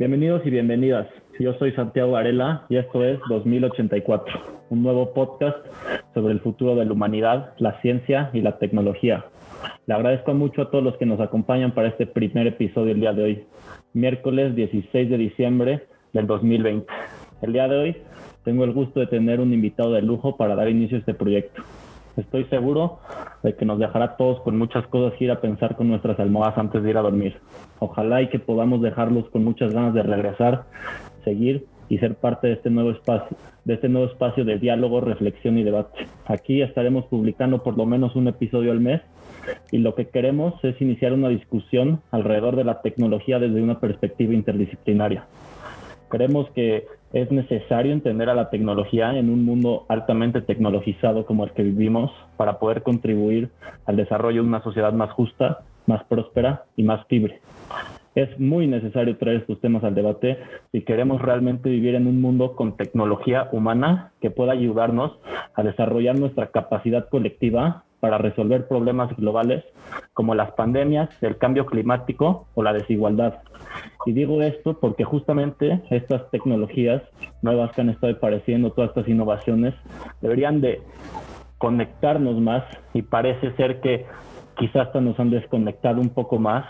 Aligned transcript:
Bienvenidos 0.00 0.40
y 0.46 0.50
bienvenidas. 0.50 1.08
Yo 1.38 1.52
soy 1.58 1.72
Santiago 1.72 2.12
Varela 2.12 2.64
y 2.70 2.78
esto 2.78 3.04
es 3.04 3.20
2084, 3.28 4.32
un 4.70 4.82
nuevo 4.82 5.12
podcast 5.12 5.58
sobre 6.14 6.32
el 6.32 6.40
futuro 6.40 6.74
de 6.74 6.86
la 6.86 6.92
humanidad, 6.92 7.52
la 7.58 7.78
ciencia 7.82 8.30
y 8.32 8.40
la 8.40 8.56
tecnología. 8.56 9.26
Le 9.84 9.92
agradezco 9.92 10.32
mucho 10.32 10.62
a 10.62 10.70
todos 10.70 10.82
los 10.82 10.96
que 10.96 11.04
nos 11.04 11.20
acompañan 11.20 11.74
para 11.74 11.88
este 11.88 12.06
primer 12.06 12.46
episodio 12.46 12.92
el 12.92 13.00
día 13.00 13.12
de 13.12 13.22
hoy, 13.22 13.44
miércoles 13.92 14.56
16 14.56 15.10
de 15.10 15.18
diciembre 15.18 15.82
del 16.14 16.26
2020. 16.26 16.90
El 17.42 17.52
día 17.52 17.68
de 17.68 17.76
hoy 17.76 17.96
tengo 18.42 18.64
el 18.64 18.72
gusto 18.72 19.00
de 19.00 19.06
tener 19.06 19.38
un 19.38 19.52
invitado 19.52 19.92
de 19.92 20.00
lujo 20.00 20.34
para 20.38 20.54
dar 20.54 20.70
inicio 20.70 20.96
a 20.96 21.00
este 21.00 21.12
proyecto. 21.12 21.62
Estoy 22.16 22.44
seguro 22.44 22.98
de 23.42 23.54
que 23.54 23.64
nos 23.64 23.78
dejará 23.78 24.16
todos 24.16 24.40
con 24.40 24.58
muchas 24.58 24.86
cosas 24.88 25.16
que 25.18 25.24
ir 25.24 25.30
a 25.30 25.40
pensar 25.40 25.76
con 25.76 25.88
nuestras 25.88 26.18
almohadas 26.18 26.58
antes 26.58 26.82
de 26.82 26.90
ir 26.90 26.96
a 26.96 27.02
dormir. 27.02 27.36
Ojalá 27.78 28.22
y 28.22 28.28
que 28.28 28.38
podamos 28.38 28.82
dejarlos 28.82 29.28
con 29.30 29.44
muchas 29.44 29.72
ganas 29.72 29.94
de 29.94 30.02
regresar, 30.02 30.64
seguir 31.24 31.66
y 31.88 31.98
ser 31.98 32.14
parte 32.14 32.46
de 32.46 32.54
este 32.54 32.70
nuevo 32.70 32.90
espacio, 32.90 33.36
de 33.64 33.74
este 33.74 33.88
nuevo 33.88 34.06
espacio 34.06 34.44
de 34.44 34.58
diálogo, 34.58 35.00
reflexión 35.00 35.58
y 35.58 35.64
debate. 35.64 36.06
Aquí 36.26 36.62
estaremos 36.62 37.06
publicando 37.06 37.62
por 37.62 37.76
lo 37.76 37.86
menos 37.86 38.14
un 38.16 38.28
episodio 38.28 38.72
al 38.72 38.80
mes 38.80 39.00
y 39.70 39.78
lo 39.78 39.94
que 39.94 40.08
queremos 40.08 40.54
es 40.64 40.80
iniciar 40.80 41.12
una 41.12 41.28
discusión 41.28 42.00
alrededor 42.10 42.56
de 42.56 42.64
la 42.64 42.82
tecnología 42.82 43.38
desde 43.38 43.62
una 43.62 43.80
perspectiva 43.80 44.34
interdisciplinaria. 44.34 45.26
Creemos 46.08 46.50
que 46.50 46.86
es 47.12 47.30
necesario 47.32 47.92
entender 47.92 48.28
a 48.28 48.34
la 48.34 48.50
tecnología 48.50 49.16
en 49.16 49.30
un 49.30 49.44
mundo 49.44 49.84
altamente 49.88 50.42
tecnologizado 50.42 51.26
como 51.26 51.44
el 51.44 51.52
que 51.52 51.62
vivimos 51.62 52.12
para 52.36 52.58
poder 52.58 52.82
contribuir 52.82 53.50
al 53.86 53.96
desarrollo 53.96 54.42
de 54.42 54.48
una 54.48 54.62
sociedad 54.62 54.92
más 54.92 55.10
justa, 55.12 55.60
más 55.86 56.04
próspera 56.04 56.64
y 56.76 56.84
más 56.84 57.04
libre. 57.08 57.40
Es 58.14 58.38
muy 58.38 58.66
necesario 58.66 59.16
traer 59.16 59.38
estos 59.38 59.60
temas 59.60 59.84
al 59.84 59.94
debate 59.94 60.38
si 60.72 60.82
queremos 60.82 61.20
realmente 61.22 61.68
vivir 61.68 61.94
en 61.94 62.06
un 62.06 62.20
mundo 62.20 62.56
con 62.56 62.76
tecnología 62.76 63.48
humana 63.52 64.12
que 64.20 64.30
pueda 64.30 64.52
ayudarnos 64.52 65.12
a 65.54 65.62
desarrollar 65.62 66.18
nuestra 66.18 66.48
capacidad 66.50 67.08
colectiva 67.08 67.84
para 68.00 68.18
resolver 68.18 68.66
problemas 68.66 69.14
globales 69.16 69.64
como 70.14 70.34
las 70.34 70.52
pandemias, 70.52 71.10
el 71.22 71.36
cambio 71.38 71.66
climático 71.66 72.46
o 72.54 72.62
la 72.62 72.72
desigualdad. 72.72 73.40
Y 74.06 74.12
digo 74.12 74.42
esto 74.42 74.78
porque 74.80 75.04
justamente 75.04 75.82
estas 75.90 76.30
tecnologías 76.30 77.02
nuevas 77.42 77.72
que 77.72 77.82
han 77.82 77.90
estado 77.90 78.14
apareciendo, 78.14 78.72
todas 78.72 78.90
estas 78.90 79.08
innovaciones, 79.08 79.74
deberían 80.20 80.60
de 80.60 80.80
conectarnos 81.58 82.40
más 82.40 82.64
y 82.94 83.02
parece 83.02 83.52
ser 83.52 83.80
que 83.80 84.06
quizás 84.58 84.88
hasta 84.88 85.00
nos 85.00 85.18
han 85.20 85.30
desconectado 85.30 86.00
un 86.00 86.10
poco 86.10 86.38
más 86.38 86.64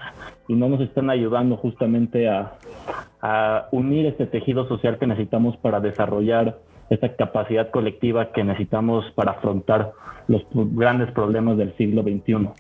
y 0.48 0.54
no 0.54 0.68
nos 0.68 0.80
están 0.80 1.10
ayudando 1.10 1.56
justamente 1.56 2.28
a, 2.28 2.54
a 3.22 3.68
unir 3.72 4.06
este 4.06 4.26
tejido 4.26 4.66
social 4.68 4.98
que 4.98 5.06
necesitamos 5.06 5.56
para 5.58 5.80
desarrollar 5.80 6.58
esta 6.90 7.14
capacidad 7.14 7.70
colectiva 7.70 8.32
que 8.32 8.44
necesitamos 8.44 9.04
para 9.14 9.32
afrontar 9.32 9.92
los 10.26 10.42
grandes 10.52 11.10
problemas 11.12 11.56
del 11.56 11.74
siglo 11.76 12.02
XXI. 12.02 12.50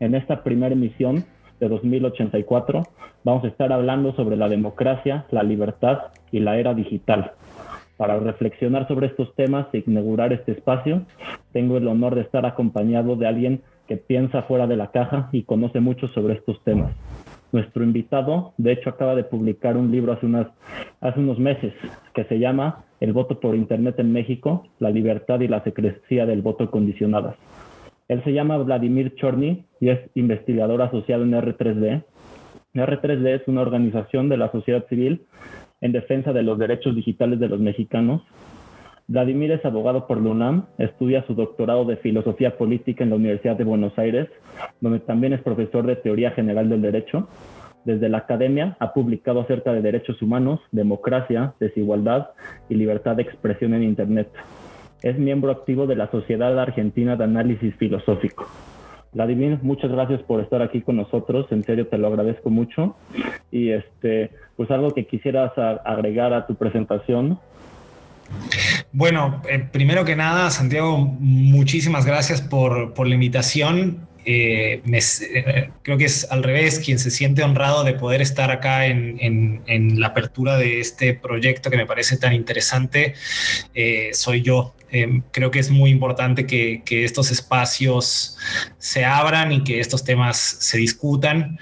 En 0.00 0.14
esta 0.14 0.42
primera 0.42 0.74
emisión 0.74 1.24
de 1.60 1.68
2084 1.68 2.82
vamos 3.24 3.44
a 3.44 3.48
estar 3.48 3.72
hablando 3.72 4.12
sobre 4.14 4.36
la 4.36 4.48
democracia, 4.48 5.24
la 5.30 5.42
libertad 5.42 5.98
y 6.30 6.40
la 6.40 6.58
era 6.58 6.74
digital. 6.74 7.32
Para 7.96 8.18
reflexionar 8.18 8.86
sobre 8.88 9.06
estos 9.06 9.34
temas 9.36 9.66
e 9.72 9.82
inaugurar 9.86 10.32
este 10.32 10.52
espacio, 10.52 11.02
tengo 11.52 11.78
el 11.78 11.88
honor 11.88 12.14
de 12.14 12.20
estar 12.20 12.44
acompañado 12.44 13.16
de 13.16 13.26
alguien 13.26 13.62
que 13.88 13.96
piensa 13.96 14.42
fuera 14.42 14.66
de 14.66 14.76
la 14.76 14.90
caja 14.90 15.30
y 15.32 15.44
conoce 15.44 15.80
mucho 15.80 16.08
sobre 16.08 16.34
estos 16.34 16.62
temas. 16.64 16.92
Nuestro 17.52 17.84
invitado, 17.84 18.52
de 18.58 18.72
hecho, 18.72 18.90
acaba 18.90 19.14
de 19.14 19.24
publicar 19.24 19.76
un 19.76 19.90
libro 19.90 20.12
hace, 20.12 20.26
hace 21.00 21.20
unos 21.20 21.38
meses 21.38 21.72
que 22.14 22.24
se 22.24 22.38
llama 22.38 22.84
El 23.00 23.12
voto 23.12 23.40
por 23.40 23.54
Internet 23.54 23.98
en 23.98 24.12
México, 24.12 24.66
la 24.78 24.90
libertad 24.90 25.40
y 25.40 25.48
la 25.48 25.62
secrecía 25.62 26.26
del 26.26 26.42
voto 26.42 26.70
condicionadas. 26.70 27.36
Él 28.08 28.22
se 28.24 28.32
llama 28.32 28.58
Vladimir 28.58 29.14
Chorny 29.16 29.64
y 29.80 29.88
es 29.88 30.00
investigador 30.14 30.82
asociado 30.82 31.24
en 31.24 31.32
R3D. 31.32 32.04
R3D 32.74 33.40
es 33.40 33.48
una 33.48 33.62
organización 33.62 34.28
de 34.28 34.36
la 34.36 34.50
sociedad 34.52 34.86
civil 34.88 35.26
en 35.80 35.92
defensa 35.92 36.32
de 36.32 36.42
los 36.42 36.58
derechos 36.58 36.94
digitales 36.94 37.40
de 37.40 37.48
los 37.48 37.60
mexicanos. 37.60 38.22
Vladimir 39.08 39.52
es 39.52 39.64
abogado 39.64 40.08
por 40.08 40.20
la 40.20 40.30
UNAM, 40.30 40.66
estudia 40.78 41.24
su 41.26 41.34
doctorado 41.34 41.84
de 41.84 41.96
filosofía 41.96 42.58
política 42.58 43.04
en 43.04 43.10
la 43.10 43.16
Universidad 43.16 43.56
de 43.56 43.62
Buenos 43.62 43.96
Aires, 43.98 44.28
donde 44.80 44.98
también 44.98 45.32
es 45.32 45.40
profesor 45.42 45.86
de 45.86 45.94
teoría 45.94 46.32
general 46.32 46.68
del 46.68 46.82
derecho. 46.82 47.28
Desde 47.84 48.08
la 48.08 48.18
academia 48.18 48.76
ha 48.80 48.92
publicado 48.92 49.42
acerca 49.42 49.72
de 49.72 49.80
derechos 49.80 50.20
humanos, 50.20 50.58
democracia, 50.72 51.54
desigualdad 51.60 52.30
y 52.68 52.74
libertad 52.74 53.14
de 53.14 53.22
expresión 53.22 53.74
en 53.74 53.84
Internet. 53.84 54.28
Es 55.02 55.16
miembro 55.16 55.52
activo 55.52 55.86
de 55.86 55.94
la 55.94 56.10
Sociedad 56.10 56.58
Argentina 56.58 57.14
de 57.14 57.22
Análisis 57.22 57.76
Filosófico. 57.76 58.48
Vladimir, 59.12 59.60
muchas 59.62 59.92
gracias 59.92 60.20
por 60.24 60.40
estar 60.40 60.62
aquí 60.62 60.82
con 60.82 60.96
nosotros, 60.96 61.46
en 61.50 61.62
serio 61.62 61.86
te 61.86 61.96
lo 61.96 62.08
agradezco 62.08 62.50
mucho. 62.50 62.96
Y 63.52 63.70
este, 63.70 64.32
pues 64.56 64.68
algo 64.72 64.92
que 64.94 65.06
quisieras 65.06 65.52
agregar 65.56 66.34
a 66.34 66.48
tu 66.48 66.56
presentación. 66.56 67.38
Bueno, 68.92 69.42
eh, 69.48 69.58
primero 69.58 70.04
que 70.04 70.16
nada, 70.16 70.50
Santiago, 70.50 70.96
muchísimas 70.98 72.06
gracias 72.06 72.40
por, 72.40 72.94
por 72.94 73.06
la 73.06 73.14
invitación. 73.14 74.08
Eh, 74.24 74.82
eh, 74.84 75.70
creo 75.82 75.98
que 75.98 76.04
es 76.04 76.26
al 76.30 76.42
revés, 76.42 76.80
quien 76.80 76.98
se 76.98 77.10
siente 77.10 77.44
honrado 77.44 77.84
de 77.84 77.94
poder 77.94 78.20
estar 78.20 78.50
acá 78.50 78.86
en, 78.86 79.62
en, 79.66 80.00
la 80.00 80.08
apertura 80.08 80.56
de 80.56 80.80
este 80.80 81.14
proyecto 81.14 81.70
que 81.70 81.76
me 81.76 81.86
parece 81.86 82.16
tan 82.16 82.32
interesante, 82.32 83.14
soy 84.12 84.42
yo. 84.42 84.75
Em, 84.90 85.22
creo 85.32 85.50
que 85.50 85.58
es 85.58 85.70
muy 85.70 85.90
importante 85.90 86.46
que, 86.46 86.82
estos 87.04 87.30
espacios 87.30 88.38
se 88.78 89.04
abran 89.04 89.52
y 89.52 89.64
que 89.64 89.80
estos 89.80 90.04
temas 90.04 90.36
se 90.36 90.78
discutan. 90.78 91.58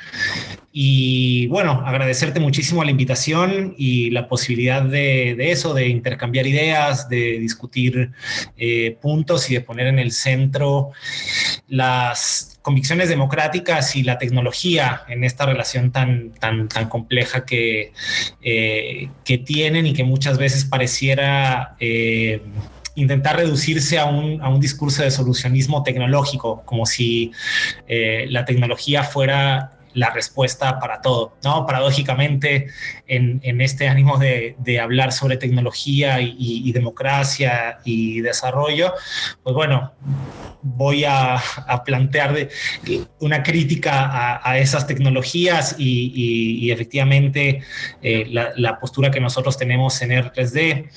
Y 0.72 1.46
bueno, 1.48 1.82
agradecerte 1.86 2.40
muchísimo 2.40 2.84
la 2.84 2.90
invitación 2.90 3.74
y 3.78 4.10
la 4.10 4.28
posibilidad 4.28 4.82
de, 4.82 5.36
eso, 5.50 5.72
de 5.72 5.88
intercambiar 5.88 6.46
ideas, 6.46 7.08
de 7.08 7.38
discutir 7.38 8.12
eh, 8.56 8.98
puntos 9.00 9.50
y 9.50 9.54
de 9.54 9.60
poner 9.60 9.86
en 9.86 9.98
el 9.98 10.12
centro 10.12 10.90
las 11.68 12.58
convicciones 12.62 13.08
democráticas 13.08 13.94
y 13.94 14.02
la 14.02 14.18
tecnología 14.18 15.02
en 15.08 15.22
esta 15.22 15.46
relación 15.46 15.92
tan, 15.92 16.32
tan, 16.32 16.68
tan 16.68 16.88
compleja 16.88 17.44
que, 17.44 17.92
eh, 18.42 19.10
que 19.24 19.38
tienen 19.38 19.86
y 19.86 19.92
que 19.92 20.02
muchas 20.02 20.38
veces 20.38 20.64
pareciera 20.64 21.76
eh, 21.78 22.40
intentar 22.94 23.36
reducirse 23.36 23.98
a 23.98 24.06
un, 24.06 24.40
a 24.42 24.48
un 24.48 24.60
discurso 24.60 25.02
de 25.02 25.10
solucionismo 25.10 25.82
tecnológico, 25.82 26.62
como 26.64 26.86
si 26.86 27.32
eh, 27.86 28.26
la 28.30 28.44
tecnología 28.44 29.02
fuera 29.02 29.73
la 29.94 30.10
respuesta 30.10 30.78
para 30.78 31.00
todo, 31.00 31.36
¿no? 31.42 31.66
Paradójicamente, 31.66 32.68
en, 33.06 33.40
en 33.42 33.60
este 33.60 33.88
ánimo 33.88 34.18
de, 34.18 34.56
de, 34.58 34.80
hablar 34.80 35.12
sobre 35.12 35.36
tecnología 35.36 36.20
y, 36.20 36.34
y, 36.38 36.72
democracia 36.72 37.78
y 37.84 38.20
desarrollo, 38.20 38.94
pues 39.42 39.54
bueno, 39.54 39.92
voy 40.64 41.04
a, 41.04 41.40
plantear 41.84 42.48
una 43.20 43.42
crítica 43.42 44.40
a, 44.42 44.58
esas 44.58 44.86
tecnologías 44.86 45.76
y, 45.78 46.70
efectivamente 46.70 47.62
eh, 48.02 48.26
la, 48.30 48.78
postura 48.80 49.10
que 49.10 49.20
nosotros 49.20 49.56
tenemos 49.58 50.00
en 50.02 50.10
R3D, 50.10 50.88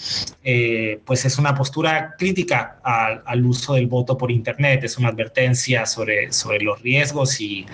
eh, 0.44 1.00
pues 1.06 1.25
es 1.25 1.38
una 1.38 1.53
postura 1.53 2.16
crítica 2.18 2.79
al, 2.84 3.46
uso 3.46 3.74
del 3.74 3.88
voto 3.88 4.18
por 4.18 4.31
Internet, 4.31 4.84
es 4.84 4.97
una 4.97 5.09
advertencia 5.09 5.85
sobre, 5.85 6.31
sobre 6.31 6.59
los 6.59 6.81
riesgos 6.81 7.40
y 7.41 7.66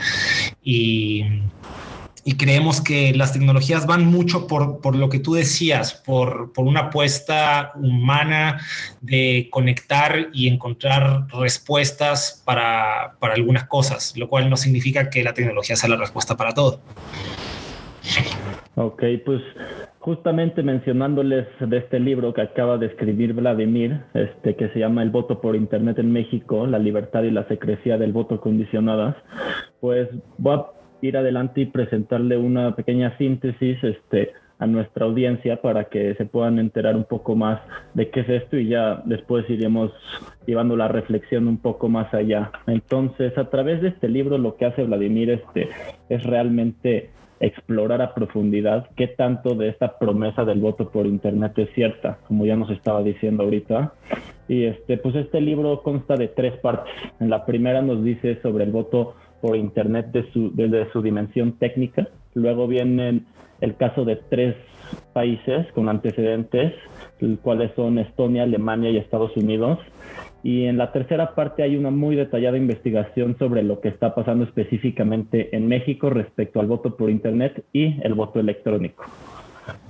y 2.26 2.38
creemos 2.38 2.82
que 2.82 3.14
las 3.14 3.34
tecnologías 3.34 3.86
van 3.86 4.06
mucho 4.06 4.48
por, 4.48 4.80
por 4.80 4.96
lo 4.96 5.10
que 5.10 5.20
tú 5.20 5.34
decías, 5.34 5.94
por, 6.06 6.54
por, 6.54 6.66
una 6.66 6.82
apuesta 6.82 7.74
humana 7.76 8.60
de 9.02 9.50
conectar 9.52 10.30
y 10.32 10.48
encontrar 10.48 11.28
respuestas 11.34 12.42
para, 12.46 13.16
para, 13.20 13.34
algunas 13.34 13.66
cosas, 13.66 14.16
lo 14.18 14.30
cual 14.30 14.50
no 14.50 14.56
significa 14.56 15.10
que 15.10 15.24
la 15.24 15.34
tecnología 15.34 15.76
sea 15.76 15.90
la 15.90 15.98
respuesta 15.98 16.38
para 16.38 16.54
todo. 16.54 16.80
Ok, 18.76 19.04
pues 19.26 19.42
justamente 20.00 20.64
mencionándoles 20.64 21.48
de 21.60 21.78
este 21.78 22.00
libro 22.00 22.34
que 22.34 22.42
acaba 22.42 22.78
de 22.78 22.88
escribir 22.88 23.34
Vladimir, 23.34 24.02
este, 24.14 24.56
que 24.56 24.70
se 24.70 24.80
llama 24.80 25.04
El 25.04 25.10
voto 25.10 25.40
por 25.42 25.56
Internet 25.56 26.00
en 26.00 26.12
México, 26.12 26.66
la 26.68 26.80
libertad 26.80 27.24
y 27.24 27.32
la 27.32 27.48
secrecía 27.48 27.98
del 27.98 28.14
voto 28.14 28.42
condicionadas, 28.42 29.16
pues 29.80 30.10
voy 30.38 30.58
a 30.58 30.83
ir 31.04 31.18
adelante 31.18 31.62
y 31.62 31.66
presentarle 31.66 32.38
una 32.38 32.76
pequeña 32.76 33.16
síntesis 33.18 33.78
este, 33.84 34.32
a 34.58 34.66
nuestra 34.66 35.06
audiencia 35.06 35.62
para 35.62 35.86
que 35.86 36.16
se 36.16 36.26
puedan 36.26 36.60
enterar 36.60 36.96
un 36.96 37.04
poco 37.04 37.36
más 37.36 37.60
de 37.94 38.10
qué 38.10 38.22
es 38.22 38.30
esto 38.30 38.58
y 38.58 38.70
ya 38.70 39.02
después 39.04 39.48
iremos 39.50 39.92
llevando 40.48 40.78
la 40.78 40.88
reflexión 40.88 41.50
un 41.50 41.58
poco 41.58 41.90
más 41.90 42.14
allá. 42.14 42.52
Entonces, 42.68 43.38
a 43.38 43.50
través 43.50 43.82
de 43.82 43.90
este 43.90 44.08
libro 44.08 44.38
lo 44.38 44.56
que 44.56 44.66
hace 44.66 44.84
Vladimir 44.84 45.30
este, 45.30 45.68
es 46.08 46.24
realmente 46.24 47.10
explorar 47.42 48.02
a 48.02 48.14
profundidad 48.14 48.88
qué 48.96 49.08
tanto 49.08 49.56
de 49.56 49.68
esta 49.68 50.00
promesa 50.00 50.46
del 50.46 50.62
voto 50.62 50.90
por 50.90 51.06
internet 51.06 51.52
es 51.58 51.70
cierta, 51.74 52.20
como 52.30 52.46
ya 52.46 52.56
nos 52.56 52.70
estaba 52.70 53.04
diciendo 53.04 53.44
ahorita. 53.44 53.94
Y 54.48 54.64
este, 54.64 54.98
pues 54.98 55.16
este 55.16 55.42
libro 55.42 55.82
consta 55.84 56.16
de 56.16 56.30
tres 56.30 56.58
partes. 56.60 56.94
En 57.20 57.30
la 57.30 57.46
primera 57.46 57.82
nos 57.82 58.02
dice 58.02 58.40
sobre 58.42 58.64
el 58.64 58.72
voto 58.72 59.16
por 59.44 59.58
internet 59.58 60.08
desde 60.14 60.90
su 60.94 61.02
dimensión 61.02 61.60
técnica. 61.60 62.08
Luego 62.34 62.66
viene 62.66 63.24
el 63.60 63.76
caso 63.76 64.06
de 64.06 64.16
tres 64.16 64.56
países 65.12 65.70
con 65.74 65.90
antecedentes, 65.90 66.72
cuales 67.42 67.72
son 67.76 68.00
Estonia, 68.00 68.44
Alemania 68.44 68.90
y 68.90 68.96
Estados 68.96 69.36
Unidos. 69.36 69.80
Y 70.44 70.64
en 70.64 70.78
la 70.78 70.94
tercera 70.94 71.36
parte 71.36 71.62
hay 71.62 71.76
una 71.76 71.92
muy 71.92 72.16
detallada 72.16 72.58
investigación 72.58 73.38
sobre 73.38 73.64
lo 73.64 73.82
que 73.82 73.90
está 73.90 74.16
pasando 74.16 74.46
específicamente 74.46 75.54
en 75.54 75.68
México 75.68 76.10
respecto 76.10 76.62
al 76.62 76.68
voto 76.68 76.96
por 76.96 77.10
Internet 77.10 77.66
y 77.74 78.02
el 78.02 78.14
voto 78.14 78.40
electrónico. 78.40 79.04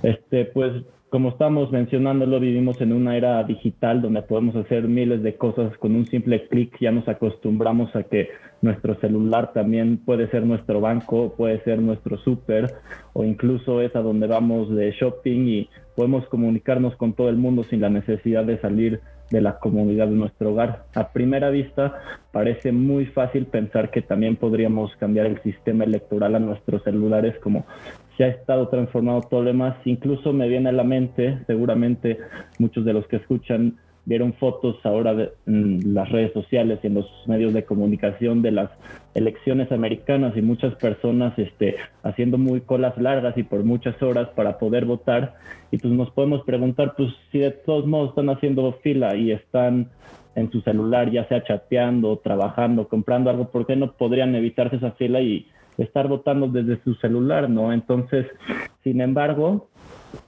Este, 0.02 0.46
pues 0.46 0.82
como 1.14 1.28
estamos 1.28 1.70
mencionándolo, 1.70 2.40
vivimos 2.40 2.80
en 2.80 2.92
una 2.92 3.16
era 3.16 3.40
digital 3.44 4.02
donde 4.02 4.22
podemos 4.22 4.56
hacer 4.56 4.88
miles 4.88 5.22
de 5.22 5.36
cosas 5.36 5.78
con 5.78 5.94
un 5.94 6.06
simple 6.06 6.48
clic. 6.48 6.76
Ya 6.80 6.90
nos 6.90 7.06
acostumbramos 7.06 7.94
a 7.94 8.02
que 8.02 8.30
nuestro 8.62 8.96
celular 8.96 9.52
también 9.52 9.98
puede 9.98 10.28
ser 10.30 10.44
nuestro 10.44 10.80
banco, 10.80 11.32
puede 11.36 11.62
ser 11.62 11.78
nuestro 11.78 12.18
súper 12.18 12.74
o 13.12 13.22
incluso 13.22 13.80
es 13.80 13.94
a 13.94 14.00
donde 14.00 14.26
vamos 14.26 14.74
de 14.74 14.90
shopping 14.90 15.46
y 15.46 15.68
podemos 15.94 16.26
comunicarnos 16.26 16.96
con 16.96 17.12
todo 17.12 17.28
el 17.28 17.36
mundo 17.36 17.62
sin 17.62 17.80
la 17.80 17.90
necesidad 17.90 18.44
de 18.44 18.58
salir 18.60 19.00
de 19.30 19.40
la 19.40 19.60
comunidad 19.60 20.08
de 20.08 20.16
nuestro 20.16 20.50
hogar. 20.50 20.86
A 20.94 21.12
primera 21.12 21.50
vista 21.50 21.94
parece 22.32 22.72
muy 22.72 23.06
fácil 23.06 23.46
pensar 23.46 23.92
que 23.92 24.02
también 24.02 24.34
podríamos 24.34 24.94
cambiar 24.96 25.26
el 25.26 25.40
sistema 25.42 25.84
electoral 25.84 26.34
a 26.34 26.40
nuestros 26.40 26.82
celulares 26.82 27.38
como 27.38 27.66
se 28.16 28.24
ha 28.24 28.28
estado 28.28 28.68
transformando 28.68 29.26
todo 29.28 29.42
lo 29.42 29.48
demás. 29.48 29.76
Incluso 29.84 30.32
me 30.32 30.48
viene 30.48 30.68
a 30.68 30.72
la 30.72 30.84
mente, 30.84 31.38
seguramente 31.46 32.18
muchos 32.58 32.84
de 32.84 32.92
los 32.92 33.06
que 33.06 33.16
escuchan 33.16 33.78
vieron 34.06 34.34
fotos 34.34 34.76
ahora 34.84 35.30
en 35.46 35.94
las 35.94 36.10
redes 36.10 36.32
sociales 36.32 36.78
y 36.82 36.88
en 36.88 36.94
los 36.94 37.06
medios 37.26 37.54
de 37.54 37.64
comunicación 37.64 38.42
de 38.42 38.50
las 38.50 38.70
elecciones 39.14 39.72
americanas 39.72 40.36
y 40.36 40.42
muchas 40.42 40.74
personas 40.74 41.38
este, 41.38 41.76
haciendo 42.02 42.36
muy 42.36 42.60
colas 42.60 42.96
largas 42.98 43.36
y 43.38 43.42
por 43.42 43.64
muchas 43.64 44.00
horas 44.02 44.28
para 44.34 44.58
poder 44.58 44.84
votar. 44.84 45.34
Y 45.70 45.78
pues 45.78 45.92
nos 45.92 46.10
podemos 46.10 46.42
preguntar, 46.44 46.94
pues 46.96 47.10
si 47.32 47.38
de 47.38 47.50
todos 47.50 47.86
modos 47.86 48.10
están 48.10 48.28
haciendo 48.28 48.72
fila 48.82 49.16
y 49.16 49.32
están 49.32 49.88
en 50.34 50.50
su 50.50 50.60
celular, 50.62 51.10
ya 51.10 51.26
sea 51.28 51.44
chateando, 51.44 52.18
trabajando, 52.18 52.88
comprando 52.88 53.30
algo, 53.30 53.50
¿por 53.50 53.66
qué 53.66 53.76
no 53.76 53.92
podrían 53.92 54.34
evitarse 54.34 54.76
esa 54.76 54.90
fila 54.92 55.20
y 55.20 55.46
estar 55.78 56.08
votando 56.08 56.48
desde 56.48 56.82
su 56.82 56.94
celular, 56.96 57.50
¿no? 57.50 57.72
Entonces, 57.72 58.26
sin 58.82 59.00
embargo, 59.00 59.68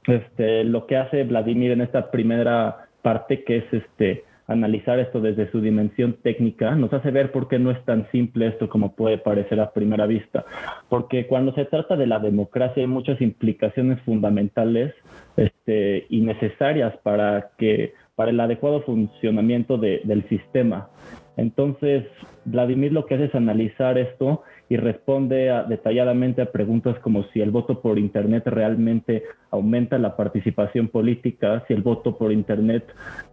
este, 0.06 0.64
lo 0.64 0.86
que 0.86 0.96
hace 0.96 1.24
Vladimir 1.24 1.72
en 1.72 1.80
esta 1.80 2.10
primera 2.10 2.88
parte, 3.02 3.44
que 3.44 3.58
es 3.58 3.64
este, 3.72 4.24
analizar 4.48 4.98
esto 4.98 5.20
desde 5.20 5.50
su 5.50 5.60
dimensión 5.60 6.16
técnica, 6.22 6.74
nos 6.74 6.92
hace 6.92 7.10
ver 7.10 7.32
por 7.32 7.48
qué 7.48 7.58
no 7.58 7.70
es 7.70 7.84
tan 7.84 8.08
simple 8.10 8.48
esto 8.48 8.68
como 8.68 8.94
puede 8.94 9.18
parecer 9.18 9.60
a 9.60 9.72
primera 9.72 10.06
vista. 10.06 10.44
Porque 10.88 11.26
cuando 11.26 11.52
se 11.54 11.64
trata 11.64 11.96
de 11.96 12.06
la 12.06 12.18
democracia 12.18 12.82
hay 12.82 12.86
muchas 12.86 13.20
implicaciones 13.20 14.00
fundamentales 14.02 14.94
este, 15.36 16.06
y 16.08 16.20
necesarias 16.20 16.96
para, 17.02 17.50
que, 17.58 17.94
para 18.14 18.30
el 18.30 18.40
adecuado 18.40 18.82
funcionamiento 18.82 19.78
del 19.78 20.28
sistema. 20.28 20.88
Entonces, 21.36 22.04
Vladimir 22.44 22.92
lo 22.92 23.04
que 23.06 23.16
hace 23.16 23.24
es 23.24 23.34
analizar 23.34 23.98
esto 23.98 24.42
y 24.68 24.76
responde 24.76 25.52
detalladamente 25.68 26.42
a 26.42 26.50
preguntas 26.50 26.98
como 26.98 27.24
si 27.32 27.40
el 27.40 27.50
voto 27.50 27.80
por 27.80 27.98
Internet 27.98 28.44
realmente 28.46 29.22
aumenta 29.50 29.98
la 29.98 30.16
participación 30.16 30.88
política, 30.88 31.64
si 31.68 31.74
el 31.74 31.82
voto 31.82 32.18
por 32.18 32.32
Internet 32.32 32.84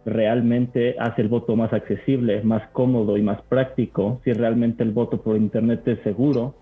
realmente 0.04 0.94
hace 0.98 1.22
el 1.22 1.28
voto 1.28 1.56
más 1.56 1.72
accesible, 1.72 2.42
más 2.42 2.68
cómodo 2.68 3.16
y 3.16 3.22
más 3.22 3.42
práctico, 3.42 4.20
si 4.22 4.32
realmente 4.32 4.84
el 4.84 4.92
voto 4.92 5.22
por 5.22 5.36
Internet 5.36 5.86
es 5.88 5.98
seguro, 6.02 6.54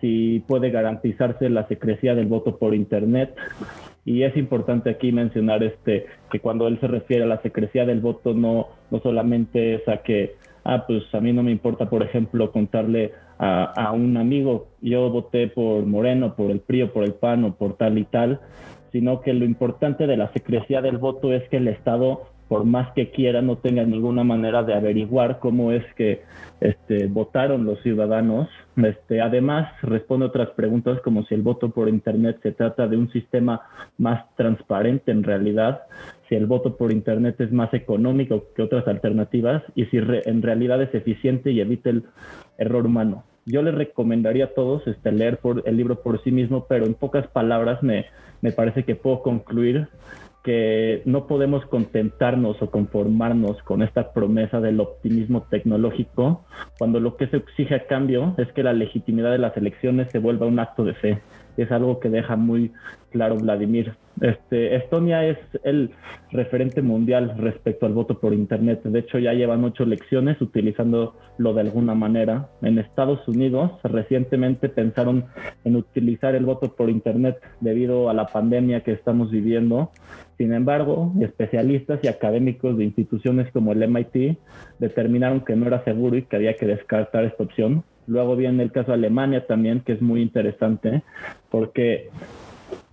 si 0.00 0.40
puede 0.46 0.70
garantizarse 0.70 1.48
la 1.48 1.68
secrecía 1.68 2.14
del 2.14 2.26
voto 2.26 2.58
por 2.58 2.74
Internet. 2.74 3.34
Y 4.04 4.22
es 4.22 4.36
importante 4.36 4.90
aquí 4.90 5.12
mencionar 5.12 5.62
este, 5.62 6.06
que 6.30 6.40
cuando 6.40 6.66
él 6.66 6.80
se 6.80 6.88
refiere 6.88 7.24
a 7.24 7.26
la 7.26 7.42
secrecía 7.42 7.84
del 7.84 8.00
voto 8.00 8.32
no, 8.32 8.68
no 8.90 9.00
solamente 9.00 9.74
es 9.74 9.88
a 9.88 9.98
que 9.98 10.36
ah, 10.64 10.84
pues 10.86 11.02
a 11.14 11.20
mí 11.20 11.32
no 11.32 11.42
me 11.42 11.50
importa, 11.50 11.88
por 11.88 12.02
ejemplo, 12.02 12.52
contarle 12.52 13.12
a, 13.38 13.92
un 13.92 14.16
amigo, 14.16 14.68
yo 14.80 15.10
voté 15.10 15.48
por 15.48 15.86
Moreno, 15.86 16.34
por 16.34 16.50
el 16.50 16.60
PRI 16.60 16.86
por 16.86 17.04
el 17.04 17.14
PAN 17.14 17.44
o 17.44 17.54
por 17.54 17.76
tal 17.76 17.98
y 17.98 18.04
tal, 18.04 18.40
sino 18.92 19.20
que 19.20 19.32
lo 19.32 19.44
importante 19.44 20.06
de 20.06 20.16
la 20.16 20.32
secrecía 20.32 20.80
del 20.80 20.98
voto 20.98 21.32
es 21.32 21.48
que 21.48 21.58
el 21.58 21.68
Estado, 21.68 22.22
por 22.48 22.64
más 22.64 22.92
que 22.94 23.10
quiera, 23.10 23.42
no 23.42 23.58
tenga 23.58 23.84
ninguna 23.84 24.24
manera 24.24 24.62
de 24.62 24.74
averiguar 24.74 25.38
cómo 25.38 25.70
es 25.72 25.84
que 25.94 26.22
este, 26.60 27.06
votaron 27.06 27.64
los 27.64 27.80
ciudadanos. 27.82 28.48
Este, 28.76 29.20
además, 29.20 29.70
responde 29.82 30.26
otras 30.26 30.50
preguntas 30.50 31.00
como 31.02 31.22
si 31.24 31.34
el 31.34 31.42
voto 31.42 31.70
por 31.70 31.88
Internet 31.88 32.38
se 32.42 32.52
trata 32.52 32.88
de 32.88 32.96
un 32.96 33.10
sistema 33.12 33.60
más 33.98 34.24
transparente 34.36 35.12
en 35.12 35.22
realidad, 35.22 35.82
si 36.28 36.34
el 36.34 36.46
voto 36.46 36.76
por 36.76 36.92
Internet 36.92 37.40
es 37.40 37.52
más 37.52 37.72
económico 37.74 38.46
que 38.54 38.62
otras 38.62 38.86
alternativas 38.88 39.62
y 39.74 39.84
si 39.86 39.98
en 39.98 40.42
realidad 40.42 40.82
es 40.82 40.94
eficiente 40.94 41.50
y 41.52 41.60
evita 41.60 41.90
el 41.90 42.04
error 42.58 42.86
humano. 42.86 43.24
Yo 43.46 43.62
les 43.62 43.74
recomendaría 43.74 44.46
a 44.46 44.54
todos 44.54 44.86
este, 44.86 45.10
leer 45.10 45.38
por, 45.38 45.62
el 45.66 45.76
libro 45.76 46.02
por 46.02 46.22
sí 46.22 46.30
mismo, 46.30 46.66
pero 46.68 46.84
en 46.84 46.94
pocas 46.94 47.26
palabras 47.28 47.82
me, 47.82 48.06
me 48.42 48.52
parece 48.52 48.84
que 48.84 48.94
puedo 48.94 49.22
concluir 49.22 49.88
que 50.44 51.02
no 51.04 51.26
podemos 51.26 51.64
contentarnos 51.66 52.60
o 52.62 52.70
conformarnos 52.70 53.62
con 53.62 53.82
esta 53.82 54.12
promesa 54.12 54.60
del 54.60 54.80
optimismo 54.80 55.42
tecnológico 55.42 56.44
cuando 56.78 57.00
lo 57.00 57.16
que 57.16 57.26
se 57.26 57.38
exige 57.38 57.74
a 57.74 57.86
cambio 57.86 58.34
es 58.38 58.50
que 58.52 58.62
la 58.62 58.72
legitimidad 58.72 59.32
de 59.32 59.38
las 59.38 59.56
elecciones 59.56 60.08
se 60.10 60.18
vuelva 60.18 60.46
un 60.46 60.58
acto 60.58 60.84
de 60.84 60.94
fe 60.94 61.18
es 61.62 61.72
algo 61.72 62.00
que 62.00 62.08
deja 62.08 62.36
muy 62.36 62.72
claro 63.10 63.36
Vladimir. 63.36 63.94
Este, 64.20 64.74
Estonia 64.76 65.24
es 65.24 65.38
el 65.62 65.90
referente 66.30 66.82
mundial 66.82 67.34
respecto 67.38 67.86
al 67.86 67.92
voto 67.92 68.18
por 68.18 68.34
Internet. 68.34 68.82
De 68.82 68.98
hecho, 68.98 69.18
ya 69.18 69.32
llevan 69.32 69.64
ocho 69.64 69.84
elecciones 69.84 70.40
utilizándolo 70.40 71.14
de 71.38 71.60
alguna 71.60 71.94
manera. 71.94 72.48
En 72.62 72.78
Estados 72.78 73.26
Unidos, 73.28 73.72
recientemente 73.84 74.68
pensaron 74.68 75.26
en 75.64 75.76
utilizar 75.76 76.34
el 76.34 76.44
voto 76.44 76.74
por 76.74 76.90
Internet 76.90 77.38
debido 77.60 78.10
a 78.10 78.14
la 78.14 78.26
pandemia 78.26 78.82
que 78.82 78.92
estamos 78.92 79.30
viviendo. 79.30 79.90
Sin 80.36 80.52
embargo, 80.52 81.12
especialistas 81.20 82.00
y 82.02 82.08
académicos 82.08 82.76
de 82.76 82.84
instituciones 82.84 83.50
como 83.52 83.72
el 83.72 83.86
MIT 83.88 84.38
determinaron 84.78 85.44
que 85.44 85.56
no 85.56 85.66
era 85.66 85.84
seguro 85.84 86.16
y 86.16 86.22
que 86.22 86.36
había 86.36 86.54
que 86.54 86.66
descartar 86.66 87.24
esta 87.24 87.42
opción. 87.42 87.84
Luego 88.08 88.36
viene 88.36 88.62
el 88.62 88.72
caso 88.72 88.88
de 88.90 88.94
Alemania 88.94 89.46
también, 89.46 89.80
que 89.80 89.92
es 89.92 90.02
muy 90.02 90.22
interesante, 90.22 91.02
porque 91.50 92.08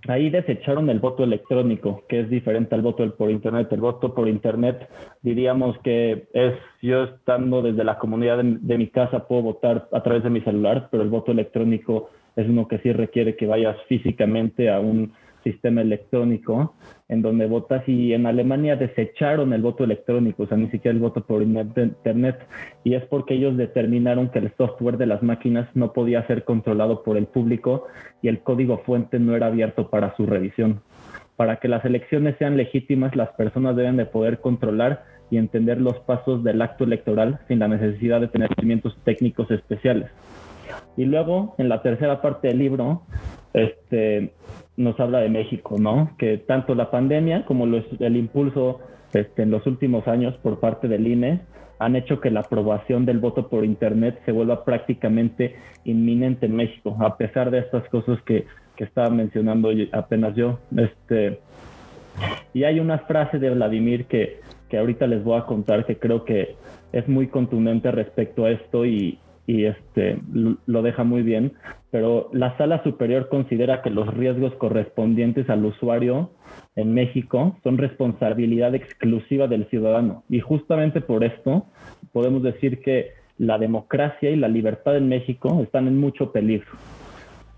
ahí 0.07 0.29
desecharon 0.29 0.89
el 0.89 0.99
voto 0.99 1.23
electrónico, 1.23 2.03
que 2.07 2.19
es 2.19 2.29
diferente 2.29 2.75
al 2.75 2.81
voto 2.81 3.09
por 3.15 3.31
Internet. 3.31 3.71
El 3.71 3.81
voto 3.81 4.13
por 4.13 4.27
Internet, 4.27 4.87
diríamos 5.21 5.77
que 5.79 6.27
es 6.33 6.53
yo 6.81 7.05
estando 7.05 7.61
desde 7.61 7.83
la 7.83 7.97
comunidad 7.97 8.37
de, 8.37 8.57
de, 8.59 8.77
mi 8.77 8.87
casa, 8.87 9.27
puedo 9.27 9.41
votar 9.41 9.87
a 9.91 10.03
través 10.03 10.23
de 10.23 10.29
mi 10.29 10.41
celular, 10.41 10.89
pero 10.91 11.01
el 11.01 11.09
voto 11.09 11.31
electrónico 11.31 12.09
es 12.35 12.47
uno 12.47 12.67
que 12.67 12.79
sí 12.79 12.91
requiere 12.91 13.35
que 13.35 13.47
vayas 13.47 13.77
físicamente 13.87 14.69
a 14.69 14.79
un 14.79 15.13
sistema 15.45 15.81
electrónico 15.81 16.75
en 17.07 17.21
donde 17.21 17.45
votas 17.45 17.87
y 17.87 18.13
en 18.13 18.25
Alemania 18.25 18.75
desecharon 18.75 19.53
el 19.53 19.61
voto 19.61 19.83
electrónico, 19.83 20.43
o 20.43 20.47
sea, 20.47 20.57
ni 20.57 20.69
siquiera 20.71 20.93
el 20.93 21.01
voto 21.01 21.23
por 21.25 21.43
internet 21.43 22.39
y 22.83 22.95
es 22.95 23.05
porque 23.05 23.35
ellos 23.35 23.55
determinaron 23.55 24.29
que 24.29 24.39
el 24.39 24.51
software 24.57 24.97
de 24.97 25.05
las 25.05 25.21
máquinas 25.23 25.69
no 25.75 25.93
podía 25.93 26.25
ser 26.27 26.43
controlado 26.43 27.03
por 27.03 27.15
el 27.15 27.27
público 27.27 27.85
y 28.21 28.27
el 28.27 28.39
código 28.39 28.79
fuente 28.79 29.19
no 29.19 29.35
era 29.35 29.47
abierto 29.47 29.89
para 29.89 30.15
su 30.17 30.25
revisión. 30.25 30.81
Para 31.35 31.57
que 31.57 31.67
las 31.67 31.85
elecciones 31.85 32.35
sean 32.39 32.57
legítimas, 32.57 33.15
las 33.15 33.29
personas 33.33 33.75
deben 33.75 33.97
de 33.97 34.05
poder 34.05 34.39
controlar 34.39 35.03
y 35.29 35.37
entender 35.37 35.81
los 35.81 35.99
pasos 35.99 36.43
del 36.43 36.61
acto 36.61 36.85
electoral 36.85 37.39
sin 37.47 37.59
la 37.59 37.67
necesidad 37.67 38.21
de 38.21 38.29
tener 38.29 38.49
conocimientos 38.49 38.97
técnicos 39.03 39.51
especiales. 39.51 40.09
Y 40.97 41.05
luego, 41.05 41.55
en 41.57 41.69
la 41.69 41.81
tercera 41.81 42.21
parte 42.21 42.47
del 42.47 42.59
libro, 42.59 43.03
este, 43.53 44.33
nos 44.77 44.99
habla 44.99 45.19
de 45.19 45.29
México, 45.29 45.75
¿no? 45.79 46.11
Que 46.17 46.37
tanto 46.37 46.75
la 46.75 46.91
pandemia 46.91 47.45
como 47.45 47.65
el 47.65 48.17
impulso 48.17 48.79
este, 49.13 49.43
en 49.43 49.51
los 49.51 49.65
últimos 49.65 50.07
años 50.07 50.35
por 50.43 50.59
parte 50.59 50.87
del 50.87 51.07
INE 51.07 51.41
han 51.79 51.95
hecho 51.95 52.21
que 52.21 52.31
la 52.31 52.41
aprobación 52.41 53.05
del 53.05 53.19
voto 53.19 53.47
por 53.49 53.65
Internet 53.65 54.21
se 54.25 54.31
vuelva 54.31 54.63
prácticamente 54.63 55.55
inminente 55.83 56.45
en 56.45 56.55
México, 56.55 56.95
a 56.99 57.17
pesar 57.17 57.51
de 57.51 57.59
estas 57.59 57.87
cosas 57.89 58.21
que, 58.23 58.45
que 58.75 58.85
estaba 58.85 59.09
mencionando 59.09 59.69
apenas 59.91 60.35
yo. 60.35 60.59
Este, 60.75 61.39
y 62.53 62.63
hay 62.63 62.79
una 62.79 62.99
frase 62.99 63.39
de 63.39 63.49
Vladimir 63.49 64.05
que, 64.05 64.39
que 64.69 64.77
ahorita 64.77 65.05
les 65.07 65.23
voy 65.23 65.37
a 65.37 65.45
contar 65.45 65.85
que 65.85 65.97
creo 65.97 66.23
que 66.23 66.55
es 66.93 67.07
muy 67.09 67.27
contundente 67.27 67.91
respecto 67.91 68.45
a 68.45 68.51
esto 68.51 68.85
y, 68.85 69.19
y 69.47 69.65
este, 69.65 70.19
lo 70.65 70.81
deja 70.81 71.03
muy 71.03 71.21
bien, 71.21 71.53
pero 71.91 72.29
la 72.33 72.57
sala 72.57 72.83
superior 72.83 73.29
considera 73.29 73.81
que 73.81 73.89
los 73.89 74.11
riesgos 74.13 74.53
correspondientes 74.55 75.49
al 75.49 75.63
usuario 75.65 76.31
en 76.75 76.93
México 76.93 77.57
son 77.63 77.77
responsabilidad 77.77 78.73
exclusiva 78.75 79.47
del 79.47 79.65
ciudadano. 79.69 80.23
Y 80.29 80.39
justamente 80.39 80.99
por 81.01 81.23
esto 81.23 81.67
podemos 82.11 82.43
decir 82.43 82.81
que 82.81 83.11
la 83.37 83.57
democracia 83.57 84.29
y 84.29 84.35
la 84.35 84.47
libertad 84.47 84.97
en 84.97 85.09
México 85.09 85.61
están 85.61 85.87
en 85.87 85.97
mucho 85.97 86.31
peligro. 86.31 86.71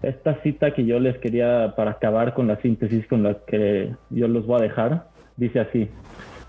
Esta 0.02 0.42
cita 0.44 0.74
que 0.74 0.86
yo 0.86 1.00
les 1.00 1.18
quería 1.18 1.74
para 1.76 1.92
acabar 1.92 2.34
con 2.34 2.48
la 2.48 2.62
síntesis 2.62 3.08
con 3.08 3.24
la 3.24 3.38
que 3.48 3.92
yo 4.10 4.28
los 4.28 4.46
voy 4.46 4.60
a 4.60 4.64
dejar, 4.64 5.08
dice 5.38 5.60
así, 5.60 5.90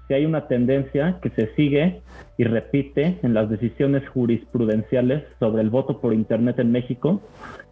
si 0.09 0.15
hay 0.15 0.25
una 0.25 0.49
tendencia 0.49 1.19
que 1.23 1.29
se 1.31 1.55
sigue 1.55 2.01
y 2.39 2.45
repite 2.45 3.19
en 3.23 3.35
las 3.35 3.51
decisiones 3.51 4.09
jurisprudenciales 4.09 5.23
sobre 5.39 5.61
el 5.61 5.69
voto 5.69 6.01
por 6.01 6.15
Internet 6.15 6.59
en 6.59 6.73
México, 6.73 7.21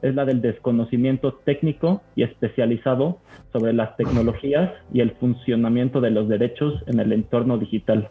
es 0.02 0.14
la 0.14 0.26
del 0.26 0.42
desconocimiento 0.42 1.32
técnico 1.44 2.02
y 2.14 2.24
especializado 2.24 3.20
sobre 3.52 3.72
las 3.72 3.96
tecnologías 3.96 4.70
y 4.92 5.00
el 5.00 5.12
funcionamiento 5.12 6.02
de 6.02 6.10
los 6.10 6.28
derechos 6.28 6.84
en 6.86 7.00
el 7.00 7.12
entorno 7.12 7.56
digital. 7.56 8.10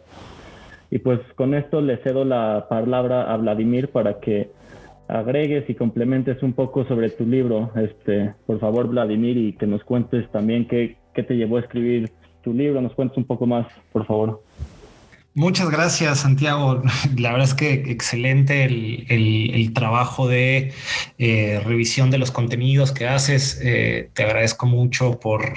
Y 0.90 0.98
pues 0.98 1.20
con 1.36 1.54
esto 1.54 1.80
le 1.80 1.98
cedo 1.98 2.24
la 2.24 2.66
palabra 2.68 3.32
a 3.32 3.36
Vladimir 3.36 3.88
para 3.88 4.18
que 4.18 4.50
agregues 5.06 5.70
y 5.70 5.74
complementes 5.76 6.42
un 6.42 6.52
poco 6.52 6.84
sobre 6.86 7.10
tu 7.10 7.24
libro, 7.24 7.70
este, 7.76 8.34
por 8.44 8.58
favor 8.58 8.88
Vladimir, 8.88 9.36
y 9.36 9.52
que 9.52 9.68
nos 9.68 9.84
cuentes 9.84 10.28
también 10.32 10.66
qué, 10.66 10.96
qué 11.14 11.22
te 11.22 11.36
llevó 11.36 11.58
a 11.58 11.60
escribir 11.60 12.10
tu 12.46 12.54
libro, 12.54 12.80
nos 12.80 12.94
cuentes 12.94 13.18
un 13.18 13.24
poco 13.24 13.44
más, 13.44 13.66
por 13.92 14.06
favor. 14.06 14.40
Muchas 15.34 15.68
gracias, 15.68 16.20
Santiago. 16.20 16.80
La 17.18 17.32
verdad 17.32 17.48
es 17.48 17.54
que 17.54 17.72
excelente 17.90 18.64
el, 18.64 19.72
trabajo 19.74 20.28
de 20.28 20.72
eh, 21.18 21.60
revisión 21.64 22.08
de 22.12 22.18
los 22.18 22.30
contenidos 22.30 22.92
que 22.92 23.08
haces. 23.08 23.60
Eh, 23.64 24.10
te 24.14 24.22
agradezco 24.22 24.66
mucho 24.66 25.18
por, 25.18 25.54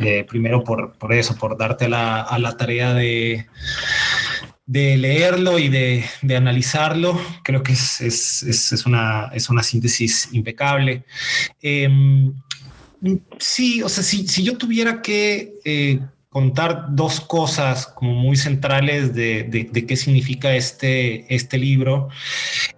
eh, 0.00 0.26
primero 0.28 0.64
por, 0.64 0.96
eso, 1.10 1.36
por 1.36 1.56
darte 1.56 1.84
a 1.84 2.38
la 2.38 2.56
tarea 2.56 2.92
de, 2.92 3.46
de 4.66 4.96
leerlo 4.96 5.60
y 5.60 5.68
de, 5.68 6.04
analizarlo. 6.36 7.16
Creo 7.44 7.62
que 7.62 7.72
es, 7.72 8.84
una, 8.84 9.30
es 9.32 9.48
una 9.48 9.62
síntesis 9.62 10.28
impecable. 10.32 11.04
Em, 11.62 12.34
sí, 13.38 13.80
o 13.84 13.88
sea, 13.88 14.02
si, 14.02 14.26
si 14.26 14.42
yo 14.42 14.58
tuviera 14.58 15.00
que 15.00 15.54
contar 16.36 16.88
dos 16.90 17.22
cosas 17.22 17.86
como 17.86 18.12
muy 18.12 18.36
centrales 18.36 19.14
de, 19.14 19.86
qué 19.88 19.96
significa 19.96 20.54
este, 20.54 21.34
este 21.34 21.56
libro. 21.56 22.10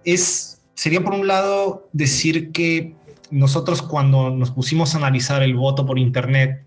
Es, 0.05 0.61
sería 0.75 1.03
por 1.03 1.13
un 1.13 1.27
lado 1.27 1.89
decir 1.91 2.53
que 2.53 2.95
nosotros 3.31 3.81
cuando 3.81 4.29
nos 4.29 4.51
pusimos 4.51 4.95
a 4.95 4.99
analizar 4.99 5.43
el 5.43 5.55
voto 5.55 5.85
por 5.85 5.99
Internet, 5.99 6.63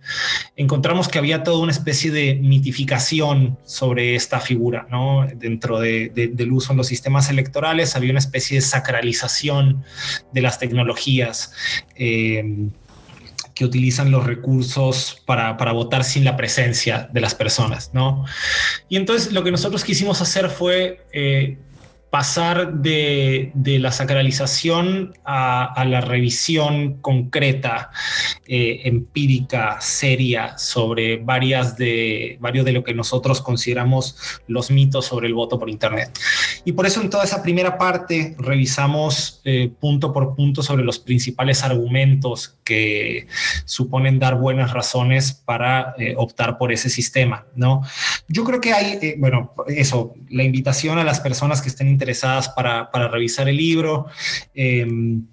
encontramos 0.55 1.09
que 1.09 1.19
había 1.19 1.43
toda 1.43 1.63
una 1.63 1.73
especie 1.73 2.11
de 2.11 2.35
mitificación 2.35 3.57
sobre 3.65 4.15
esta 4.15 4.39
figura, 4.39 4.87
¿no? 4.91 5.27
Dentro 5.35 5.81
del 5.81 6.53
uso 6.53 6.73
en 6.73 6.77
los 6.77 6.89
sistemas 6.89 7.31
electorales 7.31 7.97
había 7.97 8.11
una 8.11 8.19
especie 8.19 8.57
de 8.57 8.61
sacralización 8.61 9.83
de 10.31 10.43
las 10.43 10.59
tecnologías. 10.59 11.55
Eh, 11.97 12.69
que 13.55 13.65
utilizan 13.65 14.11
los 14.11 14.25
recursos 14.25 15.23
para, 15.27 15.53
votar 15.73 16.05
sin 16.05 16.25
la 16.25 16.37
presencia 16.37 17.09
de 17.13 17.21
las 17.21 17.35
personas, 17.35 17.91
¿no? 17.93 18.25
Y 18.89 18.97
entonces 18.97 19.33
lo 19.33 19.45
que 19.45 19.51
nosotros 19.51 19.85
quisimos 19.85 20.21
hacer 20.21 20.49
fue 20.49 21.07
eh, 21.13 21.59
pasar 22.13 22.75
de, 22.75 23.53
la 23.55 23.91
sacralización 23.91 25.15
a, 25.25 25.83
la 25.89 26.03
revisión 26.03 26.99
concreta, 27.01 27.91
eh, 28.47 28.83
empírica, 28.85 29.81
seria, 29.81 30.59
sobre 30.59 31.17
varias 31.17 31.79
de, 31.79 32.37
varios 32.39 32.67
de 32.67 32.73
lo 32.73 32.85
que 32.85 32.93
nosotros 32.93 33.41
consideramos 33.41 34.43
los 34.47 34.71
mitos 34.71 35.07
sobre 35.07 35.27
el 35.27 35.33
voto 35.33 35.59
por 35.59 35.71
Internet. 35.71 36.11
Y 36.67 36.73
por 36.73 36.85
eso 36.85 37.01
en 37.01 37.09
toda 37.09 37.25
esa 37.25 37.43
primera 37.43 37.79
parte 37.79 38.37
revisamos 38.39 39.41
eh, 39.47 39.73
punto 39.81 40.13
por 40.13 40.37
punto 40.37 40.63
sobre 40.63 40.85
los 40.85 40.99
principales 40.99 41.65
argumentos 41.65 42.59
que 42.63 43.27
suponen 43.65 44.19
dar 44.19 44.35
buenas 44.35 44.75
razones 44.75 45.33
para 45.33 45.95
eh, 45.97 46.13
optar 46.19 46.59
por 46.59 46.73
ese 46.73 46.91
sistema, 46.91 47.47
¿no? 47.57 47.81
Yo 48.29 48.45
creo 48.45 48.61
que 48.61 48.75
hay, 48.75 49.15
bueno, 49.17 49.55
eso, 49.67 50.13
la 50.29 50.43
invitación 50.43 50.99
a 50.99 51.05
las 51.05 51.19
personas 51.19 51.63
que 51.63 51.71
estén 51.71 51.89
interesadas 51.89 52.02
interesadas 52.03 52.49
para, 52.49 52.91
revisar 53.09 53.49
el 53.49 53.57
libro. 53.57 54.07
Em, 54.55 55.25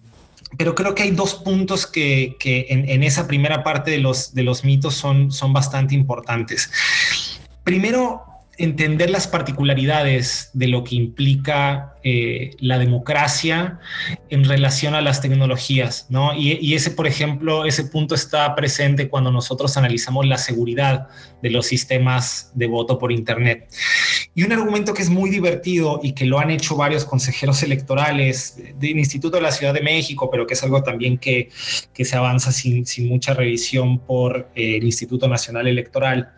pero 0.58 0.76
creo 0.76 0.96
que 0.96 1.04
hay 1.04 1.12
dos 1.12 1.36
puntos 1.36 1.86
que, 1.88 2.38
en, 2.70 3.04
esa 3.04 3.28
primera 3.28 3.64
parte 3.64 3.92
de 3.92 3.98
los, 4.00 4.64
mitos 4.64 4.96
son 4.96 5.54
bastante 5.54 5.96
importantes. 5.96 6.72
Primero, 7.64 8.28
entender 8.60 9.10
las 9.10 9.28
particularidades 9.28 10.51
de 10.54 10.68
lo 10.68 10.84
que 10.84 10.96
implica 10.96 11.96
eh, 12.04 12.51
la 12.60 12.78
democracia 12.78 13.80
en 14.30 14.44
relación 14.44 14.96
a 14.96 15.01
las 15.01 15.22
tecnologías, 15.22 16.08
¿no? 16.10 16.36
Y, 16.36 16.74
ese, 16.74 16.92
por 16.92 17.08
ejemplo, 17.08 17.66
ese 17.66 17.86
punto 17.86 18.16
está 18.16 18.54
presente 18.56 19.10
cuando 19.10 19.32
nosotros 19.32 19.75
analizamos 19.78 20.28
la 20.28 20.38
seguridad 20.38 21.08
de 21.42 21.50
los 21.50 21.66
sistemas 21.66 22.51
de 22.54 22.68
voto 22.68 23.00
por 23.00 23.12
Internet. 23.12 23.70
Y 24.36 24.44
un 24.44 24.51
argumento 24.51 24.94
que 24.94 25.01
es 25.01 25.10
muy 25.10 25.30
divertido 25.30 26.00
y 26.04 26.13
que 26.13 26.25
lo 26.25 26.39
han 26.39 26.51
hecho 26.51 26.75
varios 26.75 27.06
consejeros 27.06 27.63
electorales 27.63 28.62
del 28.78 29.00
Instituto 29.00 29.38
de 29.38 29.44
la 29.44 29.51
Ciudad 29.51 29.74
de 29.74 29.82
México, 29.82 30.30
pero 30.30 30.46
que 30.48 30.54
es 30.54 30.63
algo 30.63 30.84
también 30.84 31.18
que, 31.18 31.50
que 31.94 32.06
se 32.06 32.16
avanza 32.16 32.51
sin, 32.51 32.86
sin 32.86 33.08
mucha 33.08 33.34
revisión 33.34 34.00
por 34.00 34.50
eh, 34.56 34.78
el 34.78 34.84
Instituto 34.84 35.28
Nacional 35.28 35.68
Electoral, 35.68 36.34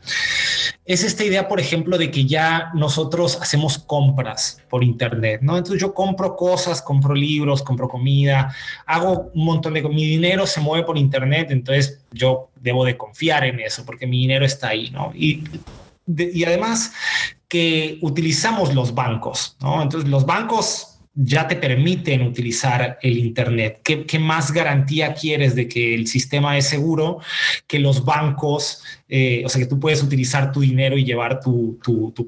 es 0.91 1.03
esta 1.03 1.23
idea, 1.23 1.47
por 1.47 1.59
ejemplo, 1.59 1.97
de 1.97 2.11
que 2.11 2.25
ya 2.25 2.71
nosotros 2.73 3.39
hacemos 3.41 3.77
compras 3.77 4.61
por 4.69 4.83
Internet, 4.83 5.41
¿no? 5.41 5.57
Entonces 5.57 5.81
yo 5.81 5.93
compro 5.93 6.35
cosas, 6.35 6.81
compro 6.81 7.15
libros, 7.15 7.63
compro 7.63 7.87
comida, 7.87 8.53
hago 8.85 9.31
un 9.33 9.45
montón 9.45 9.73
de... 9.73 9.81
Mi 9.81 10.05
dinero 10.05 10.45
se 10.45 10.59
mueve 10.59 10.85
por 10.85 10.97
Internet, 10.97 11.51
entonces 11.51 12.01
yo 12.11 12.49
debo 12.55 12.83
de 12.83 12.97
confiar 12.97 13.45
en 13.45 13.59
eso 13.59 13.85
porque 13.85 14.05
mi 14.05 14.19
dinero 14.19 14.45
está 14.45 14.69
ahí, 14.69 14.89
¿no? 14.91 15.11
Y, 15.15 15.43
y 16.07 16.43
además 16.43 16.93
que 17.47 17.97
utilizamos 18.01 18.73
los 18.73 18.93
bancos, 18.93 19.55
¿no? 19.61 19.81
Entonces 19.81 20.09
los 20.09 20.25
bancos 20.25 20.91
ya 21.13 21.47
te 21.47 21.57
permiten 21.57 22.21
utilizar 22.21 22.97
el 23.01 23.17
Internet. 23.17 23.81
¿Qué, 23.83 24.19
más 24.19 24.51
garantía 24.53 25.13
quieres 25.13 25.55
de 25.55 25.67
que 25.67 25.93
el 25.93 26.07
sistema 26.07 26.57
es 26.57 26.67
seguro 26.67 27.19
que 27.67 27.79
los 27.79 28.05
bancos, 28.05 28.83
eh, 29.13 29.43
o 29.45 29.49
sea, 29.49 29.59
que 29.59 29.67
tú 29.67 29.77
puedes 29.77 30.01
utilizar 30.01 30.53
tu 30.53 30.61
dinero 30.61 30.97
y 30.97 31.03
llevar 31.03 31.41
tu, 31.41 31.77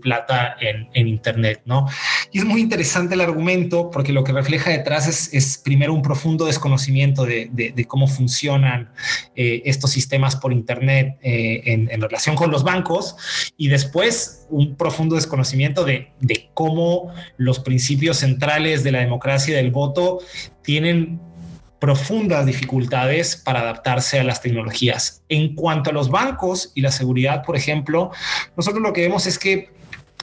plata 0.01 0.57
en, 0.59 1.07
Internet, 1.07 1.61
¿no? 1.63 1.87
Y 2.33 2.39
es 2.39 2.45
muy 2.45 2.59
interesante 2.59 3.13
el 3.13 3.21
argumento 3.21 3.89
porque 3.89 4.11
lo 4.11 4.25
que 4.25 4.33
refleja 4.33 4.69
detrás 4.69 5.07
es, 5.07 5.61
primero 5.63 5.93
un 5.93 6.01
profundo 6.01 6.45
desconocimiento 6.45 7.25
de, 7.25 7.85
cómo 7.87 8.07
funcionan 8.07 8.91
eh, 9.33 9.61
estos 9.63 9.91
sistemas 9.91 10.35
por 10.35 10.51
Internet 10.51 11.17
eh, 11.21 11.61
en, 11.65 11.89
en, 11.89 12.01
relación 12.01 12.35
con 12.35 12.51
los 12.51 12.63
bancos 12.63 13.15
y 13.55 13.69
después 13.69 14.45
un 14.49 14.75
profundo 14.75 15.15
desconocimiento 15.15 15.85
de 15.85 16.11
cómo 16.53 17.13
los 17.37 17.59
principios 17.59 18.17
centrales 18.17 18.83
de 18.83 18.91
la 18.91 18.99
democracia 18.99 19.53
y 19.53 19.55
del 19.55 19.71
voto 19.71 20.19
tienen 20.63 21.21
profundas 21.83 22.45
dificultades 22.45 23.35
para 23.35 23.59
adaptarse 23.59 24.17
a 24.17 24.23
las 24.23 24.41
tecnologías. 24.41 25.21
En 25.27 25.53
cuanto 25.53 25.89
a 25.89 25.93
los 25.93 26.09
bancos 26.09 26.71
y 26.75 26.79
la 26.79 26.93
seguridad, 26.93 27.43
por 27.43 27.57
ejemplo, 27.57 28.09
nosotros 28.55 28.81
lo 28.81 28.93
que 28.93 29.01
vemos 29.01 29.27
es 29.27 29.37
que 29.37 29.69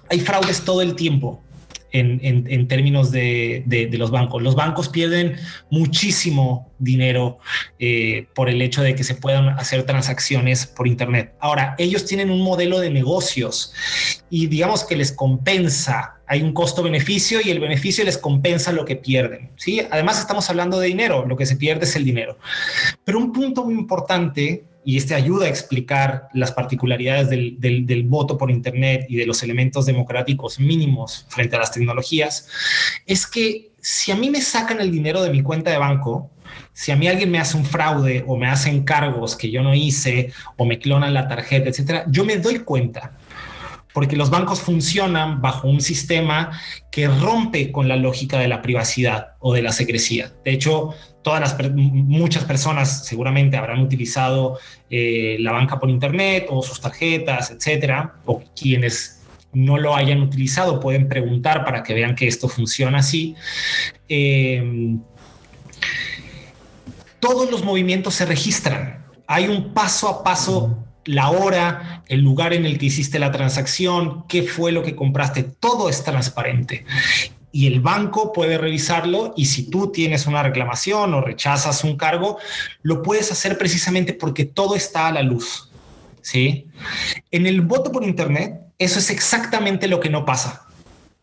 hay 0.08 0.20
fraudes 0.20 0.62
todo 0.62 0.80
el 0.80 0.96
tiempo 0.96 1.42
en, 1.92 2.68
términos 2.68 3.10
de, 3.10 3.88
los 3.92 4.10
bancos. 4.10 4.42
Los 4.42 4.54
bancos 4.54 4.88
pierden 4.88 5.36
muchísimo 5.70 6.70
dinero 6.78 7.38
eh, 7.78 8.26
por 8.34 8.48
el 8.48 8.62
hecho 8.62 8.82
de 8.82 8.94
que 8.94 9.04
se 9.04 9.14
puedan 9.14 9.48
hacer 9.50 9.84
transacciones 9.84 10.66
por 10.66 10.86
Internet. 10.86 11.34
Ahora, 11.40 11.74
ellos 11.78 12.06
tienen 12.06 12.30
un 12.30 12.42
modelo 12.42 12.80
de 12.80 12.90
negocios 12.90 13.72
y 14.30 14.46
digamos 14.46 14.84
que 14.84 14.96
les 14.96 15.12
compensa. 15.12 16.16
Hay 16.26 16.42
un 16.42 16.52
costo-beneficio 16.52 17.40
y 17.42 17.50
el 17.50 17.60
beneficio 17.60 18.04
les 18.04 18.16
compensa 18.16 18.72
lo 18.72 18.84
que 18.84 18.96
pierden. 18.96 19.50
¿sí? 19.56 19.82
Además, 19.90 20.20
estamos 20.20 20.48
hablando 20.48 20.78
de 20.78 20.86
dinero, 20.88 21.26
lo 21.26 21.36
que 21.36 21.46
se 21.46 21.56
pierde 21.56 21.84
es 21.84 21.96
el 21.96 22.04
dinero. 22.04 22.38
Pero 23.04 23.18
un 23.18 23.32
punto 23.32 23.64
muy 23.64 23.74
importante 23.74 24.64
y 24.84 24.96
este 24.96 25.14
ayuda 25.14 25.46
a 25.46 25.48
explicar 25.48 26.28
las 26.32 26.52
particularidades 26.52 27.28
del, 27.28 28.04
voto 28.06 28.38
por 28.38 28.50
Internet 28.50 29.06
y 29.08 29.16
de 29.16 29.26
los 29.26 29.42
elementos 29.42 29.86
democráticos 29.86 30.58
mínimos 30.58 31.26
frente 31.28 31.56
a 31.56 31.58
las 31.58 31.72
tecnologías, 31.72 32.48
es 33.06 33.26
que 33.26 33.70
si 33.80 34.12
a 34.12 34.16
mí 34.16 34.30
me 34.30 34.40
sacan 34.40 34.80
el 34.80 34.90
dinero 34.90 35.22
de 35.22 35.30
mi 35.30 35.42
cuenta 35.42 35.70
de 35.70 35.78
banco, 35.78 36.30
si 36.72 36.92
a 36.92 36.96
mí 36.96 37.08
alguien 37.08 37.30
me 37.30 37.38
hace 37.38 37.56
un 37.56 37.64
fraude 37.64 38.24
o 38.26 38.36
me 38.36 38.48
hacen 38.48 38.82
cargos 38.82 39.36
que 39.36 39.50
yo 39.50 39.62
no 39.62 39.74
hice 39.74 40.32
o 40.56 40.64
me 40.64 40.78
clonan 40.78 41.14
la 41.14 41.28
tarjeta, 41.28 41.68
etcétera, 41.68 42.04
yo 42.08 42.24
me 42.24 42.36
doy 42.36 42.60
cuenta 42.60 43.18
porque 43.92 44.16
los 44.16 44.30
bancos 44.30 44.60
funcionan 44.60 45.40
bajo 45.40 45.68
un 45.68 45.80
sistema 45.80 46.60
que 46.90 47.08
rompe 47.08 47.72
con 47.72 47.88
la 47.88 47.96
lógica 47.96 48.38
de 48.38 48.48
la 48.48 48.62
privacidad 48.62 49.34
o 49.40 49.52
de 49.52 49.62
la 49.62 49.72
secrecía. 49.72 50.32
De 50.44 50.52
hecho, 50.52 50.94
todas 51.22 51.40
las 51.40 51.72
muchas 51.74 52.44
personas 52.44 53.04
seguramente 53.06 53.56
habrán 53.56 53.80
utilizado 53.80 54.58
eh, 54.88 55.36
la 55.40 55.52
banca 55.52 55.78
por 55.78 55.90
internet 55.90 56.46
o 56.48 56.62
sus 56.62 56.80
tarjetas, 56.80 57.50
etcétera, 57.50 58.14
o 58.24 58.42
quienes 58.54 59.22
no 59.52 59.78
lo 59.78 59.96
hayan 59.96 60.22
utilizado 60.22 60.78
pueden 60.78 61.08
preguntar 61.08 61.64
para 61.64 61.82
que 61.82 61.94
vean 61.94 62.14
que 62.14 62.28
esto 62.28 62.48
funciona 62.48 62.98
así. 62.98 63.34
Eh, 64.08 64.96
todos 67.18 67.50
los 67.50 67.64
movimientos 67.64 68.14
se 68.14 68.26
registran. 68.26 69.04
Hay 69.26 69.46
un 69.46 69.74
paso 69.74 70.08
a 70.08 70.24
paso 70.24 70.84
la 71.04 71.30
hora, 71.30 72.04
el 72.08 72.20
lugar 72.20 72.52
en 72.52 72.66
el 72.66 72.78
que 72.78 72.86
hiciste 72.86 73.18
la 73.18 73.32
transacción, 73.32 74.24
qué 74.28 74.42
fue 74.42 74.72
lo 74.72 74.82
que 74.82 74.96
compraste, 74.96 75.42
todo 75.42 75.88
es 75.88 76.04
transparente. 76.04 76.84
Y 77.52 77.66
el 77.66 77.80
banco 77.80 78.32
puede 78.32 78.58
revisarlo 78.58 79.34
y 79.36 79.46
si 79.46 79.70
tú 79.70 79.90
tienes 79.90 80.26
una 80.26 80.42
reclamación 80.42 81.14
o 81.14 81.20
rechazas 81.20 81.82
un 81.82 81.96
cargo, 81.96 82.38
lo 82.82 83.02
puedes 83.02 83.32
hacer 83.32 83.58
precisamente 83.58 84.12
porque 84.12 84.44
todo 84.44 84.76
está 84.76 85.08
a 85.08 85.12
la 85.12 85.22
luz. 85.22 85.70
¿sí? 86.22 86.68
En 87.30 87.46
el 87.46 87.60
voto 87.62 87.90
por 87.90 88.04
Internet, 88.04 88.60
eso 88.78 88.98
es 88.98 89.10
exactamente 89.10 89.88
lo 89.88 90.00
que 90.00 90.10
no 90.10 90.24
pasa. 90.24 90.66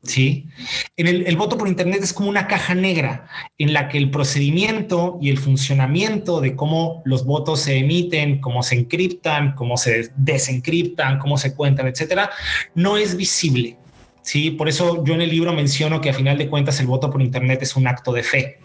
¿Sí? 0.03 0.47
En 0.95 1.07
el, 1.07 1.35
voto 1.37 1.57
por 1.57 1.67
Internet 1.67 2.01
es 2.03 2.13
como 2.13 2.29
una 2.29 2.47
caja 2.47 2.75
negra 2.75 3.27
en 3.57 3.73
la 3.73 3.89
que 3.89 3.97
el 3.97 4.09
procedimiento 4.09 5.17
y 5.21 5.29
el 5.29 5.37
funcionamiento 5.37 6.41
de 6.41 6.55
cómo 6.55 7.01
los 7.05 7.25
votos 7.25 7.61
se 7.61 7.77
emiten, 7.77 8.39
cómo 8.39 8.63
se 8.63 8.75
encriptan, 8.75 9.53
cómo 9.55 9.77
se 9.77 10.11
desencriptan, 10.15 11.19
cómo 11.19 11.37
se 11.37 11.55
cuentan, 11.55 11.87
etcétera, 11.87 12.29
no 12.75 12.97
es 12.97 13.17
visible. 13.17 13.77
¿sí? 14.21 14.51
Por 14.51 14.69
eso 14.69 15.03
yo 15.03 15.13
en 15.13 15.21
el 15.21 15.29
libro 15.29 15.53
menciono 15.53 16.01
que 16.01 16.09
a 16.09 16.13
final 16.13 16.37
de 16.37 16.49
cuentas 16.49 16.79
el 16.79 16.87
voto 16.87 17.09
por 17.09 17.21
Internet 17.21 17.61
es 17.61 17.75
un 17.75 17.87
acto 17.87 18.11
de 18.13 18.23
fe 18.23 18.59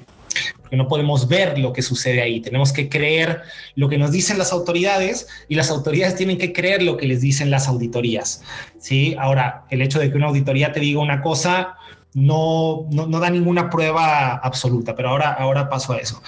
porque 0.61 0.77
no 0.77 0.89
podemos 0.89 1.29
ver 1.29 1.59
lo 1.59 1.73
que 1.73 1.83
sucede 1.83 2.23
ahí. 2.23 2.41
Tenemos 2.41 2.73
que 2.73 2.89
creer 2.89 3.43
lo 3.75 3.89
que 3.89 3.99
nos 3.99 4.11
dicen 4.11 4.39
las 4.39 4.53
autoridades 4.53 5.27
y 5.49 5.55
las 5.55 5.71
autoridades 5.71 6.17
tienen 6.17 6.39
que 6.39 6.53
creer 6.53 6.83
lo 6.83 6.97
que 6.97 7.07
les 7.07 7.21
dicen 7.21 7.51
las 7.51 7.69
auditorías. 7.69 8.43
¿sí? 8.79 9.17
Ahora, 9.19 9.65
el 9.71 9.83
hecho 9.83 9.99
de 9.99 10.11
que 10.11 10.17
una 10.17 10.29
auditoría 10.29 10.73
te 10.73 10.81
diga 10.81 11.01
una 11.01 11.23
cosa 11.23 11.77
no, 12.15 12.87
no, 12.91 13.07
da 13.21 13.31
ninguna 13.31 13.71
prueba 13.71 14.37
absoluta, 14.37 14.95
pero 14.95 15.09
ahora, 15.09 15.33
ahora 15.33 15.69
paso 15.69 15.95
a 15.95 15.99
eso. 15.99 16.23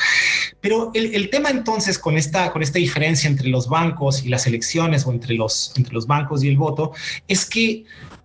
Pero 0.61 0.91
el, 0.95 1.29
tema 1.29 1.51
entonces 1.51 1.99
con 1.99 2.17
esta, 2.17 2.51
con 2.53 2.63
esta 2.63 2.79
diferencia 2.79 3.29
entre 3.29 3.49
los 3.49 3.69
bancos 3.69 4.25
y 4.25 4.31
las 4.31 4.47
elecciones 4.47 5.07
o 5.07 5.13
entre 5.13 5.35
los, 5.35 5.75
entre 5.77 5.93
los 5.93 6.07
bancos 6.07 6.43
y 6.43 6.49
el 6.49 6.57
voto 6.57 6.93
es 7.29 7.45
que 7.45 7.85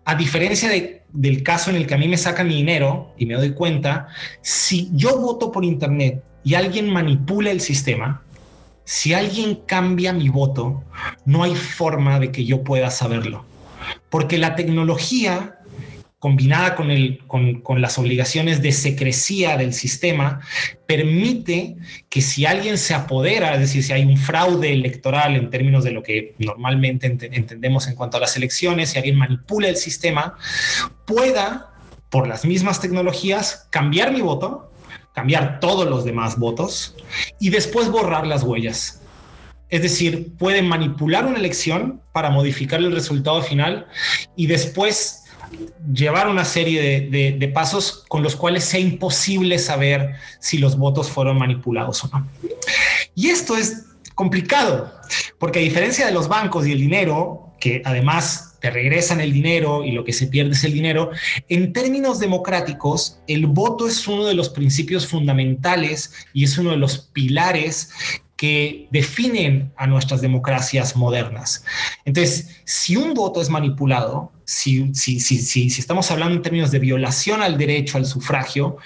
a 0.09 0.15
diferencia 0.15 0.71
del 1.13 1.43
caso 1.43 1.69
en 1.69 1.75
el 1.75 1.85
que 1.85 1.93
a 1.93 1.97
mí 1.99 2.07
me 2.07 2.17
sacan 2.17 2.47
mi 2.47 2.55
dinero 2.55 3.13
y 3.19 3.27
me 3.27 3.35
doy 3.35 3.53
cuenta, 3.53 4.07
si 4.41 4.89
yo 4.93 5.19
voto 5.19 5.51
por 5.51 5.63
Internet 5.63 6.23
y 6.43 6.55
alguien 6.55 6.89
manipula 6.89 7.51
el 7.51 7.61
sistema, 7.61 8.23
si 8.85 9.13
alguien 9.13 9.59
cambia 9.67 10.11
mi 10.11 10.29
voto, 10.29 10.83
no 11.25 11.43
hay 11.43 11.53
forma 11.53 12.19
de 12.19 12.31
que 12.31 12.43
yo 12.43 12.63
pueda 12.63 12.89
saberlo. 12.89 13.45
Porque 14.09 14.39
la 14.39 14.55
tecnología 14.55 15.58
combinada 16.19 16.75
con, 16.75 17.81
las 17.81 17.97
obligaciones 17.97 18.61
de 18.61 18.73
secrecía 18.73 19.55
del 19.55 19.73
sistema, 19.73 20.41
permite 20.85 21.77
que 22.09 22.21
si 22.21 22.45
alguien 22.45 22.77
se 22.77 22.93
apodera, 22.93 23.53
es 23.53 23.61
decir, 23.61 23.83
si 23.83 23.93
hay 23.93 24.03
un 24.03 24.17
fraude 24.17 24.73
electoral 24.73 25.37
en 25.37 25.49
términos 25.49 25.85
de 25.85 25.91
lo 25.91 26.03
que 26.03 26.35
normalmente 26.37 27.07
entendemos 27.07 27.87
en 27.87 27.95
cuanto 27.95 28.17
a 28.17 28.19
las 28.19 28.35
elecciones, 28.35 28.89
si 28.89 28.97
alguien 28.97 29.15
manipula 29.15 29.69
el 29.69 29.77
sistema, 29.77 30.37
pueda, 31.07 31.73
por 32.09 32.27
las 32.27 32.43
mismas 32.43 32.81
tecnologías, 32.81 33.67
cambiar 33.71 34.11
mi 34.11 34.19
voto, 34.19 34.73
cambiar 35.13 35.61
todos 35.61 35.87
los 35.89 36.03
demás 36.03 36.37
votos 36.37 36.95
y 37.39 37.49
después 37.49 37.89
borrar 37.89 38.27
las 38.27 38.43
huellas. 38.43 39.01
Es 39.69 39.83
decir, 39.83 40.35
puede 40.37 40.63
manipular 40.63 41.25
una 41.25 41.37
elección 41.37 42.01
para 42.11 42.29
modificar 42.29 42.79
el 42.79 42.91
resultado 42.91 43.41
final 43.41 43.87
y 44.35 44.47
después 44.47 45.28
llevar 45.93 46.27
una 46.27 46.45
serie 46.45 47.09
de, 47.09 47.47
pasos 47.49 48.05
con 48.07 48.23
los 48.23 48.35
cuales 48.35 48.63
sea 48.63 48.79
imposible 48.79 49.59
saber 49.59 50.15
si 50.39 50.57
los 50.57 50.77
votos 50.77 51.09
fueron 51.09 51.37
manipulados 51.37 52.03
o 52.03 52.09
no. 52.09 52.27
Y 53.15 53.29
esto 53.29 53.57
es 53.57 53.85
complicado, 54.15 54.93
porque 55.37 55.59
a 55.59 55.61
diferencia 55.61 56.05
de 56.05 56.11
los 56.11 56.27
bancos 56.27 56.67
y 56.67 56.71
el 56.71 56.79
dinero, 56.79 57.53
que 57.59 57.81
además 57.85 58.57
te 58.61 58.69
regresan 58.69 59.21
el 59.21 59.33
dinero 59.33 59.83
y 59.83 59.91
lo 59.91 60.03
que 60.03 60.13
se 60.13 60.27
pierde 60.27 60.51
es 60.51 60.63
el 60.63 60.73
dinero, 60.73 61.11
en 61.47 61.73
términos 61.73 62.19
democráticos, 62.19 63.19
el 63.27 63.47
voto 63.47 63.87
es 63.87 64.07
uno 64.07 64.25
de 64.25 64.33
los 64.33 64.49
principios 64.49 65.07
fundamentales 65.07 66.13
y 66.33 66.43
es 66.43 66.57
uno 66.57 66.71
de 66.71 66.77
los 66.77 66.97
pilares 66.97 67.91
que 68.35 68.87
definen 68.91 69.73
a 69.75 69.85
nuestras 69.85 70.21
democracias 70.21 70.95
modernas. 70.95 71.65
Entonces, 72.05 72.61
si 72.63 72.95
un 72.95 73.13
voto 73.13 73.41
es 73.41 73.49
manipulado, 73.49 74.31
si, 74.49 74.95
si, 74.95 75.19
si, 75.19 75.39
si, 75.39 75.67
estamos 75.67 76.09
hablando 76.09 76.35
en 76.35 76.41
términos 76.41 76.71
de 76.71 76.79
violación 76.79 77.43
al 77.43 77.55
derecho 77.55 77.99
al 77.99 78.05
sufragio, 78.05 78.77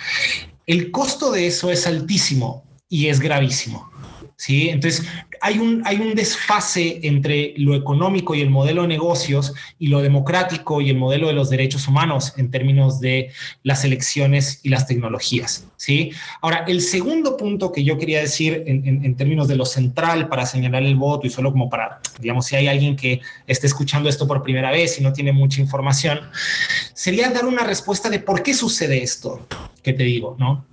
el 0.68 0.92
costo 0.92 1.32
de 1.32 1.48
eso 1.48 1.72
es 1.72 1.88
altísimo 1.88 2.66
y 2.90 3.08
es 3.08 3.22
gravísimo. 3.22 3.90
¿sí? 4.36 4.68
Entonces, 4.68 5.06
hay 5.44 5.60
un, 5.60 6.16
desfase 6.16 7.02
entre 7.04 7.54
lo 7.58 7.76
económico 7.76 8.34
y 8.34 8.40
el 8.40 8.50
modelo 8.50 8.84
de 8.84 8.88
negocios 8.88 9.54
y 9.78 9.88
lo 9.88 10.02
democrático 10.02 10.80
y 10.80 10.90
el 10.90 10.98
modelo 10.98 11.28
de 11.28 11.34
los 11.34 11.50
derechos 11.50 11.86
humanos 11.86 12.34
en 12.38 12.50
términos 12.50 13.02
de 13.02 13.30
las 13.62 13.84
elecciones 13.84 14.62
y 14.64 14.70
las 14.70 14.88
tecnologías. 14.88 15.68
¿sí? 15.76 16.12
Ahora, 16.42 16.64
el 16.66 16.80
segundo 16.80 17.36
punto 17.36 17.74
que 17.74 17.84
yo 17.84 17.98
quería 17.98 18.22
decir 18.22 18.64
en, 18.68 19.04
en, 19.04 19.16
términos 19.18 19.50
de 19.50 19.58
lo 19.58 19.66
central 19.66 20.30
para 20.30 20.46
señalar 20.46 20.84
el 20.84 20.96
voto 20.96 21.28
y 21.28 21.30
solo 21.30 21.52
como 21.52 21.70
para, 21.70 22.00
digamos, 22.22 22.46
si 22.46 22.56
hay 22.56 22.68
alguien 22.68 22.96
que 22.96 23.20
esté 23.46 23.68
escuchando 23.68 24.08
esto 24.08 24.26
por 24.26 24.44
primera 24.44 24.72
vez 24.72 24.98
y 24.98 25.04
no 25.04 25.12
tiene 25.12 25.34
mucha 25.34 25.60
información, 25.60 26.22
sería 26.94 27.30
dar 27.32 27.46
una 27.46 27.66
respuesta 27.66 28.10
de 28.10 28.20
por 28.20 28.44
qué 28.44 28.54
sucede 28.54 29.04
esto 29.04 29.46
que 29.84 29.92
te 29.92 30.04
digo, 30.04 30.38
¿no? 30.40 30.66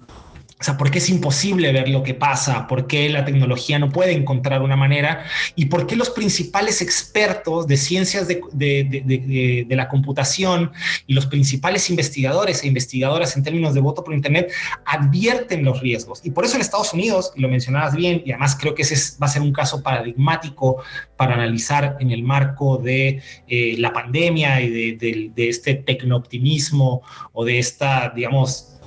O 0.61 0.62
sea, 0.62 0.77
¿por 0.77 0.90
qué 0.90 0.99
es 0.99 1.09
imposible 1.09 1.73
ver 1.73 1.88
lo 1.88 2.03
que 2.03 2.12
pasa? 2.12 2.66
¿Por 2.66 2.87
qué 2.87 3.09
la 3.09 3.25
tecnología 3.25 3.79
no 3.79 3.88
puede 3.88 4.12
encontrar 4.12 4.61
una 4.61 4.77
manera? 4.77 5.25
¿Y 5.57 5.66
por 5.66 5.87
qué 5.87 5.96
los 5.96 6.11
principales 6.11 6.83
expertos 6.83 7.66
de 7.66 7.79
ciencias 7.79 8.29
de, 8.29 9.66
la 9.70 9.88
computación 9.88 10.70
y 11.07 11.14
los 11.14 11.25
principales 11.25 11.88
investigadores 11.88 12.62
e 12.62 12.66
investigadoras 12.66 13.38
en 13.38 13.42
términos 13.42 13.73
de 13.73 13.81
voto 13.81 14.05
por 14.05 14.12
Internet 14.12 14.53
advierten 14.85 15.64
los 15.64 15.81
riesgos? 15.81 16.20
Y 16.25 16.31
por 16.31 16.44
eso 16.44 16.57
en 16.57 16.61
Estados 16.61 16.92
Unidos, 16.92 17.33
y 17.35 17.40
lo 17.40 17.49
mencionabas 17.49 17.96
bien, 17.96 18.23
y 18.27 18.33
además 18.33 18.55
creo 18.61 18.75
que 18.75 18.83
ese 18.83 19.16
va 19.18 19.29
a 19.29 19.31
ser 19.31 19.40
un 19.40 19.55
caso 19.55 19.83
paradigmático 19.83 20.83
para 21.16 21.37
analizar 21.37 21.96
en 22.01 22.11
el 22.11 22.23
marco 22.23 22.77
de 22.77 23.23
eh, 23.49 23.77
la 23.79 23.94
pandemia 23.94 24.61
y 24.61 24.68
de, 24.68 25.31
de 25.35 25.49
este 25.49 25.73
tecnooptimismo 25.73 27.01
o 27.33 27.46
de 27.46 27.59
esta, 27.59 28.12
digamos, 28.14 28.80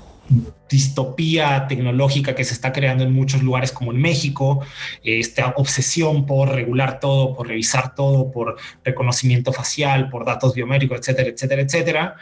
distopía 0.70 1.68
tecnológica 1.68 2.34
que 2.34 2.44
se 2.44 2.54
está 2.54 2.72
creando 2.72 3.04
en 3.04 3.14
muchos 3.14 3.44
lugares 3.44 3.72
como 3.72 3.92
en 3.92 4.02
México, 4.02 4.66
esta 5.04 5.54
obsesión 5.58 6.26
por 6.26 6.50
regular 6.50 7.00
todo, 7.00 7.36
por 7.36 7.48
revisar 7.48 7.94
todo, 7.94 8.32
por 8.32 8.56
reconocimiento 8.84 9.54
facial, 9.54 10.10
por 10.10 10.26
datos 10.26 10.56
biométricos, 10.56 11.00
etcétera, 11.00 11.30
etcétera, 11.30 11.62
etcétera. 11.62 12.16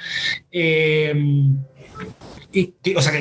Eh, 0.52 1.14
o 2.96 3.02
sea, 3.02 3.14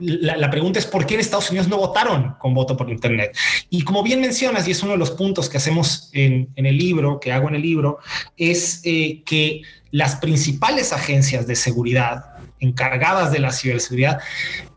la, 0.00 0.50
pregunta 0.50 0.78
es 0.78 0.86
por 0.86 1.06
qué 1.06 1.14
en 1.14 1.20
Estados 1.20 1.50
Unidos 1.50 1.68
no 1.68 1.76
votaron 1.76 2.34
con 2.40 2.54
voto 2.54 2.76
por 2.76 2.90
Internet. 2.90 3.36
Y 3.70 3.82
como 3.82 4.02
bien 4.02 4.20
mencionas, 4.20 4.66
y 4.66 4.72
es 4.72 4.82
uno 4.82 4.92
de 4.92 4.98
los 4.98 5.12
puntos 5.12 5.48
que 5.48 5.58
hacemos 5.58 6.10
en, 6.12 6.50
el 6.56 6.76
libro, 6.76 7.20
que 7.20 7.32
hago 7.32 7.48
en 7.48 7.54
el 7.54 7.62
libro, 7.62 7.98
es 8.36 8.80
eh, 8.84 9.22
que 9.24 9.62
las 9.92 10.16
principales 10.16 10.92
agencias 10.92 11.46
de 11.46 11.54
seguridad 11.54 12.33
encargadas 12.64 13.30
de 13.30 13.38
la 13.38 13.52
ciberseguridad 13.52 14.20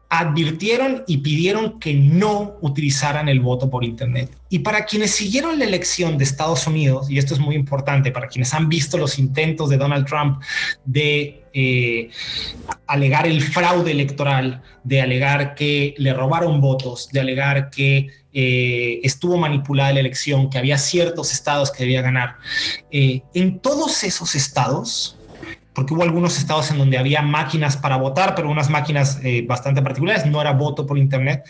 advirtieron 0.09 1.03
y 1.05 1.17
pidieron 1.17 1.79
que 1.79 1.93
no 1.93 2.55
utilizaran 2.61 3.27
el 3.27 3.41
voto 3.41 3.69
por 3.69 3.83
Internet. 3.83 4.31
Y 4.49 4.59
para 4.59 4.85
quienes 4.85 5.11
siguieron 5.11 5.59
la 5.59 5.65
elección 5.65 6.17
de 6.17 6.23
Estados 6.23 6.65
Unidos, 6.65 7.09
y 7.09 7.17
esto 7.17 7.33
es 7.33 7.39
muy 7.41 7.55
importante, 7.55 8.11
para 8.11 8.27
quienes 8.27 8.53
han 8.53 8.69
visto 8.69 8.97
los 8.97 9.19
intentos 9.19 9.69
de 9.69 9.77
Donald 9.77 10.07
Trump 10.07 10.41
de 10.85 11.43
eh, 11.53 12.09
alegar 12.85 13.27
el 13.27 13.41
fraude 13.41 13.91
electoral, 13.91 14.61
de 14.83 15.01
alegar 15.01 15.55
que 15.55 15.93
le 15.97 16.13
robaron 16.13 16.61
votos, 16.61 17.09
de 17.11 17.19
alegar 17.19 17.69
que 17.69 18.07
eh, 18.31 19.01
estuvo 19.03 19.37
manipulada 19.37 19.91
la 19.91 19.99
elección, 19.99 20.49
que 20.49 20.57
había 20.57 20.77
ciertos 20.77 21.33
estados 21.33 21.69
que 21.69 21.83
debía 21.83 22.01
ganar, 22.01 22.37
eh, 22.91 23.23
en 23.33 23.59
todos 23.59 24.03
esos 24.05 24.35
estados, 24.35 25.16
porque 25.77 25.93
hubo 25.93 26.01
algunos 26.01 26.39
estados 26.39 26.71
en 26.71 26.79
donde 26.79 26.97
había 26.97 27.21
máquinas 27.21 27.77
para 27.77 27.97
votar, 27.97 28.33
pero 28.33 28.49
unas 28.49 28.67
máquinas 28.67 29.19
eh, 29.21 29.45
bastante 29.47 29.79
particulares, 29.83 30.25
no 30.25 30.41
era 30.41 30.51
voto 30.51 30.87
por 30.87 30.97
Internet. 30.97 31.45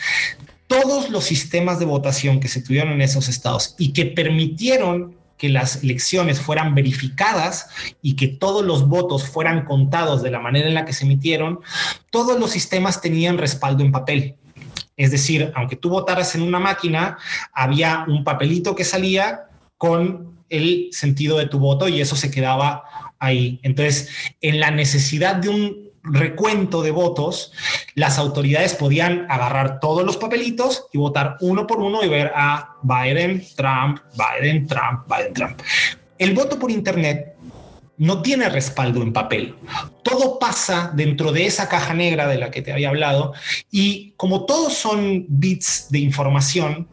Todos 0.68 1.10
los 1.10 1.24
sistemas 1.24 1.80
de 1.80 1.86
votación 1.86 2.42
que 2.42 2.50
se 2.50 2.62
tuvieron 2.62 2.92
en 2.92 3.00
esos 3.00 3.30
estados 3.30 3.74
y 3.80 3.94
que 3.94 4.06
permitieron 4.06 5.16
que 5.38 5.48
las 5.48 5.82
elecciones 5.82 6.42
fueran 6.42 6.76
verificadas 6.76 7.70
y 8.02 8.18
que 8.18 8.28
todos 8.28 8.66
los 8.66 8.90
votos 8.90 9.26
fueran 9.30 9.64
contados 9.64 10.22
de 10.22 10.32
la 10.32 10.42
manera 10.42 10.68
en 10.68 10.74
la 10.74 10.84
que 10.84 10.92
se 10.92 11.06
emitieron, 11.06 11.62
todos 12.10 12.38
los 12.38 12.52
sistemas 12.52 13.00
tenían 13.00 13.38
respaldo 13.38 13.82
en 13.82 13.94
papel. 13.94 14.36
Es 14.98 15.10
decir, 15.10 15.54
aunque 15.56 15.78
tú 15.78 15.90
votaras 15.90 16.36
en 16.36 16.42
una 16.42 16.60
máquina, 16.60 17.18
había 17.54 18.04
un 18.06 18.26
papelito 18.26 18.76
que 18.76 18.84
salía 18.84 19.44
con 19.78 20.36
el 20.50 20.90
sentido 20.92 21.38
de 21.38 21.46
tu 21.46 21.60
voto 21.60 21.88
y 21.88 22.02
eso 22.02 22.18
se 22.18 22.30
quedaba 22.30 22.84
ahí. 23.20 23.60
Entonces, 23.64 24.10
en 24.42 24.60
la 24.60 24.72
necesidad 24.72 25.36
de 25.36 25.50
un 25.50 25.88
recuento 26.04 26.82
de 26.82 26.92
votos, 26.92 27.52
las 27.96 28.18
autoridades 28.18 28.76
podían 28.76 29.26
agarrar 29.30 29.80
todos 29.80 30.06
los 30.06 30.18
papelitos 30.18 30.86
y 30.94 30.98
votar 30.98 31.38
uno 31.42 31.68
por 31.68 31.80
uno 31.80 32.04
y 32.04 32.10
ver 32.10 32.32
a 32.36 32.76
Biden, 32.84 33.46
Trump, 33.56 34.00
Biden, 34.14 34.68
Trump, 34.68 35.06
Biden, 35.08 35.34
Trump. 35.34 35.62
El 36.18 36.34
voto 36.34 36.58
por 36.58 36.72
Internet 36.72 37.36
no 37.98 38.22
tiene 38.22 38.50
respaldo 38.50 39.02
en 39.02 39.12
papel. 39.12 39.56
Todo 40.04 40.40
pasa 40.40 40.92
dentro 40.94 41.32
de 41.32 41.46
esa 41.46 41.68
caja 41.68 41.94
negra 41.94 42.28
de 42.28 42.38
la 42.38 42.52
que 42.52 42.62
te 42.62 42.72
había 42.72 42.90
hablado 42.90 43.34
y 43.72 44.07
como 44.18 44.46
todos 44.46 44.74
son 44.74 45.26
bits 45.30 45.88
de 45.92 46.00
información, 46.00 46.88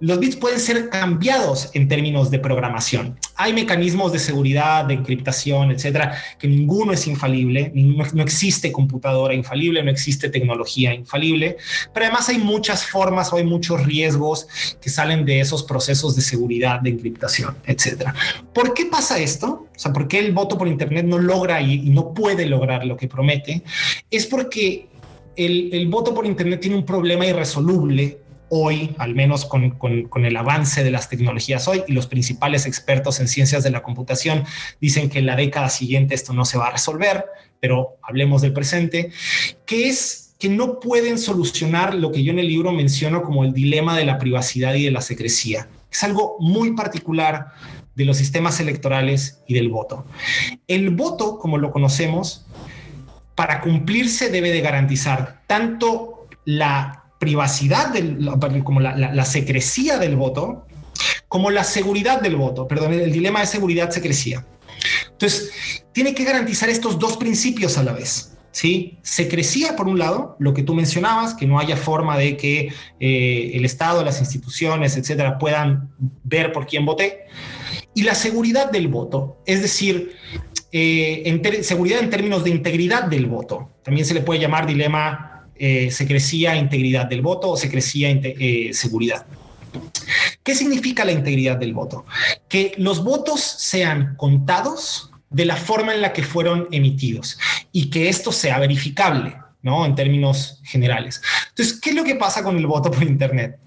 los 0.00 0.18
bits 0.18 0.36
pueden 0.36 0.58
ser 0.58 0.88
cambiados 0.88 1.70
en 1.74 1.88
términos 1.88 2.30
de 2.30 2.38
programación. 2.38 3.18
Hay 3.36 3.52
mecanismos 3.52 4.12
de 4.12 4.18
seguridad, 4.18 4.86
de 4.86 4.94
encriptación, 4.94 5.70
etcétera, 5.70 6.16
que 6.38 6.48
ninguno 6.48 6.92
es 6.92 7.06
infalible, 7.06 7.70
no, 7.74 8.22
existe 8.22 8.72
computadora 8.72 9.34
infalible, 9.34 9.82
no 9.82 9.90
existe 9.90 10.30
tecnología 10.30 10.94
infalible, 10.94 11.58
pero 11.92 12.06
además 12.06 12.30
hay 12.30 12.38
muchas 12.38 12.86
formas 12.86 13.30
o 13.32 13.36
hay 13.36 13.44
muchos 13.44 13.84
riesgos 13.84 14.48
que 14.80 14.88
salen 14.88 15.26
de 15.26 15.40
esos 15.40 15.64
procesos 15.64 16.16
de 16.16 16.22
seguridad, 16.22 16.80
de 16.80 16.90
encriptación, 16.90 17.56
etcétera. 17.66 18.14
¿Por 18.54 18.72
qué 18.72 18.86
pasa 18.86 19.18
esto? 19.18 19.66
O 19.74 19.78
sea, 19.78 19.92
¿por 19.92 20.06
qué 20.08 20.20
el 20.20 20.32
voto 20.32 20.56
por 20.56 20.68
Internet 20.68 21.04
no 21.04 21.18
logra 21.18 21.60
y, 21.60 21.90
no 21.90 22.14
puede 22.14 22.46
lograr 22.46 22.86
lo 22.86 22.96
que 22.96 23.08
promete? 23.08 23.62
Es 24.10 24.26
porque 24.26 24.88
el, 25.36 25.88
voto 25.88 26.14
por 26.14 26.26
Internet 26.26 26.60
tiene 26.60 26.76
un 26.76 26.84
problema 26.84 27.26
irresoluble 27.26 28.18
hoy, 28.48 28.94
al 28.98 29.14
menos 29.14 29.44
con, 29.44 29.76
el 30.24 30.36
avance 30.36 30.84
de 30.84 30.90
las 30.90 31.08
tecnologías 31.08 31.66
hoy, 31.66 31.82
y 31.88 31.92
los 31.92 32.06
principales 32.06 32.66
expertos 32.66 33.20
en 33.20 33.28
ciencias 33.28 33.64
de 33.64 33.70
la 33.70 33.82
computación 33.82 34.44
dicen 34.80 35.08
que 35.08 35.18
en 35.18 35.26
la 35.26 35.36
década 35.36 35.68
siguiente 35.68 36.14
esto 36.14 36.32
no 36.32 36.44
se 36.44 36.58
va 36.58 36.68
a 36.68 36.72
resolver, 36.72 37.24
pero 37.60 37.96
hablemos 38.02 38.42
del 38.42 38.52
presente, 38.52 39.10
que 39.66 39.88
es 39.88 40.34
que 40.38 40.48
no 40.48 40.78
pueden 40.78 41.18
solucionar 41.18 41.94
lo 41.94 42.12
que 42.12 42.22
yo 42.22 42.32
en 42.32 42.38
el 42.38 42.48
libro 42.48 42.72
menciono 42.72 43.22
como 43.22 43.44
el 43.44 43.52
dilema 43.52 43.96
de 43.96 44.04
la 44.04 44.18
privacidad 44.18 44.74
y 44.74 44.84
de 44.84 44.90
la 44.90 45.00
secrecía. 45.00 45.68
Es 45.90 46.02
algo 46.02 46.36
muy 46.40 46.72
particular 46.72 47.46
de 47.94 48.04
los 48.04 48.16
sistemas 48.16 48.60
electorales 48.60 49.42
y 49.46 49.54
del 49.54 49.68
voto. 49.68 50.04
El 50.66 50.90
voto, 50.90 51.38
como 51.38 51.58
lo 51.58 51.70
conocemos, 51.70 52.43
para 53.34 53.60
cumplirse 53.60 54.30
debe 54.30 54.52
de 54.52 54.60
garantizar 54.60 55.42
tanto 55.46 56.28
la 56.44 57.04
privacidad, 57.18 57.92
del, 57.92 58.28
como 58.64 58.80
la, 58.80 59.24
secrecía 59.24 59.98
del 59.98 60.16
voto, 60.16 60.66
como 61.28 61.50
la 61.50 61.64
seguridad 61.64 62.20
del 62.20 62.36
voto, 62.36 62.68
perdón, 62.68 62.92
el 62.92 63.12
dilema 63.12 63.40
de 63.40 63.46
seguridad-secrecía. 63.46 64.44
Entonces, 65.10 65.84
tiene 65.92 66.14
que 66.14 66.24
garantizar 66.24 66.68
estos 66.68 66.98
dos 66.98 67.16
principios 67.16 67.78
a 67.78 67.82
la 67.82 67.92
vez. 67.92 68.36
¿sí? 68.50 68.98
Secrecía, 69.02 69.74
por 69.74 69.88
un 69.88 69.98
lado, 69.98 70.36
lo 70.38 70.54
que 70.54 70.62
tú 70.62 70.74
mencionabas, 70.74 71.34
que 71.34 71.46
no 71.46 71.58
haya 71.58 71.76
forma 71.76 72.16
de 72.18 72.36
que 72.36 72.72
eh, 73.00 73.50
el 73.54 73.64
Estado, 73.64 74.04
las 74.04 74.20
instituciones, 74.20 74.96
etcétera, 74.96 75.38
puedan 75.38 75.90
ver 76.22 76.52
por 76.52 76.66
quién 76.66 76.84
voté. 76.84 77.24
Y 77.94 78.02
la 78.02 78.14
seguridad 78.14 78.70
del 78.70 78.88
voto, 78.88 79.40
es 79.46 79.62
decir, 79.62 80.16
eh, 80.72 81.40
seguridad 81.62 82.00
en 82.00 82.10
términos 82.10 82.44
de 82.44 82.50
integridad 82.50 83.04
del 83.04 83.26
voto. 83.26 83.70
También 83.82 84.06
se 84.06 84.14
le 84.14 84.20
puede 84.20 84.40
llamar 84.40 84.66
dilema 84.66 85.34
eh, 85.56 85.92
se 85.92 86.06
crecía 86.06 86.56
integridad 86.56 87.06
del 87.06 87.22
voto 87.22 87.50
o 87.50 87.56
se 87.56 87.70
crecía 87.70 88.10
eh, 88.10 88.70
seguridad. 88.72 89.24
¿Qué 90.42 90.54
significa 90.54 91.04
la 91.04 91.12
integridad 91.12 91.56
del 91.56 91.72
voto? 91.72 92.04
Que 92.48 92.74
los 92.76 93.04
votos 93.04 93.40
sean 93.40 94.16
contados 94.16 95.10
de 95.30 95.44
la 95.44 95.56
forma 95.56 95.94
en 95.94 96.02
la 96.02 96.12
que 96.12 96.24
fueron 96.24 96.68
emitidos 96.72 97.38
y 97.70 97.88
que 97.88 98.08
esto 98.08 98.32
sea 98.32 98.58
verificable, 98.58 99.36
¿no? 99.62 99.86
En 99.86 99.94
términos 99.94 100.60
generales. 100.64 101.22
Entonces, 101.50 101.80
¿qué 101.80 101.90
es 101.90 101.96
lo 101.96 102.04
que 102.04 102.16
pasa 102.16 102.42
con 102.42 102.56
el 102.56 102.66
voto 102.66 102.90
por 102.90 103.04
Internet? 103.04 103.58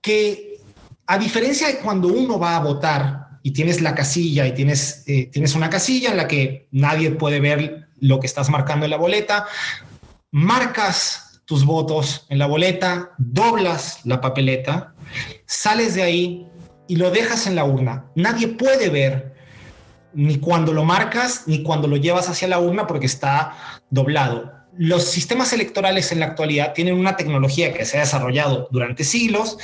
Que 0.00 0.60
a 1.06 1.18
diferencia 1.18 1.66
de 1.66 1.78
cuando 1.78 2.08
uno 2.08 2.38
va 2.38 2.56
a 2.56 2.60
votar 2.60 3.23
y 3.46 3.50
tienes 3.50 3.82
la 3.82 3.94
casilla 3.94 4.46
y 4.46 4.52
tienes, 4.52 5.04
eh, 5.06 5.28
tienes 5.30 5.54
una 5.54 5.68
casilla 5.68 6.10
en 6.10 6.16
la 6.16 6.26
que 6.26 6.66
nadie 6.70 7.10
puede 7.10 7.40
ver 7.40 7.88
lo 8.00 8.18
que 8.18 8.26
estás 8.26 8.48
marcando 8.48 8.86
en 8.86 8.90
la 8.90 8.96
boleta, 8.96 9.46
marcas 10.30 11.42
tus 11.44 11.66
votos 11.66 12.24
en 12.30 12.38
la 12.38 12.46
boleta, 12.46 13.10
doblas 13.18 14.00
la 14.04 14.22
papeleta, 14.22 14.94
sales 15.44 15.94
de 15.94 16.02
ahí 16.02 16.48
y 16.88 16.96
lo 16.96 17.10
dejas 17.10 17.46
en 17.46 17.56
la 17.56 17.66
urna. 17.66 18.06
Nadie 18.14 18.48
puede 18.48 18.88
ver 18.88 19.34
ni 20.14 20.38
cuando 20.38 20.72
lo 20.72 20.84
marcas 20.84 21.42
ni 21.46 21.62
cuando 21.62 21.86
lo 21.86 21.98
llevas 21.98 22.30
hacia 22.30 22.48
la 22.48 22.58
urna 22.58 22.86
porque 22.86 23.04
está 23.04 23.82
doblado 23.90 24.54
los 24.76 25.04
sistemas 25.04 25.52
electorales 25.52 26.10
en 26.12 26.20
la 26.20 26.26
actualidad 26.26 26.72
tienen 26.72 26.94
una 26.94 27.16
tecnología 27.16 27.72
que 27.72 27.84
se 27.84 27.96
ha 27.96 28.00
desarrollado 28.00 28.68
durante 28.70 29.04
siglos, 29.04 29.56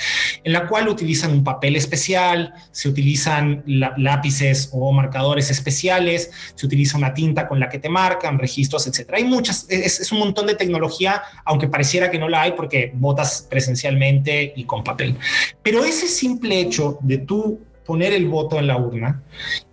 en 0.44 0.53
la 0.53 0.68
cual 0.68 0.88
utilizan 0.88 1.33
un 1.33 1.44
papel 1.44 1.77
especial, 1.77 2.55
se 2.70 2.88
utilizan 2.88 3.62
lápices 3.66 4.70
o 4.73 4.92
marcadores 4.92 5.51
especiales, 5.51 6.31
se 6.55 6.66
utiliza 6.66 6.96
una 6.96 7.14
tinta 7.14 7.49
con 7.49 7.59
la 7.59 7.68
que 7.68 7.79
te 7.79 7.88
marcan, 7.88 8.38
registros, 8.38 8.87
etc. 8.87 9.11
Hay 9.14 9.25
muchas, 9.25 9.66
es, 9.68 10.12
un 10.12 10.20
montón 10.20 10.46
de 10.46 10.55
tecnología, 10.55 11.23
aunque 11.44 11.68
pareciera 11.68 12.11
que 12.11 12.18
no 12.18 12.29
la 12.29 12.42
hay 12.42 12.53
porque 12.53 12.92
votas 12.94 13.46
presencialmente 13.51 14.53
y 14.55 14.64
con 14.64 14.85
papel. 14.85 15.16
Pero 15.62 15.85
ese 15.85 16.07
simple 16.07 16.61
hecho 16.61 16.99
de 17.03 17.18
tú 17.18 17.61
poner 17.85 18.12
el 18.12 18.29
voto 18.29 18.59
en 18.59 18.68
la 18.68 18.77
urna 18.77 19.23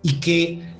y 0.02 0.14
que 0.14 0.77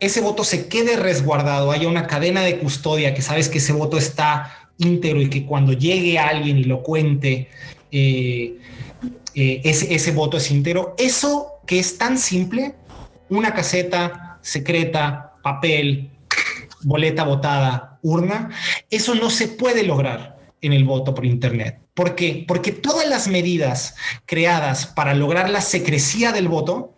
ese 0.00 0.20
voto 0.20 0.44
se 0.44 0.68
quede 0.68 0.96
resguardado, 0.96 1.70
haya 1.70 1.88
una 1.88 2.06
cadena 2.06 2.42
de 2.42 2.58
custodia, 2.58 3.14
que 3.14 3.22
sabes 3.22 3.48
que 3.48 3.58
ese 3.58 3.72
voto 3.72 3.98
está 3.98 4.68
íntegro 4.78 5.20
y 5.20 5.28
que 5.28 5.44
cuando 5.44 5.72
llegue 5.72 6.18
alguien 6.18 6.58
y 6.58 6.64
lo 6.64 6.82
cuente, 6.82 7.48
eh, 7.92 8.58
eh, 9.34 9.60
ese, 9.62 9.94
ese 9.94 10.12
voto 10.12 10.38
es 10.38 10.50
íntegro. 10.50 10.94
Eso 10.98 11.60
que 11.66 11.78
es 11.78 11.98
tan 11.98 12.18
simple, 12.18 12.74
una 13.28 13.54
caseta 13.54 14.38
secreta, 14.40 15.34
papel, 15.42 16.10
boleta 16.82 17.24
votada, 17.24 17.98
urna, 18.02 18.50
eso 18.90 19.14
no 19.14 19.30
se 19.30 19.48
puede 19.48 19.82
lograr 19.82 20.38
en 20.62 20.72
el 20.72 20.84
voto 20.84 21.14
por 21.14 21.26
Internet. 21.26 21.78
¿Por 21.94 22.14
qué? 22.14 22.44
Porque 22.48 22.72
todas 22.72 23.08
las 23.08 23.28
medidas 23.28 23.94
creadas 24.26 24.86
para 24.86 25.14
lograr 25.14 25.50
la 25.50 25.60
secrecía 25.60 26.32
del 26.32 26.48
voto 26.48 26.94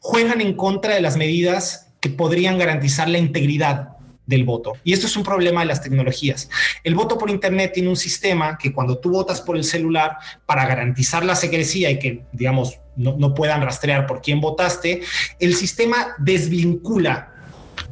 juegan 0.00 0.40
en 0.40 0.54
contra 0.54 0.94
de 0.94 1.00
las 1.00 1.16
medidas 1.16 1.91
que 2.02 2.10
podrían 2.10 2.58
garantizar 2.58 3.08
la 3.08 3.18
integridad 3.18 3.90
del 4.26 4.44
voto. 4.44 4.72
Y 4.82 4.92
esto 4.92 5.06
es 5.06 5.16
un 5.16 5.22
problema 5.22 5.60
de 5.60 5.66
las 5.66 5.82
tecnologías. 5.82 6.50
El 6.82 6.96
voto 6.96 7.16
por 7.16 7.30
Internet 7.30 7.72
tiene 7.74 7.88
un 7.88 7.96
sistema 7.96 8.58
que 8.58 8.72
cuando 8.72 8.98
tú 8.98 9.10
votas 9.10 9.40
por 9.40 9.56
el 9.56 9.62
celular, 9.62 10.16
para 10.44 10.66
garantizar 10.66 11.24
la 11.24 11.36
secrecía 11.36 11.90
y 11.90 11.98
que, 12.00 12.24
digamos, 12.32 12.80
no, 12.96 13.34
puedan 13.34 13.62
rastrear 13.62 14.06
por 14.06 14.20
quién 14.20 14.40
votaste, 14.40 15.02
el 15.38 15.54
sistema 15.54 16.08
desvincula 16.18 17.32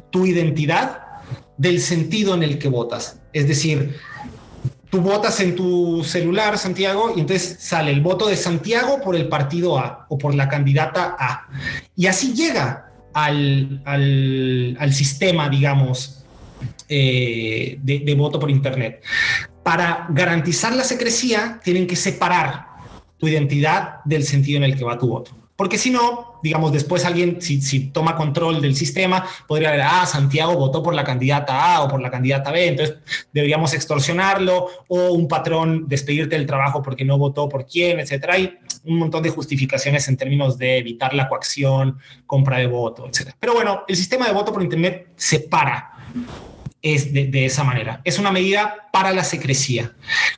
tu 0.09 0.25
identidad 0.25 1.01
del 1.57 1.79
sentido 1.79 2.35
en 2.35 2.43
el 2.43 2.59
que 2.59 2.67
votas. 2.67 3.19
Es 3.31 3.47
decir, 3.47 3.95
tú 4.89 4.99
votas 4.99 5.39
en 5.39 5.55
tu 5.55 6.03
celular, 6.03 6.57
Santiago, 6.57 7.13
y 7.15 7.21
entonces 7.21 7.57
sale 7.61 7.91
el 7.91 8.01
voto 8.01 8.27
de 8.27 8.35
Santiago 8.35 8.99
por 9.01 9.15
el 9.15 9.29
partido 9.29 9.79
A 9.79 10.05
o 10.09 10.17
por 10.17 10.35
la 10.35 10.49
candidata 10.49 11.15
A. 11.17 11.47
Y 11.95 12.07
así 12.07 12.33
llega 12.33 12.90
al, 13.13 13.81
al, 13.85 14.93
sistema, 14.93 15.49
digamos, 15.49 16.23
eh, 16.87 17.77
de, 17.81 18.15
voto 18.15 18.39
por 18.39 18.49
Internet. 18.49 19.03
Para 19.63 20.07
garantizar 20.09 20.75
la 20.75 20.83
secrecía, 20.83 21.59
tienen 21.63 21.87
que 21.87 21.95
separar 21.95 22.65
tu 23.17 23.27
identidad 23.27 24.03
del 24.05 24.23
sentido 24.23 24.57
en 24.57 24.63
el 24.63 24.77
que 24.77 24.83
va 24.83 24.97
tu 24.97 25.07
voto. 25.07 25.31
Porque 25.55 25.77
si 25.77 25.91
no, 25.91 26.30
digamos, 26.41 26.71
después 26.71 27.05
alguien, 27.05 27.41
si, 27.41 27.91
toma 27.91 28.15
control 28.15 28.61
del 28.61 28.75
sistema, 28.75 29.25
podría 29.47 29.71
ver, 29.71 29.81
ah, 29.81 30.05
Santiago 30.05 30.55
votó 30.55 30.81
por 30.81 30.93
la 30.93 31.03
candidata 31.03 31.75
A 31.75 31.83
o 31.83 31.87
por 31.87 32.01
la 32.01 32.11
candidata 32.11 32.51
B, 32.51 32.67
entonces 32.67 32.97
deberíamos 33.31 33.73
extorsionarlo 33.73 34.67
o 34.87 35.11
un 35.11 35.27
patrón 35.27 35.87
despedirte 35.87 36.35
del 36.35 36.45
trabajo 36.45 36.81
porque 36.81 37.05
no 37.05 37.17
votó 37.17 37.47
por 37.49 37.65
quién, 37.65 37.99
etcétera. 37.99 38.35
Hay 38.35 38.57
un 38.83 38.97
montón 38.97 39.23
de 39.23 39.29
justificaciones 39.29 40.07
en 40.07 40.17
términos 40.17 40.57
de 40.57 40.77
evitar 40.77 41.13
la 41.13 41.27
coacción, 41.27 41.99
compra 42.25 42.57
de 42.57 42.67
voto, 42.67 43.07
etcétera. 43.07 43.35
Pero 43.39 43.53
bueno, 43.53 43.83
el 43.87 43.95
sistema 43.95 44.27
de 44.27 44.33
voto 44.33 44.51
por 44.51 44.63
Internet 44.63 45.09
separa 45.15 45.91
es 46.81 47.13
de, 47.13 47.27
de, 47.27 47.45
esa 47.45 47.63
manera. 47.63 48.01
Es 48.03 48.17
una 48.17 48.31
medida 48.31 48.89
para 48.91 49.11
la 49.11 49.23
secrecía. 49.23 49.93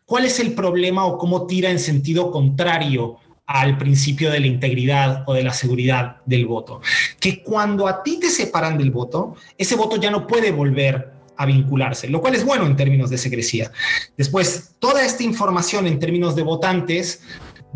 ¿Cuál 0.06 0.26
es 0.26 0.40
el 0.40 0.54
problema 0.54 1.06
o 1.06 1.18
cómo 1.18 1.48
tira 1.48 1.70
en 1.70 1.80
sentido 1.80 2.32
contrario 2.32 3.20
al 3.46 3.78
principio 3.78 4.32
de 4.32 4.40
la 4.40 4.48
integridad 4.48 5.24
o 5.28 5.34
de 5.34 5.44
la 5.44 5.54
seguridad 5.54 6.18
del 6.26 6.46
voto. 6.46 6.82
Que 7.20 7.44
cuando 7.44 7.88
a 7.88 8.04
ti 8.04 8.20
te 8.20 8.30
separan 8.30 8.78
del 8.78 8.92
voto, 8.92 9.36
ese 9.58 9.76
voto 9.76 9.98
ya 9.98 10.12
no 10.12 10.28
puede 10.28 10.52
volver 10.52 11.12
a 11.36 11.46
vincularse, 11.46 12.10
lo 12.10 12.22
cual 12.22 12.36
es 12.36 12.46
bueno 12.46 12.66
en 12.66 12.76
términos 12.76 13.10
de 13.10 13.18
secrecía. 13.18 13.72
Después, 14.18 14.76
toda 14.80 15.04
esta 15.04 15.24
información 15.24 15.88
en 15.88 16.00
términos 16.00 16.36
de 16.36 16.44
votantes 16.44 17.24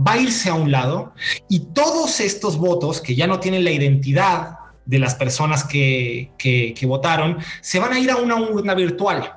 va 0.05 0.13
a 0.13 0.17
irse 0.17 0.49
a 0.49 0.53
un 0.53 0.71
lado 0.71 1.13
y 1.49 1.59
todos 1.73 2.19
estos 2.19 2.57
votos 2.57 3.01
que 3.01 3.15
ya 3.15 3.25
no 3.27 3.39
tienen 3.39 3.63
la 3.63 3.71
identidad 3.71 4.57
de 4.85 4.99
las 4.99 5.15
personas 5.15 5.63
que, 5.65 6.31
que, 6.37 6.73
que 6.77 6.85
votaron, 6.85 7.37
se 7.61 7.79
van 7.79 7.93
a 7.93 7.99
ir 7.99 8.09
a 8.11 8.17
una 8.17 8.35
urna 8.35 8.73
virtual 8.73 9.36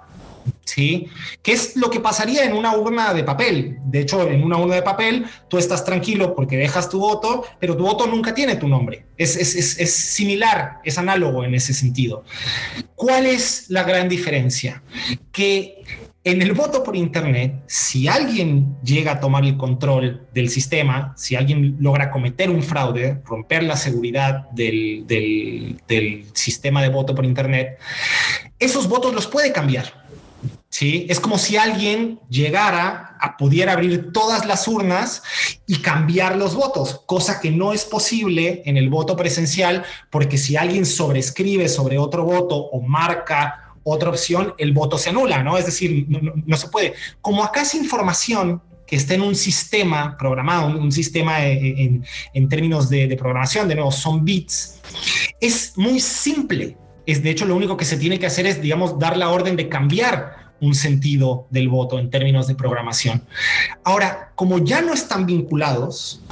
¿sí? 0.64 1.08
¿Qué 1.42 1.52
es 1.52 1.76
lo 1.76 1.90
que 1.90 2.00
pasaría 2.00 2.44
en 2.44 2.52
una 2.52 2.76
urna 2.76 3.12
de 3.12 3.24
papel? 3.24 3.78
De 3.84 4.00
hecho, 4.00 4.28
en 4.28 4.42
una 4.42 4.56
urna 4.56 4.76
de 4.76 4.82
papel 4.82 5.26
tú 5.48 5.58
estás 5.58 5.84
tranquilo 5.84 6.34
porque 6.34 6.56
dejas 6.56 6.88
tu 6.88 7.00
voto, 7.00 7.44
pero 7.58 7.76
tu 7.76 7.84
voto 7.84 8.06
nunca 8.06 8.34
tiene 8.34 8.56
tu 8.56 8.68
nombre. 8.68 9.06
Es, 9.16 9.36
es, 9.36 9.92
similar, 9.92 10.80
es 10.84 10.98
análogo 10.98 11.44
en 11.44 11.54
ese 11.54 11.74
sentido. 11.74 12.24
¿Cuál 12.94 13.26
es 13.26 13.66
la 13.68 13.82
gran 13.82 14.08
diferencia? 14.08 14.82
Que 15.32 15.82
en 16.22 16.42
el 16.42 16.52
voto 16.52 16.82
por 16.82 16.96
Internet, 16.96 17.62
si 17.66 18.06
alguien 18.06 18.76
llega 18.82 19.12
a 19.12 19.20
tomar 19.20 19.44
el 19.44 19.56
control 19.56 20.28
del 20.34 20.50
sistema, 20.50 21.14
si 21.16 21.34
alguien 21.34 21.76
logra 21.80 22.10
cometer 22.10 22.50
un 22.50 22.62
fraude, 22.62 23.20
romper 23.24 23.62
la 23.62 23.76
seguridad 23.76 24.50
del, 24.50 25.04
del 25.06 26.26
sistema 26.34 26.82
de 26.82 26.90
voto 26.90 27.14
por 27.14 27.24
Internet, 27.24 27.78
esos 28.58 28.86
votos 28.86 29.14
los 29.14 29.26
puede 29.26 29.52
cambiar 29.52 29.99
¿sí? 30.70 31.06
Es 31.10 31.20
como 31.20 31.36
si 31.36 31.56
alguien 31.56 32.20
llegara 32.30 33.16
a 33.20 33.36
pudiera 33.36 33.72
abrir 33.72 34.12
todas 34.12 34.46
las 34.46 34.66
urnas 34.66 35.22
y 35.66 35.78
cambiar 35.78 36.36
los 36.36 36.54
votos, 36.54 37.02
cosa 37.06 37.40
que 37.40 37.50
no 37.50 37.72
es 37.72 37.84
posible 37.84 38.62
en 38.64 38.76
el 38.76 38.88
voto 38.88 39.16
presencial, 39.16 39.84
porque 40.10 40.38
si 40.38 40.56
alguien 40.56 40.86
sobrescribe 40.86 41.68
sobre 41.68 41.98
otro 41.98 42.24
voto 42.24 42.56
o 42.56 42.80
marca 42.80 43.74
otra 43.82 44.10
opción, 44.10 44.54
el 44.58 44.72
voto 44.72 44.98
se 44.98 45.10
anula, 45.10 45.42
¿no? 45.42 45.58
Es 45.58 45.66
decir, 45.66 46.06
no, 46.08 46.56
se 46.56 46.68
puede. 46.68 46.94
Como 47.20 47.42
acá 47.42 47.62
es 47.62 47.74
información 47.74 48.62
que 48.86 48.96
está 48.96 49.14
en 49.14 49.22
un 49.22 49.34
sistema 49.34 50.16
programado, 50.18 50.66
un, 50.66 50.92
sistema 50.92 51.44
en, 51.46 52.04
términos 52.48 52.90
de, 52.90 53.06
de 53.06 53.16
programación, 53.16 53.68
de 53.68 53.76
nuevo, 53.76 53.92
son 53.92 54.24
bits, 54.24 54.80
es 55.40 55.76
muy 55.76 56.00
simple. 56.00 56.76
Es 57.06 57.22
de 57.22 57.30
hecho 57.30 57.46
lo 57.46 57.56
único 57.56 57.76
que 57.76 57.84
se 57.84 57.96
tiene 57.96 58.18
que 58.18 58.26
hacer 58.26 58.46
es, 58.46 58.60
digamos, 58.60 58.98
dar 58.98 59.16
la 59.16 59.30
orden 59.30 59.56
de 59.56 59.68
cambiar 59.68 60.39
un 60.60 60.74
sentido 60.74 61.46
del 61.50 61.68
voto 61.68 61.98
en 61.98 62.10
términos 62.10 62.46
de 62.46 62.54
programación. 62.54 63.22
Ahora, 63.84 64.32
como 64.34 64.58
ya 64.58 64.82
no 64.82 64.92
están 64.92 65.26
vinculados 65.26 66.22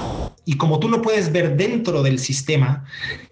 y 0.45 0.57
como 0.57 0.79
tú 0.79 0.89
lo 0.89 1.01
puedes 1.01 1.31
ver 1.31 1.57
dentro 1.57 2.03
del 2.03 2.19
sistema, 2.19 2.85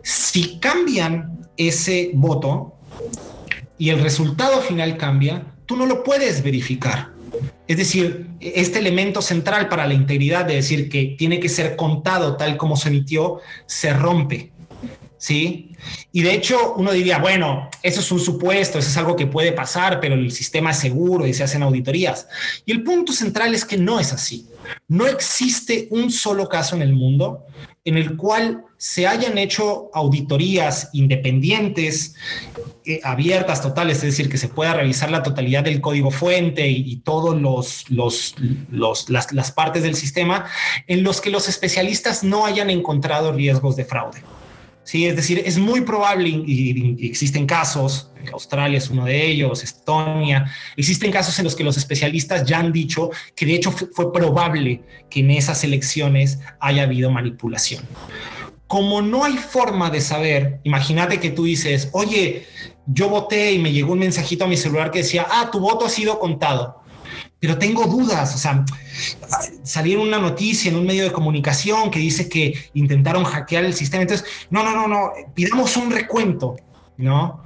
si 0.03 0.59
cambian 0.59 1.47
ese 1.57 2.11
voto 2.13 2.75
y 3.77 3.89
el 3.89 4.01
resultado 4.01 4.61
final 4.61 4.97
cambia, 4.97 5.45
tú 5.65 5.75
no 5.75 5.85
lo 5.85 6.03
puedes 6.03 6.43
verificar. 6.43 7.11
Es 7.67 7.77
decir, 7.77 8.27
este 8.39 8.79
elemento 8.79 9.21
central 9.21 9.67
para 9.67 9.85
la 9.85 9.93
integridad 9.93 10.45
de 10.45 10.55
decir 10.55 10.89
que 10.89 11.15
tiene 11.17 11.39
que 11.39 11.49
ser 11.49 11.75
contado 11.75 12.37
tal 12.37 12.57
como 12.57 12.77
se 12.77 12.89
emitió, 12.89 13.39
se 13.65 13.93
rompe. 13.93 14.51
¿Sí? 15.17 15.71
Y 16.11 16.21
de 16.21 16.33
hecho 16.33 16.73
uno 16.75 16.91
diría, 16.91 17.19
bueno, 17.19 17.69
eso 17.83 17.99
es 17.99 18.11
un 18.11 18.19
supuesto, 18.19 18.79
eso 18.79 18.89
es 18.89 18.97
algo 18.97 19.15
que 19.15 19.27
puede 19.27 19.51
pasar, 19.51 19.99
pero 19.99 20.15
el 20.15 20.31
sistema 20.31 20.71
es 20.71 20.79
seguro 20.79 21.25
y 21.25 21.33
se 21.33 21.43
hacen 21.43 21.63
auditorías. 21.63 22.27
Y 22.65 22.71
el 22.71 22.83
punto 22.83 23.13
central 23.13 23.53
es 23.53 23.65
que 23.65 23.77
no 23.77 23.99
es 23.99 24.13
así. 24.13 24.47
No 24.87 25.07
existe 25.07 25.87
un 25.91 26.11
solo 26.11 26.49
caso 26.49 26.75
en 26.75 26.81
el 26.81 26.93
mundo 26.93 27.45
en 27.87 27.97
el 27.97 28.17
cual 28.17 28.65
se 28.75 29.07
hayan 29.07 29.37
hecho 29.37 29.89
auditorías 29.93 30.89
independientes, 30.91 32.15
eh, 32.85 32.99
abiertas, 33.01 33.61
totales, 33.61 33.99
es 33.99 34.03
decir, 34.03 34.29
que 34.29 34.37
se 34.37 34.49
pueda 34.49 34.73
revisar 34.73 35.09
la 35.09 35.23
totalidad 35.23 35.63
del 35.63 35.79
código 35.79 36.11
fuente 36.11 36.67
y, 36.67 36.83
y 36.85 36.97
todos 36.97 37.39
los, 37.39 37.89
los, 37.89 38.35
los 38.69 39.09
las, 39.09 39.31
las 39.31 39.53
partes 39.53 39.83
del 39.83 39.95
sistema 39.95 40.47
en 40.87 41.01
los 41.01 41.21
que 41.21 41.29
los 41.29 41.47
especialistas 41.47 42.25
no 42.25 42.45
hayan 42.45 42.69
encontrado 42.69 43.31
riesgos 43.31 43.77
de 43.77 43.85
fraude. 43.85 44.21
Sí, 44.87 45.05
es 45.05 45.17
decir, 45.17 45.43
es 45.45 45.57
muy 45.57 45.81
probable, 45.81 46.29
y, 46.29 47.05
existen 47.05 47.45
casos, 47.45 48.09
Australia 48.31 48.77
es 48.77 48.89
uno 48.89 49.03
de 49.03 49.27
ellos, 49.27 49.61
Estonia, 49.61 50.49
existen 50.77 51.11
casos 51.11 51.37
en 51.39 51.43
los 51.43 51.57
que 51.57 51.65
los 51.65 51.75
especialistas 51.75 52.45
ya 52.45 52.59
han 52.59 52.71
dicho 52.71 53.09
que 53.35 53.45
de 53.45 53.55
hecho 53.55 53.69
fue 53.73 54.13
probable 54.13 54.81
que 55.09 55.19
en 55.19 55.31
esas 55.31 55.65
elecciones 55.65 56.39
haya 56.61 56.83
habido 56.83 57.11
manipulación. 57.11 57.83
Como 58.67 59.01
no 59.01 59.25
hay 59.25 59.35
forma 59.35 59.89
de 59.89 59.99
saber, 59.99 60.61
imagínate 60.63 61.19
que 61.19 61.31
tú 61.31 61.43
dices, 61.43 61.89
oye, 61.91 62.45
yo 62.85 63.09
voté 63.09 63.51
y 63.51 63.59
me 63.59 63.73
llegó 63.73 63.91
un 63.91 63.99
mensajito 63.99 64.45
a 64.45 64.47
mi 64.47 64.55
celular 64.55 64.91
que 64.91 64.99
decía, 64.99 65.27
ah, 65.29 65.49
tu 65.51 65.59
voto 65.59 65.85
ha 65.85 65.89
sido 65.89 66.17
contado 66.17 66.86
pero 67.39 67.57
tengo 67.57 67.85
dudas, 67.85 68.33
o 68.33 68.37
sea, 68.37 68.65
salió 69.63 70.01
una 70.01 70.17
noticia 70.17 70.71
en 70.71 70.77
un 70.77 70.85
medio 70.85 71.03
de 71.03 71.11
comunicación 71.11 71.91
que 71.91 71.99
dice 71.99 72.27
que 72.27 72.55
intentaron 72.73 73.23
hackear 73.23 73.63
el 73.63 73.73
sistema, 73.73 74.01
entonces, 74.01 74.27
no, 74.49 74.63
no, 74.63 74.73
no, 74.73 74.87
no, 74.87 75.11
pidamos 75.35 75.77
un 75.77 75.91
recuento, 75.91 76.55
¿no? 76.97 77.43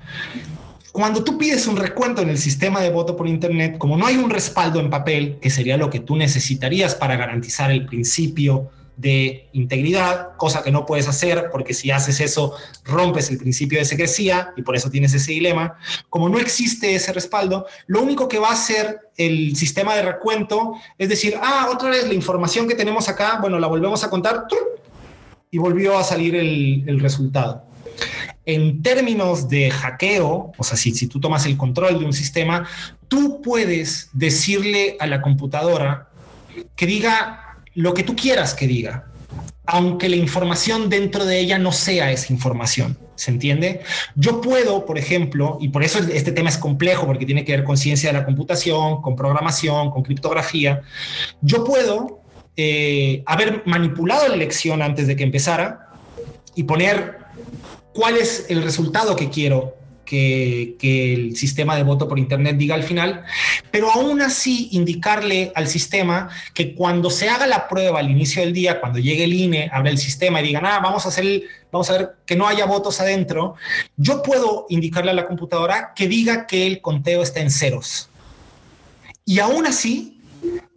Cuando 0.94 1.24
tú 1.24 1.38
pides 1.38 1.68
un 1.68 1.78
recuento 1.78 2.22
en 2.22 2.30
el 2.30 2.38
sistema 2.38 2.82
de 2.82 2.90
voto 2.90 3.16
por 3.16 3.28
Internet, 3.28 3.78
como 3.78 3.98
no 3.98 4.06
hay 4.06 4.18
un 4.18 4.30
respaldo 4.30 4.80
en 4.80 4.90
papel, 4.90 5.38
que 5.42 5.50
sería 5.50 5.78
lo 5.78 5.90
que 5.90 6.00
tú 6.00 6.16
necesitarías 6.18 6.96
para 6.96 7.16
garantizar 7.16 7.72
el 7.72 7.86
principio 7.86 8.70
de 8.98 9.50
integridad, 9.54 10.36
cosa 10.38 10.64
que 10.64 10.72
no 10.72 10.86
puedes 10.86 11.08
hacer 11.08 11.50
porque 11.52 11.74
si 11.74 11.92
haces 11.92 12.20
eso 12.20 12.54
rompes 12.84 13.30
el 13.30 13.38
principio 13.38 13.80
de 13.80 13.86
secrecía 13.86 14.54
y 14.56 14.62
por 14.62 14.76
eso 14.76 14.90
tienes 14.90 15.14
ese 15.14 15.32
dilema. 15.32 15.78
Como 16.10 16.30
no 16.30 16.38
existe 16.38 16.94
ese 16.94 17.14
respaldo, 17.14 17.66
lo 17.88 18.02
único 18.02 18.28
que 18.28 18.40
va 18.40 18.50
a 18.50 18.54
hacer 18.54 19.00
el 19.18 19.56
sistema 19.56 19.96
de 19.96 20.04
recuento 20.04 20.74
es 20.98 21.10
decir, 21.10 21.36
ah, 21.42 21.70
otra 21.72 21.90
vez 21.90 22.08
la 22.08 22.14
información 22.14 22.68
que 22.68 22.76
tenemos 22.76 23.10
acá, 23.10 23.40
bueno, 23.42 23.60
la 23.60 23.68
volvemos 23.68 24.04
a 24.04 24.10
contar 24.10 24.46
y 25.50 25.58
volvió 25.58 25.98
a 25.98 26.04
salir 26.04 26.36
el, 26.36 27.00
resultado. 27.00 27.66
En 28.46 28.82
términos 28.82 29.50
de 29.50 29.70
hackeo, 29.70 30.52
o 30.58 30.64
sea, 30.64 30.78
si, 30.78 30.92
si 30.94 31.08
tú 31.08 31.20
tomas 31.20 31.46
el 31.46 31.58
control 31.58 32.00
de 32.00 32.06
un 32.06 32.14
sistema, 32.14 32.68
tú 33.08 33.42
puedes 33.42 34.10
decirle 34.14 34.98
a 35.00 35.08
la 35.08 35.22
computadora 35.22 36.10
que 36.76 36.86
diga 36.86 37.51
lo 37.74 37.94
que 37.94 38.04
tú 38.04 38.16
quieras 38.16 38.54
que 38.54 38.68
diga, 38.68 39.08
aunque 39.66 40.10
la 40.10 40.16
información 40.16 40.90
dentro 40.90 41.26
de 41.26 41.40
ella 41.40 41.58
no 41.58 41.72
sea 41.72 42.12
esa 42.12 42.34
información. 42.34 42.98
¿Se 43.16 43.30
entiende? 43.30 43.82
Yo 44.16 44.42
puedo, 44.42 44.86
por 44.86 44.98
ejemplo, 44.98 45.60
y 45.62 45.70
por 45.70 45.84
eso 45.84 46.00
este 46.00 46.32
tema 46.32 46.50
es 46.50 46.58
complejo, 46.58 47.06
porque 47.06 47.26
tiene 47.26 47.46
que 47.46 47.52
ver 47.52 47.64
con 47.64 47.78
ciencia 47.78 48.12
de 48.12 48.18
la 48.18 48.26
computación, 48.26 49.02
con 49.02 49.16
programación, 49.16 49.92
con 49.92 50.02
criptografía, 50.02 50.82
yo 51.42 51.64
puedo 51.64 52.22
eh, 52.58 53.24
haber 53.28 53.62
manipulado 53.66 54.28
la 54.28 54.34
elección 54.34 54.82
antes 54.82 55.08
de 55.08 55.16
que 55.16 55.24
empezara 55.24 55.92
y 56.56 56.64
poner 56.64 57.18
cuál 57.94 58.18
es 58.18 58.48
el 58.50 58.64
resultado 58.64 59.16
que 59.16 59.30
quiero 59.30 59.81
que, 60.12 61.14
el 61.14 61.38
sistema 61.38 61.76
de 61.76 61.84
voto 61.84 62.08
por 62.08 62.20
Internet 62.20 62.58
diga 62.58 62.76
al 62.76 62.84
final, 62.84 63.24
pero 63.72 63.90
aún 63.90 64.22
así 64.22 64.68
indicarle 64.72 65.52
al 65.56 65.68
sistema 65.68 66.30
que 66.54 66.76
cuando 66.76 67.10
se 67.10 67.30
haga 67.30 67.48
la 67.48 67.70
prueba 67.70 68.00
al 68.00 68.12
inicio 68.12 68.42
del 68.42 68.52
día, 68.52 68.82
cuando 68.82 69.00
llegue 69.00 69.24
el 69.24 69.34
INE, 69.34 69.70
abra 69.72 69.90
el 69.90 69.98
sistema 69.98 70.42
y 70.42 70.48
digan, 70.48 70.66
ah, 70.66 70.80
vamos 70.84 71.06
a 71.06 71.10
hacer, 71.10 71.44
vamos 71.72 71.90
a 71.90 71.98
ver 71.98 72.10
que 72.26 72.36
no 72.36 72.48
haya 72.48 72.66
votos 72.66 73.00
adentro, 73.00 73.56
yo 73.96 74.22
puedo 74.22 74.66
indicarle 74.70 75.12
a 75.12 75.14
la 75.14 75.28
computadora 75.28 75.94
que 75.96 76.08
diga 76.08 76.46
que 76.46 76.68
el 76.68 76.82
conteo 76.82 77.22
está 77.24 77.40
en 77.40 77.52
ceros. 77.52 78.10
Y 79.24 79.40
aún 79.40 79.66
así, 79.66 80.20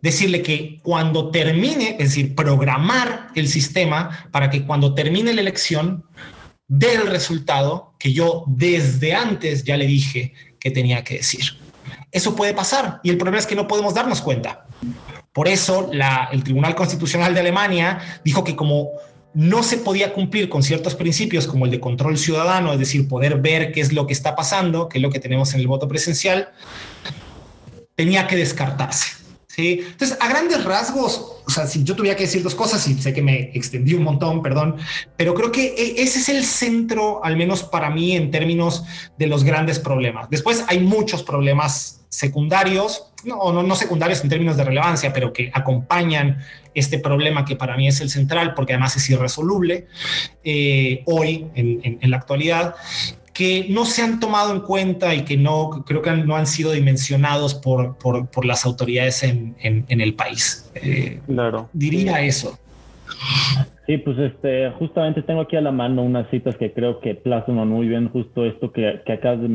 decirle 0.01 0.42
que 0.42 0.81
cuando 0.83 1.31
termine, 1.31 1.97
es 1.99 2.11
decir, 2.11 2.35
programar 2.35 3.29
el 3.35 3.49
sistema 3.49 4.29
para 4.31 4.51
que 4.51 4.64
cuando 4.66 4.94
termine 4.94 5.33
la 5.33 5.40
elección 5.40 6.05
del 6.68 7.07
resultado 7.07 7.94
que 7.98 8.12
yo 8.12 8.44
desde 8.46 9.14
antes 9.14 9.64
ya 9.64 9.77
le 9.77 9.87
dije 9.87 10.33
que 10.59 10.70
tenía 10.70 11.05
que 11.05 11.18
decir. 11.18 11.44
Eso 12.11 12.35
puede 12.35 12.55
pasar 12.55 13.00
y 13.03 13.11
el 13.11 13.18
problema 13.18 13.38
es 13.38 13.46
que 13.46 13.57
no 13.57 13.68
podemos 13.68 13.94
darnos 13.94 14.20
cuenta. 14.20 14.66
Por 15.33 15.48
eso 15.48 15.90
el 15.92 16.44
Tribunal 16.44 16.74
Constitucional 16.74 17.35
de 17.35 17.40
Alemania 17.40 18.20
dijo 18.24 18.44
que 18.44 18.55
como 18.55 18.90
no 19.35 19.64
se 19.64 19.79
podía 19.79 20.12
cumplir 20.12 20.48
con 20.48 20.62
ciertos 20.62 20.94
principios 20.94 21.48
como 21.48 21.64
el 21.64 21.72
de 21.72 21.81
control 21.81 22.16
ciudadano, 22.16 22.72
es 22.72 22.79
decir, 22.79 23.09
poder 23.09 23.40
ver 23.40 23.72
qué 23.72 23.81
es 23.81 23.92
lo 23.92 24.07
que 24.07 24.12
está 24.12 24.37
pasando, 24.37 24.88
qué 24.88 24.98
es 24.98 25.03
lo 25.03 25.11
que 25.11 25.18
tenemos 25.18 25.53
en 25.55 25.61
el 25.61 25.66
voto 25.66 25.88
presencial, 25.88 26.50
tenía 27.96 28.29
que 28.29 28.37
descartarse. 28.37 29.16
¿sí? 29.48 29.85
Entonces, 29.85 30.16
a 30.20 30.29
grandes 30.29 30.62
rasgos, 30.64 31.34
o 31.46 31.50
sea, 31.50 31.66
si 31.66 31.85
yo 31.85 31.94
tuviera 31.94 32.16
que 32.16 32.24
decir 32.24 32.42
dos 32.42 32.54
cosas, 32.54 32.87
y 32.88 32.94
sé 32.94 33.12
que 33.12 33.22
me 33.22 33.50
extendí 33.54 33.94
un 33.94 34.02
montón, 34.02 34.42
perdón, 34.42 34.76
pero 35.16 35.35
creo 35.35 35.52
que 35.52 35.66
e, 35.66 36.02
ese 36.02 36.18
es 36.18 36.28
el 36.28 36.44
centro, 36.44 37.24
al 37.24 37.37
menos 37.37 37.62
para 37.62 37.90
mí, 37.90 38.16
en 38.16 38.30
términos 38.30 38.85
de 39.18 39.26
los 39.26 39.44
grandes 39.44 39.78
problemas. 39.78 40.30
Después 40.30 40.64
hay 40.68 40.80
muchos 40.80 41.22
problemas 41.22 42.04
secundarios, 42.09 43.12
no, 43.24 43.62
no, 43.62 43.74
secundarios 43.74 44.22
en 44.22 44.30
términos 44.30 44.57
de 44.57 44.64
relevancia, 44.64 45.12
pero 45.12 45.33
que 45.33 45.50
acompañan 45.52 46.38
este 46.74 46.98
problema 46.98 47.44
que 47.44 47.57
para 47.57 47.76
mí 47.76 47.88
es 47.88 48.00
el 48.00 48.09
central, 48.09 48.54
porque 48.54 48.74
además 48.74 48.96
es 48.96 49.11
irresoluble 49.11 49.87
eh, 50.44 51.02
hoy, 51.07 51.46
en, 51.54 51.98
la 52.11 52.16
actualidad, 52.16 52.76
que 53.35 53.66
no 53.68 53.85
se 53.85 54.01
han 54.03 54.20
tomado 54.20 54.55
en 54.55 54.61
cuenta 54.61 55.14
y 55.14 55.25
que 55.25 55.37
no 55.37 55.85
creo 55.85 56.01
que 56.01 56.12
no 56.12 56.37
han 56.37 56.47
sido 56.47 56.73
dimensionados 56.73 57.55
por, 57.55 57.99
por, 57.99 58.31
por 58.31 58.44
las 58.44 58.64
autoridades 58.64 59.23
en, 59.25 59.55
en 59.61 60.01
el 60.01 60.14
país. 60.14 60.70
Eh, 60.77 61.20
claro. 61.27 61.68
Diría 61.73 62.23
eso. 62.23 62.59
Sí, 63.87 63.99
pues 63.99 64.18
este, 64.18 64.70
justamente 64.79 65.23
tengo 65.23 65.42
aquí 65.42 65.57
a 65.57 65.61
la 65.61 65.70
mano 65.70 66.03
unas 66.03 66.31
citas 66.31 66.57
que 66.57 66.73
creo 66.73 67.01
que 67.01 67.14
plasman 67.14 67.68
muy 67.68 67.87
bien 67.87 68.09
justo 68.09 68.47
esto 68.47 68.73
que, 68.73 69.03
que 69.05 69.12
acabas 69.12 69.42
de 69.42 69.49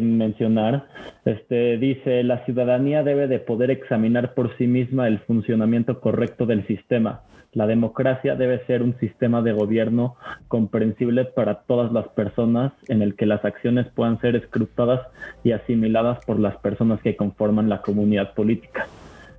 mencionar. 0.00 0.86
Este, 1.26 1.76
dice, 1.76 2.22
la 2.22 2.44
ciudadanía 2.46 3.02
debe 3.02 3.26
de 3.26 3.40
poder 3.40 3.70
examinar 3.70 4.32
por 4.32 4.56
sí 4.56 4.66
misma 4.66 5.06
el 5.06 5.18
funcionamiento 5.18 6.00
correcto 6.00 6.46
del 6.46 6.66
sistema. 6.66 7.24
La 7.52 7.66
democracia 7.66 8.34
debe 8.36 8.64
ser 8.66 8.82
un 8.82 8.98
sistema 8.98 9.42
de 9.42 9.52
gobierno 9.52 10.16
comprensible 10.48 11.24
para 11.24 11.62
todas 11.62 11.92
las 11.92 12.08
personas 12.08 12.72
en 12.88 13.02
el 13.02 13.14
que 13.16 13.26
las 13.26 13.44
acciones 13.44 13.86
puedan 13.94 14.20
ser 14.20 14.36
escrutadas 14.36 15.00
y 15.44 15.52
asimiladas 15.52 16.24
por 16.24 16.38
las 16.38 16.56
personas 16.58 17.00
que 17.00 17.16
conforman 17.16 17.68
la 17.68 17.80
comunidad 17.82 18.34
política 18.34 18.86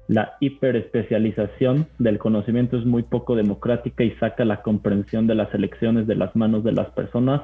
la 0.09 0.37
hiperespecialización 0.39 1.85
del 1.99 2.17
conocimiento 2.17 2.77
es 2.77 2.85
muy 2.85 3.03
poco 3.03 3.35
democrática 3.35 4.03
y 4.03 4.09
saca 4.15 4.43
la 4.43 4.63
comprensión 4.63 5.27
de 5.27 5.35
las 5.35 5.53
elecciones 5.53 6.07
de 6.07 6.15
las 6.15 6.35
manos 6.35 6.63
de 6.63 6.71
las 6.71 6.89
personas 6.89 7.41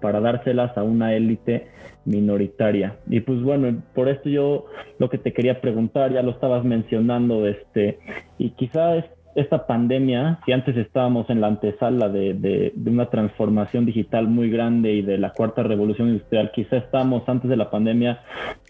para 0.00 0.20
dárselas 0.20 0.78
a 0.78 0.84
una 0.84 1.12
élite 1.12 1.66
minoritaria. 2.04 2.96
Y 3.08 3.18
pues 3.18 3.42
bueno, 3.42 3.82
por 3.96 4.08
esto 4.08 4.28
yo 4.28 4.66
lo 5.00 5.10
que 5.10 5.18
te 5.18 5.32
quería 5.32 5.60
preguntar, 5.60 6.12
ya 6.12 6.22
lo 6.22 6.30
estabas 6.30 6.64
mencionando, 6.64 7.48
este, 7.48 7.98
y 8.38 8.50
quizá 8.50 8.96
esta 9.34 9.66
pandemia, 9.66 10.38
si 10.44 10.52
antes 10.52 10.76
estábamos 10.76 11.28
en 11.28 11.40
la 11.40 11.48
antesala 11.48 12.08
de, 12.08 12.34
de, 12.34 12.72
una 12.86 13.10
transformación 13.10 13.84
digital 13.84 14.28
muy 14.28 14.50
grande 14.50 14.92
y 14.92 15.02
de 15.02 15.18
la 15.18 15.32
cuarta 15.32 15.62
revolución 15.62 16.08
industrial, 16.08 16.52
quizá 16.54 16.76
estamos 16.76 17.28
antes 17.28 17.50
de 17.50 17.56
la 17.56 17.70
pandemia 17.70 18.20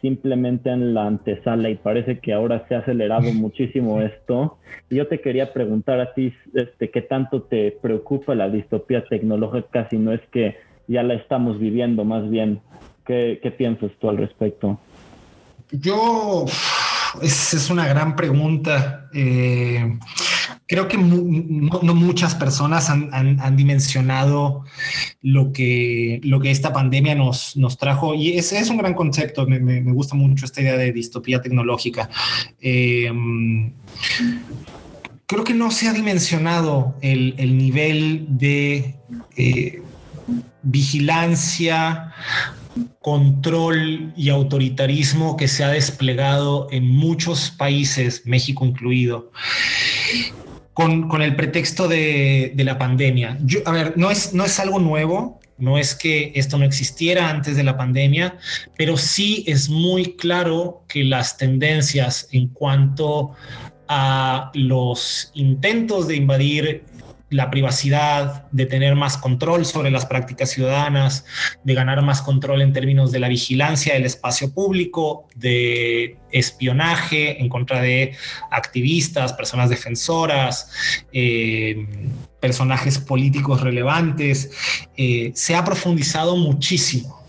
simplemente 0.00 0.70
en 0.70 0.94
la 0.94 1.06
antesala 1.06 1.68
y 1.68 1.76
parece 1.76 2.18
que 2.18 2.32
ahora 2.32 2.64
se 2.68 2.74
ha 2.74 2.78
acelerado 2.78 3.32
muchísimo 3.34 4.00
esto. 4.00 4.58
Y 4.88 4.96
yo 4.96 5.06
te 5.06 5.20
quería 5.20 5.52
preguntar 5.52 6.00
a 6.00 6.14
ti, 6.14 6.32
este, 6.54 6.90
¿qué 6.90 7.02
tanto 7.02 7.42
te 7.42 7.70
preocupa 7.70 8.34
la 8.34 8.48
distopía 8.48 9.04
tecnológica 9.04 9.88
si 9.90 9.98
no 9.98 10.12
es 10.12 10.20
que 10.32 10.56
ya 10.86 11.02
la 11.02 11.14
estamos 11.14 11.58
viviendo 11.58 12.04
más 12.04 12.28
bien? 12.30 12.60
¿Qué, 13.04 13.38
qué 13.42 13.50
piensas 13.50 13.90
tú 14.00 14.08
al 14.08 14.16
respecto? 14.16 14.80
Yo, 15.70 16.46
es, 17.20 17.54
es 17.54 17.70
una 17.70 17.86
gran 17.86 18.16
pregunta. 18.16 19.08
Eh, 19.12 19.98
creo 20.66 20.88
que 20.88 20.96
no, 20.96 21.94
muchas 21.94 22.34
personas 22.34 22.90
han, 22.90 23.56
dimensionado 23.56 24.64
lo 25.22 25.52
que, 25.52 26.20
lo 26.22 26.40
que 26.40 26.50
esta 26.50 26.72
pandemia 26.72 27.14
nos, 27.14 27.56
nos 27.56 27.78
trajo 27.78 28.14
y 28.14 28.36
ese 28.36 28.58
es 28.58 28.70
un 28.70 28.78
gran 28.78 28.94
concepto. 28.94 29.46
Me, 29.46 29.82
gusta 29.92 30.14
mucho 30.14 30.44
esta 30.44 30.60
idea 30.60 30.76
de 30.76 30.92
distopía 30.92 31.40
tecnológica. 31.40 32.08
Em, 32.60 33.72
creo 35.26 35.44
que 35.44 35.54
no 35.54 35.70
se 35.70 35.88
ha 35.88 35.92
dimensionado 35.92 36.96
el, 37.00 37.56
nivel 37.56 38.26
de 38.28 38.96
eh, 39.36 39.82
vigilancia, 40.62 42.12
control 43.00 44.12
y 44.16 44.30
autoritarismo 44.30 45.36
que 45.36 45.46
se 45.46 45.62
ha 45.62 45.68
desplegado 45.68 46.66
en 46.72 46.88
muchos 46.88 47.50
países, 47.50 48.22
México 48.24 48.64
incluido 48.64 49.30
con, 50.74 51.22
el 51.22 51.36
pretexto 51.36 51.88
de, 51.88 52.52
la 52.56 52.78
pandemia. 52.78 53.38
a 53.64 53.72
ver, 53.72 53.94
no 53.96 54.10
es, 54.10 54.58
algo 54.58 54.80
nuevo, 54.80 55.40
no 55.56 55.78
es 55.78 55.94
que 55.94 56.32
esto 56.34 56.58
no 56.58 56.64
existiera 56.64 57.30
antes 57.30 57.56
de 57.56 57.62
la 57.62 57.76
pandemia, 57.76 58.38
pero 58.76 58.96
sí 58.96 59.44
es 59.46 59.68
muy 59.68 60.16
claro 60.16 60.84
que 60.88 61.04
las 61.04 61.36
tendencias 61.36 62.28
en 62.32 62.48
cuanto 62.48 63.32
a 63.86 64.50
los 64.54 65.30
intentos 65.34 66.08
de 66.08 66.16
invadir 66.16 66.84
la 67.30 67.50
privacidad, 67.50 68.48
de 68.52 68.66
tener 68.66 68.94
más 68.94 69.16
control 69.16 69.64
sobre 69.64 69.90
las 69.90 70.06
prácticas 70.06 70.50
ciudadanas, 70.50 71.24
de 71.64 71.74
ganar 71.74 72.02
más 72.02 72.22
control 72.22 72.62
en 72.62 72.72
términos 72.72 73.12
de 73.12 73.18
la 73.18 73.28
vigilancia 73.28 73.94
del 73.94 74.04
espacio 74.04 74.52
público, 74.52 75.26
de 75.34 76.16
espionaje 76.30 77.40
en 77.40 77.48
contra 77.48 77.80
de 77.80 78.14
activistas, 78.50 79.32
personas 79.32 79.70
defensoras, 79.70 80.70
eh, 81.12 81.86
personajes 82.40 82.98
políticos 82.98 83.62
relevantes, 83.62 84.50
eh, 84.96 85.32
se 85.34 85.56
ha 85.56 85.64
profundizado 85.64 86.36
muchísimo. 86.36 87.24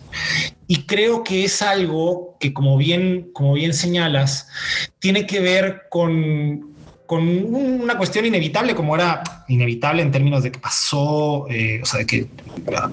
Y 0.68 0.84
creo 0.84 1.24
que 1.24 1.46
es 1.46 1.62
algo 1.62 2.38
que, 2.40 2.54
como 2.54 2.78
bien, 2.78 3.30
como 3.34 3.54
bien 3.54 3.74
señalas, 3.74 4.48
tiene 5.00 5.26
que 5.26 5.40
ver 5.40 5.84
con, 5.90 6.75
con 7.06 7.28
una 7.28 7.98
cuestión 7.98 8.26
inevitable, 8.26 8.76
como 8.76 8.96
era 8.96 9.24
inevitable 9.48 10.02
en 10.02 10.12
términos 10.12 10.44
de 10.44 10.52
que 10.52 10.60
pasó, 10.60 11.48
eh, 11.50 11.82
o 11.82 11.86
sea, 11.86 12.00
de 12.00 12.06
que 12.06 12.28
ah, 12.76 12.90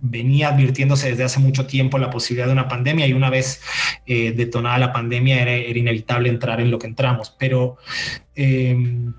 venía 0.00 0.48
advirtiéndose 0.48 1.10
desde 1.10 1.24
hace 1.24 1.40
mucho 1.40 1.66
tiempo 1.66 1.98
la 1.98 2.10
posibilidad 2.10 2.46
de 2.46 2.52
una 2.52 2.68
pandemia 2.68 3.06
y 3.06 3.12
una 3.12 3.30
vez 3.30 3.60
eh, 4.06 4.32
detonada 4.32 4.78
la 4.78 4.92
pandemia 4.92 5.40
era, 5.40 5.56
inevitable 5.56 6.28
entrar 6.28 6.60
en 6.60 6.70
lo 6.70 6.78
que 6.78 6.86
entramos, 6.86 7.34
pero 7.38 7.78
em, 8.34 9.14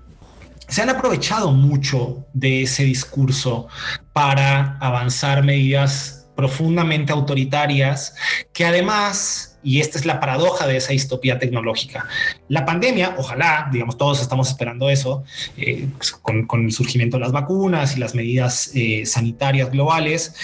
se 0.68 0.82
han 0.82 0.90
aprovechado 0.90 1.52
mucho 1.52 2.26
de 2.34 2.62
ese 2.62 2.84
discurso 2.84 3.68
para 4.12 4.78
avanzar 4.78 5.42
medidas 5.44 6.25
profundamente 6.36 7.12
autoritarias 7.12 8.14
que 8.52 8.64
además 8.64 9.56
y 9.66 9.80
esta 9.80 9.98
es 9.98 10.06
la 10.06 10.20
paradoja 10.20 10.64
de 10.68 10.76
esa 10.76 10.92
distopía 10.92 11.40
tecnológica. 11.40 12.06
La 12.48 12.64
pandemia, 12.64 13.16
ojalá, 13.18 13.68
digamos, 13.72 13.98
todos 13.98 14.22
estamos 14.22 14.48
esperando 14.48 14.88
eso, 14.88 15.24
eh, 15.56 15.88
pues, 15.96 16.12
con, 16.12 16.46
el 16.64 16.70
surgimiento 16.70 17.16
de 17.16 17.22
las 17.22 17.32
vacunas 17.32 17.96
y 17.96 18.00
las 18.00 18.14
medidas 18.14 18.70
eh, 18.76 19.04
sanitarias 19.04 19.72
globales, 19.72 20.36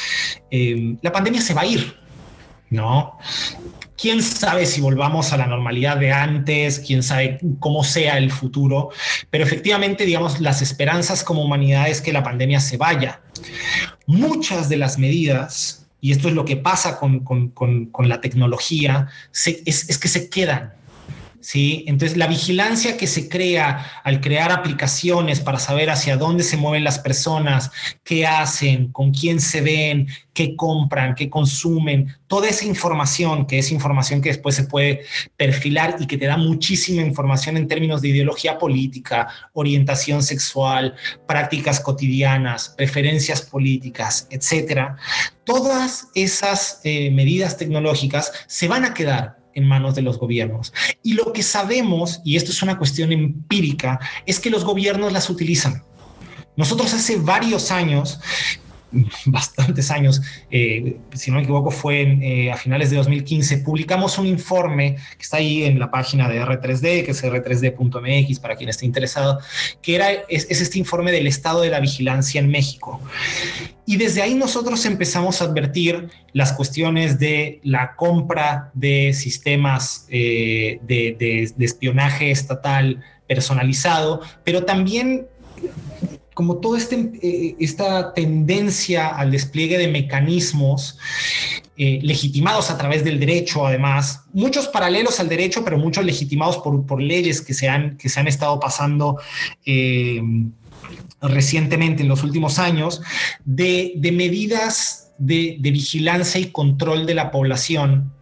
eh, 0.51 0.97
la 1.03 1.13
pandemia 1.13 1.41
se 1.41 1.55
va 1.55 1.61
a 1.61 1.67
ir, 1.67 1.97
¿no? 2.71 3.17
quién 3.97 4.21
sabe 4.21 4.67
si 4.67 4.81
volvamos 4.81 5.33
a 5.33 5.37
la 5.37 5.47
normalidad 5.47 5.97
de 5.97 6.11
antes, 6.11 6.81
quién 6.81 7.05
sabe 7.05 7.39
cómo 7.61 7.85
sea 7.85 8.19
el 8.19 8.33
futuro, 8.33 8.91
pero 9.31 9.45
efectivamente, 9.45 10.05
digamos, 10.05 10.41
las 10.41 10.61
esperanzas 10.61 11.23
como 11.23 11.45
humanidad 11.45 11.89
es 11.89 12.01
que 12.01 12.13
la 12.13 12.25
pandemia 12.25 12.59
se 12.59 12.77
vaya. 12.77 13.21
Muchas 14.07 14.69
de 14.69 14.79
las 14.79 14.99
medidas 14.99 15.82
y 16.03 16.11
esto 16.11 16.29
es 16.29 16.35
lo 16.35 16.45
que 16.45 16.57
pasa 16.57 16.99
con, 16.99 18.09
la 18.09 18.21
tecnología, 18.21 19.09
es, 19.33 19.99
que 19.99 20.09
se 20.09 20.29
quedan. 20.29 20.75
¿Sí? 21.43 21.85
Entonces, 21.87 22.17
la 22.17 22.29
vigilancia 22.29 22.97
que 22.97 23.07
se 23.07 23.29
crea 23.29 24.01
al 24.05 24.21
crear 24.21 24.53
aplicaciones 24.53 25.41
para 25.41 25.59
saber 25.59 25.91
hacia 25.91 26.17
dónde 26.17 26.45
se 26.45 26.57
mueven 26.57 26.85
las 26.85 26.99
personas, 26.99 27.71
qué 28.05 28.27
hacen, 28.27 28.93
con 28.93 29.13
quién 29.13 29.41
se 29.41 29.61
ven, 29.61 30.07
qué 30.33 30.57
compran, 30.57 31.15
qué 31.15 31.29
consumen, 31.29 32.17
toda 32.29 32.49
esa 32.49 32.65
información, 32.65 33.47
que 33.47 33.59
es 33.59 33.73
información 33.73 34.23
que 34.23 34.31
después 34.31 34.55
se 34.55 34.65
puede 34.65 35.03
perfilar 35.37 35.97
y 35.99 36.07
que 36.07 36.17
te 36.17 36.27
da 36.27 36.37
muchísima 36.37 37.03
información 37.03 37.57
en 37.57 37.69
términos 37.69 38.01
de 38.01 38.09
ideología 38.09 38.59
política, 38.59 39.29
orientación 39.53 40.23
sexual, 40.23 40.95
prácticas 41.27 41.81
cotidianas, 41.81 42.71
preferencias 42.71 43.43
políticas, 43.43 44.29
etcétera. 44.31 44.97
Todas 45.45 46.09
esas 46.15 46.81
eh, 46.85 47.11
medidas 47.11 47.57
tecnológicas 47.57 48.33
se 48.47 48.69
van 48.69 48.85
a 48.85 48.95
quedar 48.95 49.42
en 49.55 49.67
manos 49.67 49.95
de 49.95 50.03
los 50.03 50.19
gobiernos. 50.19 50.73
Y 51.03 51.15
lo 51.15 51.33
que 51.33 51.43
sabemos, 51.43 52.21
y 52.25 52.37
esto 52.37 52.51
es 52.51 52.63
una 52.63 52.79
cuestión 52.79 53.13
empírica, 53.13 54.01
es 54.27 54.41
que 54.41 54.51
los 54.51 54.65
gobiernos 54.65 55.13
las 55.13 55.31
utilizan. 55.31 55.83
Nosotros 56.57 56.93
hace 56.93 57.17
varios 57.17 57.71
años 57.71 58.21
bastantes 59.27 59.91
años, 59.91 60.21
eh, 60.51 60.97
si 61.15 61.31
no 61.31 61.37
me 61.37 61.43
equivoco, 61.43 61.71
fue 61.71 62.03
eh, 62.03 62.51
a 62.51 62.57
finales 62.57 62.91
de 62.91 62.97
2015, 62.97 63.59
publicamos 63.59 64.19
un 64.19 64.27
informe 64.27 64.97
que 65.17 65.23
está 65.23 65.39
ahí 65.39 65.65
en 65.65 65.79
la 65.79 65.91
página 65.91 66.29
de 66.29 66.41
R3D, 66.41 67.05
que 67.05 67.11
es 67.11 67.25
r3d.mx 67.25 68.41
para 68.41 68.57
quien 68.57 68.69
esté 68.69 68.87
interesado, 68.87 69.41
que 69.81 69.95
era, 69.95 70.11
es, 70.29 70.51
este 70.51 70.79
informe 70.79 71.13
del 71.13 71.27
estado 71.27 71.63
de 71.63 71.71
la 71.71 71.81
vigilancia 71.81 72.41
en 72.41 72.49
México. 72.49 73.01
Y 73.85 73.97
desde 73.97 74.23
ahí 74.23 74.35
nosotros 74.35 74.85
empezamos 74.87 75.43
a 75.43 75.47
advertir 75.47 76.09
las 76.33 76.53
cuestiones 76.53 77.19
de 77.19 77.61
la 77.65 77.97
compra 77.97 78.71
de 78.75 79.13
sistemas 79.13 80.07
eh, 80.09 80.79
de 80.83 81.53
espionaje 81.59 82.31
estatal 82.31 83.03
personalizado, 83.27 84.21
pero 84.45 84.65
también 84.65 85.27
como 86.35 86.59
toda 86.59 86.79
este, 86.79 87.13
eh, 87.23 87.57
esta 87.59 88.15
tendencia 88.15 89.09
al 89.09 89.31
despliegue 89.31 89.79
de 89.79 89.89
mecanismos 89.89 90.99
eh, 91.77 92.01
legitimados 92.03 92.71
a 92.71 92.79
través 92.79 93.05
del 93.05 93.19
derecho, 93.19 93.67
además, 93.67 94.25
muchos 94.33 94.69
paralelos 94.69 95.21
al 95.21 95.29
derecho, 95.29 95.65
pero 95.65 95.79
muchos 95.79 96.05
legitimados 96.05 96.59
por, 96.59 97.03
leyes 97.03 97.41
que 97.41 97.55
se, 97.55 97.69
han, 97.69 97.97
que 97.97 98.09
se 98.09 98.21
han 98.21 98.29
estado 98.29 98.61
pasando 98.61 99.19
eh, 99.65 100.23
recientemente 101.21 102.03
en 102.03 102.09
los 102.09 102.23
últimos 102.23 102.59
años, 102.59 103.03
de, 103.45 103.99
medidas 104.13 105.13
de, 105.19 105.57
de 105.61 105.71
vigilancia 105.71 106.41
y 106.41 106.47
control 106.47 107.07
de 107.07 107.15
la 107.15 107.31
población 107.31 108.13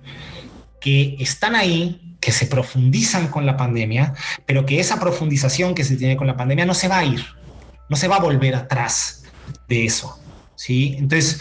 que 0.81 1.17
están 1.19 1.55
ahí, 1.55 2.17
que 2.21 2.33
se 2.33 2.47
profundizan 2.47 3.29
con 3.29 3.47
la 3.47 3.57
pandemia, 3.57 4.15
pero 4.47 4.67
que 4.67 4.79
esa 4.79 5.01
profundización 5.01 5.75
que 5.75 5.85
se 5.85 5.97
tiene 5.97 6.17
con 6.17 6.27
la 6.27 6.37
pandemia 6.37 6.67
no 6.67 6.75
se 6.75 6.89
va 6.89 6.99
a 6.99 7.05
ir, 7.05 7.25
no 7.91 7.97
se 7.97 8.09
va 8.09 8.17
a 8.17 8.21
volver 8.21 8.55
atrás 8.55 9.25
de 9.69 9.85
eso. 9.85 10.19
¿sí? 10.55 10.95
Entonces, 10.97 11.41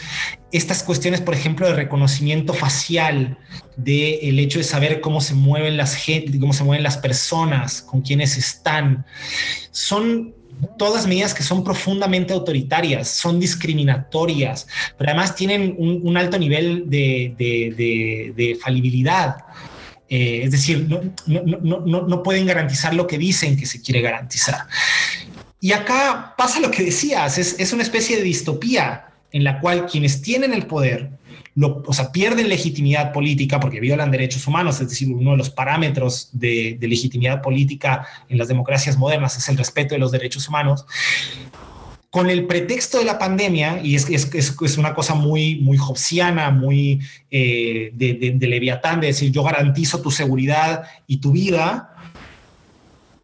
estas 0.52 0.82
cuestiones, 0.82 1.20
por 1.20 1.34
ejemplo, 1.34 1.66
de 1.66 1.74
reconocimiento 1.74 2.52
facial, 2.52 3.38
del 3.76 4.38
hecho 4.38 4.58
de 4.58 4.64
saber 4.64 5.00
cómo 5.00 5.20
se 5.20 5.34
mueven 5.34 5.76
las 5.76 5.94
gente, 5.94 6.38
cómo 6.38 6.52
se 6.52 6.64
mueven 6.64 6.82
las 6.82 6.98
personas, 6.98 7.80
con 7.80 8.02
quienes 8.02 8.36
están, 8.36 9.06
son 9.70 10.34
todas 10.78 11.06
medidas 11.06 11.34
que 11.34 11.42
son 11.42 11.64
profundamente 11.64 12.32
autoritarias, 12.32 13.08
son 13.08 13.40
discriminatorias, 13.40 14.66
pero 14.98 15.10
además 15.10 15.34
tienen 15.34 15.74
un, 15.78 16.16
alto 16.16 16.38
nivel 16.38 16.84
de, 16.90 18.58
falibilidad. 18.62 19.36
Eh, 20.08 20.42
es 20.44 20.50
decir, 20.50 20.88
no, 21.26 22.22
pueden 22.22 22.46
garantizar 22.46 22.94
lo 22.94 23.06
que 23.06 23.16
dicen 23.16 23.56
que 23.56 23.66
se 23.66 23.80
quiere 23.80 24.00
garantizar. 24.00 24.66
Y 25.60 25.72
acá 25.72 26.34
pasa 26.38 26.58
lo 26.60 26.70
que 26.70 26.82
decías, 26.82 27.36
es, 27.36 27.60
es 27.60 27.72
una 27.72 27.82
especie 27.82 28.16
de 28.16 28.22
distopía 28.22 29.10
en 29.30 29.44
la 29.44 29.60
cual 29.60 29.86
quienes 29.86 30.22
tienen 30.22 30.54
el 30.54 30.66
poder, 30.66 31.10
lo, 31.54 31.82
o 31.86 31.92
sea, 31.92 32.10
pierden 32.12 32.48
legitimidad 32.48 33.12
política 33.12 33.60
porque 33.60 33.78
violan 33.78 34.10
derechos 34.10 34.46
humanos, 34.46 34.80
es 34.80 34.88
decir, 34.88 35.12
uno 35.12 35.32
de 35.32 35.36
los 35.36 35.50
parámetros 35.50 36.30
de, 36.32 36.78
legitimidad 36.80 37.42
política 37.42 38.06
en 38.28 38.38
las 38.38 38.48
democracias 38.48 38.96
modernas 38.96 39.36
es 39.36 39.48
el 39.48 39.58
respeto 39.58 39.94
de 39.94 39.98
los 39.98 40.12
derechos 40.12 40.48
humanos. 40.48 40.86
Con 42.08 42.28
el 42.28 42.46
pretexto 42.46 42.98
de 42.98 43.04
la 43.04 43.18
pandemia, 43.18 43.80
y 43.84 43.94
es, 43.94 44.08
es, 44.08 44.32
es 44.34 44.78
una 44.78 44.94
cosa 44.94 45.14
muy, 45.14 45.56
muy 45.60 45.78
hobbesiana, 45.78 46.50
muy 46.50 47.00
eh, 47.30 47.92
de, 47.94 48.14
de, 48.14 48.32
de 48.32 48.46
leviatán, 48.48 49.00
de 49.00 49.08
decir 49.08 49.30
yo 49.30 49.44
garantizo 49.44 50.00
tu 50.00 50.10
seguridad 50.10 50.84
y 51.06 51.18
tu 51.18 51.30
vida, 51.32 51.90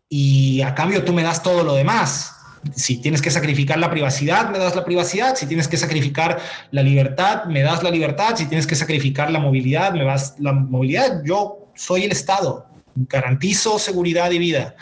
y 0.08 0.45
a 0.62 0.74
cambio 0.74 1.04
tú 1.04 1.12
me 1.12 1.22
das 1.22 1.42
todo 1.42 1.62
lo 1.62 1.74
demás 1.74 2.36
si 2.74 2.98
tienes 2.98 3.22
que 3.22 3.30
sacrificar 3.30 3.78
la 3.78 3.90
privacidad, 3.90 4.50
me 4.50 4.58
das 4.58 4.74
la 4.74 4.84
privacidad. 4.84 5.36
Si 5.36 5.46
tienes 5.46 5.68
que 5.68 5.76
sacrificar 5.76 6.40
la 6.70 6.82
libertad, 6.82 7.44
me 7.44 7.62
das 7.62 7.82
la 7.82 7.90
libertad. 7.90 8.36
Si 8.36 8.46
tienes 8.46 8.66
que 8.66 8.74
sacrificar 8.74 9.30
la 9.30 9.38
movilidad, 9.38 9.92
me 9.92 10.04
das 10.04 10.34
la 10.38 10.52
movilidad. 10.52 11.22
Yo 11.24 11.70
soy 11.74 12.04
el 12.04 12.12
Estado. 12.12 12.66
Garantizo 12.94 13.78
seguridad 13.78 14.30
y 14.30 14.38
vida. 14.38 14.74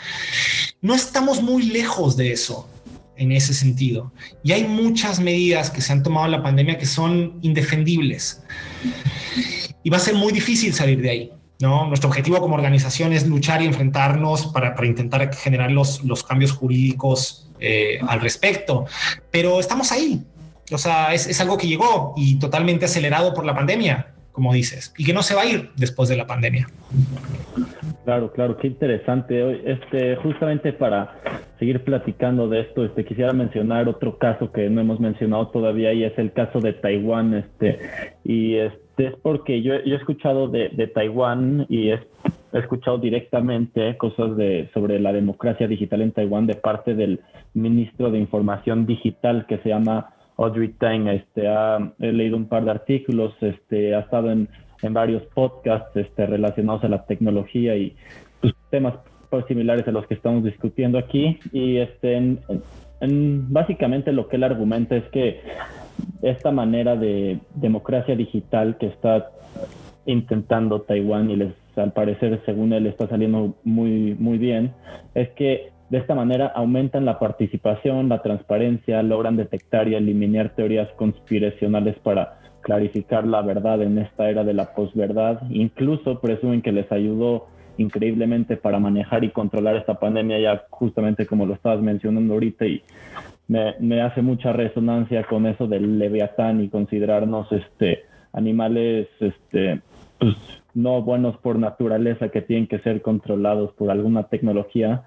No 0.81 0.95
estamos 0.95 1.41
muy 1.41 1.63
lejos 1.63 2.15
de 2.15 2.31
eso 2.31 2.69
en 3.17 3.31
ese 3.31 3.53
sentido. 3.53 4.11
Y 4.43 4.51
hay 4.53 4.63
muchas 4.65 5.19
medidas 5.19 5.69
que 5.69 5.81
se 5.81 5.91
han 5.91 6.03
tomado 6.03 6.25
en 6.25 6.31
la 6.31 6.43
pandemia 6.43 6.77
que 6.77 6.85
son 6.85 7.39
indefendibles. 7.41 8.41
Y 9.83 9.89
va 9.89 9.97
a 9.97 10.01
ser 10.01 10.15
muy 10.15 10.33
difícil 10.33 10.73
salir 10.73 11.01
de 11.01 11.09
ahí. 11.09 11.31
¿No? 11.59 11.87
Nuestro 11.87 12.09
objetivo 12.09 12.39
como 12.39 12.55
organización 12.55 13.13
es 13.13 13.27
luchar 13.27 13.61
y 13.61 13.65
enfrentarnos 13.65 14.47
para, 14.47 14.75
para 14.75 14.87
intentar 14.87 15.33
generar 15.33 15.71
los, 15.71 16.03
los 16.03 16.23
cambios 16.23 16.51
jurídicos 16.51 17.49
eh, 17.59 17.99
al 18.07 18.19
respecto, 18.19 18.85
pero 19.31 19.59
estamos 19.59 19.91
ahí. 19.91 20.23
O 20.73 20.77
sea, 20.77 21.13
es, 21.13 21.39
algo 21.39 21.57
que 21.57 21.67
llegó 21.67 22.13
y 22.17 22.39
totalmente 22.39 22.85
acelerado 22.85 23.33
por 23.33 23.45
la 23.45 23.53
pandemia, 23.53 24.07
como 24.31 24.53
dices, 24.53 24.93
y 24.97 25.05
que 25.05 25.13
no 25.13 25.21
se 25.21 25.35
va 25.35 25.43
a 25.43 25.45
ir 25.45 25.69
después 25.77 26.09
de 26.09 26.17
la 26.17 26.25
pandemia. 26.25 26.67
Claro, 28.03 28.31
claro, 28.31 28.57
qué 28.57 28.67
interesante. 28.67 29.71
Este, 29.71 30.15
justamente 30.17 30.73
para 30.73 31.15
seguir 31.59 31.83
platicando 31.83 32.49
de 32.49 32.61
esto, 32.61 32.83
este, 32.83 33.05
quisiera 33.05 33.31
mencionar 33.31 33.87
otro 33.87 34.17
caso 34.17 34.51
que 34.51 34.69
no 34.69 34.81
hemos 34.81 34.99
mencionado 34.99 35.47
todavía 35.47 35.93
y 35.93 36.03
es 36.03 36.17
el 36.17 36.33
caso 36.33 36.59
de 36.59 36.73
Taiwán. 36.73 37.35
Este, 37.35 37.79
y 38.23 38.55
este 38.55 38.84
es 38.97 39.13
porque 39.21 39.61
yo, 39.61 39.73
he 39.73 39.95
escuchado 39.95 40.47
de, 40.47 40.69
Taiwán 40.93 41.65
y 41.69 41.89
he 41.89 41.99
escuchado 42.53 42.97
directamente 42.97 43.97
cosas 43.97 44.35
de, 44.37 44.69
sobre 44.73 44.99
la 44.99 45.11
democracia 45.11 45.67
digital 45.67 46.01
en 46.01 46.11
Taiwán 46.11 46.47
de 46.47 46.55
parte 46.55 46.95
del 46.95 47.19
ministro 47.53 48.11
de 48.11 48.19
Información 48.19 48.85
Digital 48.85 49.45
que 49.47 49.57
se 49.59 49.69
llama 49.69 50.13
Audrey 50.37 50.69
Tang. 50.69 51.07
Este, 51.07 51.47
ha, 51.47 51.93
he 51.99 52.11
leído 52.11 52.37
un 52.37 52.47
par 52.47 52.65
de 52.65 52.71
artículos, 52.71 53.33
este, 53.41 53.95
ha 53.95 53.99
estado 53.99 54.31
en, 54.31 54.47
varios 54.91 55.23
podcasts 55.33 55.97
este, 55.97 56.27
relacionados 56.27 56.83
a 56.83 56.89
la 56.89 57.07
tecnología 57.07 57.75
y 57.75 57.95
pues, 58.39 58.53
temas 58.69 58.93
similares 59.47 59.87
a 59.87 59.91
los 59.91 60.05
que 60.07 60.13
estamos 60.13 60.43
discutiendo 60.43 60.97
aquí. 60.97 61.39
Y 61.51 61.77
este, 61.77 62.15
en, 62.15 63.51
básicamente 63.51 64.11
lo 64.11 64.27
que 64.27 64.37
él 64.37 64.43
argumenta 64.43 64.95
es 64.95 65.03
que 65.05 65.41
esta 66.21 66.51
manera 66.51 66.95
de 66.95 67.39
democracia 67.55 68.15
digital 68.15 68.77
que 68.77 68.87
está 68.87 69.31
intentando 70.05 70.81
Taiwán 70.81 71.29
y 71.29 71.35
les 71.35 71.53
al 71.81 71.91
parecer, 71.91 72.41
según 72.45 72.73
él, 72.73 72.87
está 72.87 73.07
saliendo 73.07 73.55
muy, 73.63 74.15
muy 74.15 74.37
bien, 74.37 74.73
es 75.13 75.29
que 75.31 75.71
de 75.89 75.97
esta 75.97 76.15
manera 76.15 76.47
aumentan 76.47 77.05
la 77.05 77.19
participación, 77.19 78.09
la 78.09 78.21
transparencia, 78.21 79.03
logran 79.03 79.35
detectar 79.35 79.87
y 79.87 79.95
eliminar 79.95 80.55
teorías 80.55 80.89
conspiracionales 80.95 81.97
para 81.99 82.39
clarificar 82.61 83.27
la 83.27 83.41
verdad 83.41 83.81
en 83.83 83.99
esta 83.99 84.29
era 84.29 84.43
de 84.43 84.53
la 84.53 84.73
posverdad. 84.73 85.41
Incluso 85.51 86.19
presumen 86.19 86.61
que 86.61 86.71
les 86.71 86.91
ayudó 86.91 87.47
increíblemente 87.77 88.57
para 88.57 88.79
manejar 88.79 89.23
y 89.23 89.29
controlar 89.29 89.75
esta 89.75 89.99
pandemia, 89.99 90.39
ya 90.39 90.65
justamente 90.69 91.27
como 91.27 91.45
lo 91.45 91.53
estabas 91.53 91.81
mencionando 91.81 92.33
ahorita, 92.33 92.65
y 92.65 92.81
me, 93.47 93.75
me 93.79 94.01
hace 94.01 94.21
mucha 94.21 94.53
resonancia 94.53 95.23
con 95.23 95.45
eso 95.45 95.67
del 95.67 95.99
leviatán 95.99 96.61
y 96.61 96.69
considerarnos 96.69 97.51
este, 97.51 98.03
animales 98.33 99.07
este, 99.19 99.81
pues, 100.19 100.35
no 100.73 101.01
buenos 101.01 101.37
por 101.37 101.57
naturaleza 101.57 102.29
que 102.29 102.41
tienen 102.41 102.67
que 102.67 102.79
ser 102.79 103.01
controlados 103.01 103.71
por 103.73 103.89
alguna 103.89 104.23
tecnología. 104.23 105.03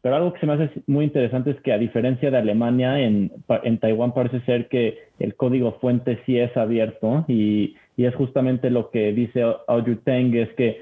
Pero 0.00 0.16
algo 0.16 0.32
que 0.32 0.40
se 0.40 0.46
me 0.46 0.54
hace 0.54 0.70
muy 0.86 1.04
interesante 1.04 1.50
es 1.50 1.60
que 1.60 1.72
a 1.72 1.78
diferencia 1.78 2.30
de 2.30 2.38
Alemania, 2.38 2.98
en, 3.00 3.30
en 3.64 3.78
Taiwán 3.78 4.14
parece 4.14 4.40
ser 4.40 4.68
que 4.68 4.98
el 5.18 5.34
código 5.34 5.72
fuente 5.80 6.20
sí 6.24 6.38
es 6.38 6.56
abierto 6.56 7.26
y, 7.28 7.76
y 7.96 8.06
es 8.06 8.14
justamente 8.14 8.70
lo 8.70 8.90
que 8.90 9.12
dice 9.12 9.44
Audrey 9.68 9.96
Tang, 9.96 10.34
es 10.34 10.48
que 10.54 10.80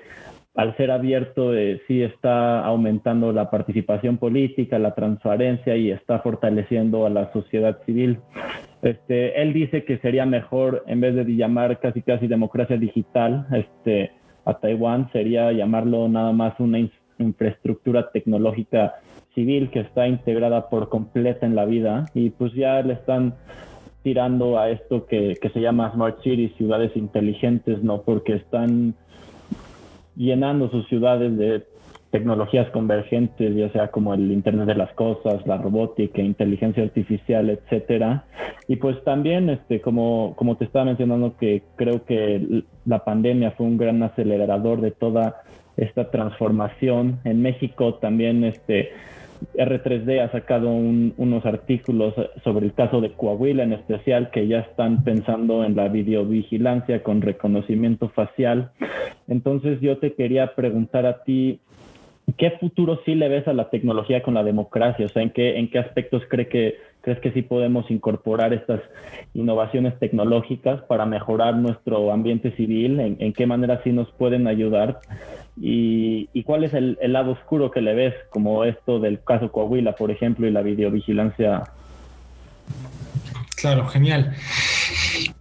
al 0.59 0.77
ser 0.77 0.91
abierto 0.91 1.55
eh, 1.55 1.81
sí 1.87 2.03
está 2.03 2.65
aumentando 2.65 3.33
la 3.33 3.49
participación 3.49 4.19
política, 4.19 4.77
la 4.81 4.93
transparencia 4.93 5.77
y 5.77 5.93
está 5.93 6.19
fortaleciendo 6.19 7.07
a 7.07 7.11
la 7.11 7.33
sociedad 7.33 7.79
civil. 7.87 8.19
Este, 8.83 9.41
él 9.41 9.53
dice 9.53 9.85
que 9.85 9.99
sería 9.99 10.27
mejor, 10.27 10.83
en 10.89 11.01
vez 11.01 11.15
de 11.15 11.25
llamar 11.37 11.79
casi 11.79 12.03
casi 12.03 12.27
democracia 12.27 12.77
digital, 12.77 13.47
este, 13.53 14.11
a 14.45 14.55
Taiwán 14.55 15.09
sería 15.13 15.53
llamarlo 15.53 16.09
nada 16.09 16.33
más 16.33 16.59
una 16.59 16.81
infraestructura 17.21 18.11
tecnológica 18.11 18.97
civil 19.37 19.71
que 19.71 19.79
está 19.79 20.09
integrada 20.09 20.69
por 20.71 20.89
completa 20.89 21.47
en 21.47 21.55
la 21.55 21.67
vida 21.67 22.07
y 22.15 22.31
pues 22.31 22.53
ya 22.55 22.83
le 22.83 22.95
están 22.95 23.37
tirando 24.03 24.59
a 24.59 24.71
esto 24.71 25.07
que, 25.07 25.37
que 25.41 25.51
se 25.51 25.61
llama 25.61 25.93
Smart 25.93 26.21
Cities, 26.25 26.57
ciudades 26.57 26.91
inteligentes, 26.97 27.81
¿no? 27.85 28.03
Porque 28.03 28.33
están 28.33 28.97
llenando 30.19 30.69
sus 30.71 30.87
ciudades 30.89 31.39
de 31.39 31.65
tecnologías 32.11 32.69
convergentes, 32.71 33.55
ya 33.55 33.71
sea 33.71 33.89
como 33.89 34.15
el 34.15 34.33
Internet 34.33 34.67
de 34.67 34.75
las 34.75 34.93
Cosas, 34.95 35.47
la 35.47 35.59
robótica, 35.59 36.21
inteligencia 36.21 36.83
artificial, 36.83 37.51
etcétera. 37.51 38.25
Y 38.67 38.77
pues 38.77 39.03
también, 39.05 39.49
este, 39.51 39.81
como, 39.81 40.35
como 40.37 40.57
te 40.57 40.65
estaba 40.65 40.87
mencionando, 40.87 41.37
que 41.37 41.63
creo 41.77 42.05
que 42.05 42.65
la 42.85 43.05
pandemia 43.05 43.53
fue 43.53 43.67
un 43.67 43.79
gran 43.79 44.03
acelerador 44.03 44.81
de 44.81 44.91
toda 44.91 45.43
esta 45.77 46.11
transformación. 46.11 47.21
En 47.25 47.41
México 47.43 47.95
también 47.95 48.43
este, 48.45 48.91
R3D 49.55 50.21
ha 50.21 50.31
sacado 50.31 50.69
unos 50.71 51.45
artículos 51.47 52.15
sobre 52.45 52.67
el 52.67 52.75
caso 52.75 53.01
de 53.01 53.13
Coahuila 53.13 53.63
en 53.63 53.73
especial, 53.73 54.31
que 54.31 54.47
ya 54.47 54.61
están 54.61 55.05
pensando 55.05 55.65
en 55.65 55.77
la 55.77 55.89
videovigilancia 55.89 57.03
con 57.03 57.23
reconocimiento 57.23 58.09
facial. 58.09 58.71
Entonces 59.29 59.81
yo 59.81 59.99
te 59.99 60.15
quería 60.15 60.55
preguntar 60.55 61.07
a 61.07 61.23
ti, 61.23 61.61
¿qué 62.37 62.53
futuro 62.53 63.01
sí 63.05 63.15
le 63.15 63.29
ves 63.29 63.49
a 63.49 63.53
la 63.53 63.71
tecnología 63.71 64.23
con 64.23 64.35
la 64.35 64.45
democracia? 64.45 65.07
O 65.07 65.09
sea, 65.09 65.23
¿en 65.23 65.31
qué, 65.31 65.59
en 65.59 65.71
qué 65.71 65.79
aspectos 65.79 66.23
cree 66.29 66.49
que, 66.49 66.77
crees 67.09 67.21
que 67.21 67.33
sí 67.33 67.41
podemos 67.41 67.91
incorporar 67.91 68.53
estas 68.53 68.81
innovaciones 69.33 69.99
tecnológicas 69.99 70.83
para 70.83 71.07
mejorar 71.07 71.57
nuestro 71.57 72.13
ambiente 72.13 72.55
civil? 72.55 73.01
¿En, 73.01 73.33
qué 73.33 73.47
manera 73.47 73.81
sí 73.83 73.93
nos 73.93 74.11
pueden 74.13 74.47
ayudar? 74.47 75.01
¿Y, 75.57 76.29
cuál 76.43 76.65
es 76.65 76.75
el, 76.75 76.99
lado 77.01 77.33
oscuro 77.33 77.71
que 77.71 77.81
le 77.81 77.95
ves, 77.95 78.15
como 78.29 78.65
esto 78.65 79.01
del 79.01 79.23
caso 79.23 79.51
Coahuila, 79.51 79.93
por 79.93 80.11
ejemplo, 80.11 80.47
y 80.47 80.51
la 80.51 80.61
videovigilancia 80.61 81.65
Claro, 83.57 83.89
genial. 83.89 84.35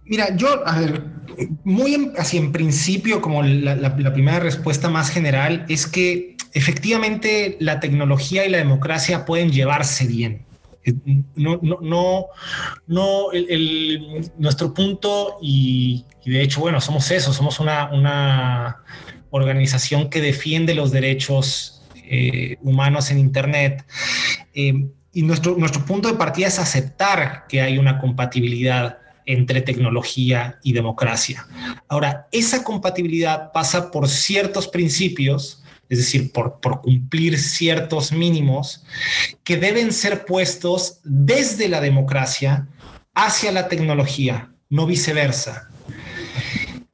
Mira, 0.06 0.34
yo, 0.34 0.66
a 0.66 0.80
ver, 0.80 1.02
muy 1.64 2.12
así 2.16 2.38
en 2.38 2.50
principio, 2.50 3.20
como 3.20 3.42
la, 3.42 3.94
primera 3.94 4.40
respuesta 4.40 4.88
más 4.88 5.10
general, 5.10 5.66
es 5.68 5.86
que 5.86 6.36
efectivamente 6.54 7.58
la 7.60 7.78
tecnología 7.78 8.46
y 8.46 8.50
la 8.50 8.58
democracia 8.58 9.26
pueden 9.26 9.50
llevarse 9.52 10.06
bien. 10.06 10.47
No, 11.34 11.58
no, 11.62 11.78
no, 11.82 12.26
no 12.86 13.26
nuestro 14.38 14.72
punto, 14.72 15.38
y, 15.42 16.04
de 16.24 16.42
hecho, 16.42 16.60
bueno, 16.60 16.80
somos 16.80 17.10
eso, 17.10 17.32
somos 17.32 17.60
una, 17.60 18.82
organización 19.30 20.08
que 20.08 20.22
defiende 20.22 20.74
los 20.74 20.90
derechos 20.90 21.82
eh, 21.96 22.56
humanos 22.62 23.10
en 23.10 23.18
Internet. 23.18 23.84
Eh, 24.54 24.88
y 25.12 25.22
nuestro, 25.22 25.56
nuestro 25.56 25.84
punto 25.84 26.08
de 26.08 26.14
partida 26.14 26.46
es 26.46 26.58
aceptar 26.58 27.46
que 27.46 27.60
hay 27.60 27.76
una 27.76 27.98
compatibilidad 27.98 28.98
entre 29.28 29.60
tecnología 29.60 30.58
y 30.62 30.72
democracia. 30.72 31.46
Ahora, 31.86 32.28
esa 32.32 32.64
compatibilidad 32.64 33.52
pasa 33.52 33.90
por 33.90 34.08
ciertos 34.08 34.68
principios, 34.68 35.57
es 35.88 35.98
decir, 35.98 36.32
por, 36.32 36.60
cumplir 36.82 37.38
ciertos 37.38 38.12
mínimos 38.12 38.84
que 39.44 39.56
deben 39.56 39.92
ser 39.92 40.24
puestos 40.24 41.00
desde 41.04 41.68
la 41.68 41.80
democracia 41.80 42.68
hacia 43.14 43.52
la 43.52 43.68
tecnología, 43.68 44.52
no 44.68 44.86
viceversa. 44.86 45.70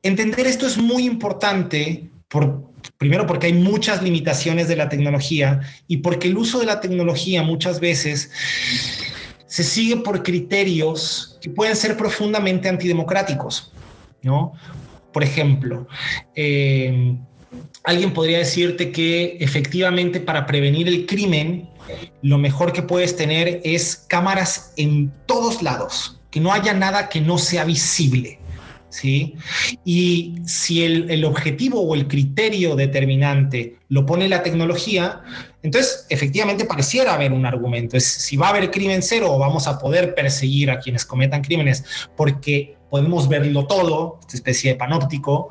Entender 0.03 0.47
esto 0.47 0.66
es 0.66 0.78
muy 0.78 1.05
importante 1.07 2.09
por, 2.28 2.74
Primero 2.99 3.26
porque 3.26 3.47
hay 3.47 3.53
muchas 3.53 4.03
limitaciones 4.03 4.68
de 4.68 4.76
la 4.76 4.88
tecnología 4.88 5.61
y 5.88 5.99
porque 5.99 6.28
el 6.28 6.36
uso 6.36 6.59
de 6.61 6.66
la 6.66 6.80
tecnología 6.80 7.42
muchas 7.42 7.80
veces 7.80 8.30
se 9.47 9.64
sigue 9.64 9.97
por 9.99 10.22
criterios 10.22 11.38
que 11.40 11.51
pueden 11.51 11.76
ser 11.76 11.97
profundamente 11.97 12.68
antidemocráticos, 12.68 13.72
¿no? 14.22 14.53
Por 15.12 15.22
ejemplo, 15.22 15.86
eh, 16.34 17.16
alguien 17.85 18.12
podría 18.12 18.39
decirte 18.39 18.91
que 18.91 19.37
efectivamente 19.41 20.18
para 20.18 20.47
prevenir 20.47 20.89
el 20.89 21.07
crimen, 21.07 21.68
lo 22.22 22.39
mejor 22.39 22.72
que 22.72 22.82
puedes 22.82 23.14
tener 23.16 23.61
es 23.62 23.97
cámaras 24.09 24.72
en 24.76 25.12
todos 25.26 25.62
lados, 25.62 26.20
que 26.30 26.41
no 26.41 26.53
haya 26.53 26.72
nada 26.72 27.09
que 27.09 27.20
no 27.20 27.39
sea 27.39 27.64
visible. 27.64 28.41
¿sí? 28.89 29.35
Y 29.85 30.37
si 30.47 30.85
el, 30.85 31.24
objetivo 31.24 31.82
o 31.82 31.95
el 31.95 32.09
criterio 32.09 32.74
determinante 32.74 33.76
lo 33.89 34.07
pone 34.07 34.28
la 34.28 34.43
tecnología, 34.43 35.22
entonces 35.62 36.07
efectivamente 36.09 36.64
pareciera 36.64 37.14
haber 37.14 37.32
un 37.32 37.45
argumento. 37.45 37.97
Es 37.97 38.07
si 38.07 38.37
va 38.37 38.47
a 38.47 38.51
haber 38.51 38.70
crimen 38.70 39.03
cero 39.03 39.32
o 39.32 39.39
vamos 39.39 39.66
a 39.66 39.78
poder 39.78 40.14
perseguir 40.14 40.70
a 40.70 40.78
quienes 40.78 41.05
cometan 41.05 41.43
crímenes 41.43 41.85
porque 42.16 42.76
podemos 42.95 43.28
verlo 43.28 43.66
todo, 43.66 44.20
esta 44.20 44.36
especie 44.36 44.70
de 44.70 44.76
panóptico, 44.76 45.49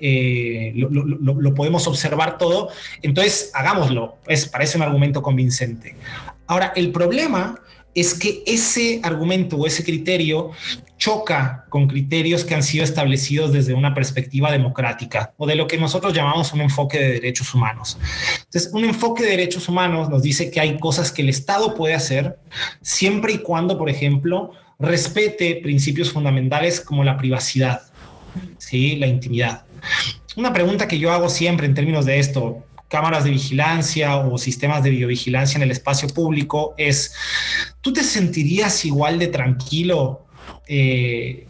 eh, 0.00 0.72
lo, 0.74 1.54
podemos 1.54 1.86
observar 1.86 2.38
todo, 2.38 2.70
entonces 3.02 3.50
hagámoslo, 3.52 4.16
es, 4.26 4.48
parece 4.48 4.78
un 4.78 4.82
argumento 4.82 5.20
convincente. 5.20 5.94
Ahora, 6.46 6.72
el 6.74 6.92
problema 6.92 7.60
es 7.94 8.14
que 8.14 8.42
ese 8.46 9.00
argumento 9.02 9.58
o 9.58 9.66
ese 9.66 9.84
criterio 9.84 10.52
choca 10.96 11.66
con 11.68 11.86
criterios 11.86 12.46
que 12.46 12.54
han 12.54 12.62
sido 12.62 12.82
establecidos 12.82 13.52
desde 13.52 13.74
una 13.74 13.92
perspectiva 13.92 14.50
democrática 14.50 15.34
o 15.36 15.46
de 15.46 15.54
lo 15.54 15.66
que 15.66 15.76
nosotros 15.76 16.14
llamamos 16.14 16.54
un 16.54 16.62
enfoque 16.62 16.98
de 16.98 17.12
derechos 17.12 17.54
humanos. 17.54 17.98
Entonces, 18.38 18.72
un 18.72 18.86
enfoque 18.86 19.22
de 19.22 19.32
derechos 19.32 19.68
humanos 19.68 20.08
nos 20.08 20.22
dice 20.22 20.50
que 20.50 20.60
hay 20.60 20.78
cosas 20.78 21.12
que 21.12 21.20
el 21.20 21.28
Estado 21.28 21.74
puede 21.74 21.92
hacer 21.92 22.38
siempre 22.80 23.34
y 23.34 23.38
cuando, 23.40 23.76
por 23.76 23.90
ejemplo, 23.90 24.52
respete 24.78 25.60
principios 25.62 26.12
fundamentales 26.12 26.80
como 26.80 27.04
la 27.04 27.16
privacidad, 27.16 27.82
¿sí? 28.58 28.96
la 28.96 29.06
intimidad. 29.06 29.64
Una 30.36 30.52
pregunta 30.52 30.86
que 30.86 30.98
yo 30.98 31.12
hago 31.12 31.28
siempre 31.28 31.66
en 31.66 31.74
términos 31.74 32.04
de 32.04 32.18
esto, 32.18 32.64
cámaras 32.88 33.24
de 33.24 33.30
vigilancia 33.30 34.16
o 34.16 34.38
sistemas 34.38 34.82
de 34.82 34.90
videovigilancia 34.90 35.56
en 35.56 35.62
el 35.62 35.70
espacio 35.70 36.08
público 36.08 36.74
es, 36.76 37.14
¿tú 37.80 37.92
te 37.92 38.02
sentirías 38.02 38.84
igual 38.84 39.18
de 39.18 39.28
tranquilo 39.28 40.26
eh, 40.68 41.46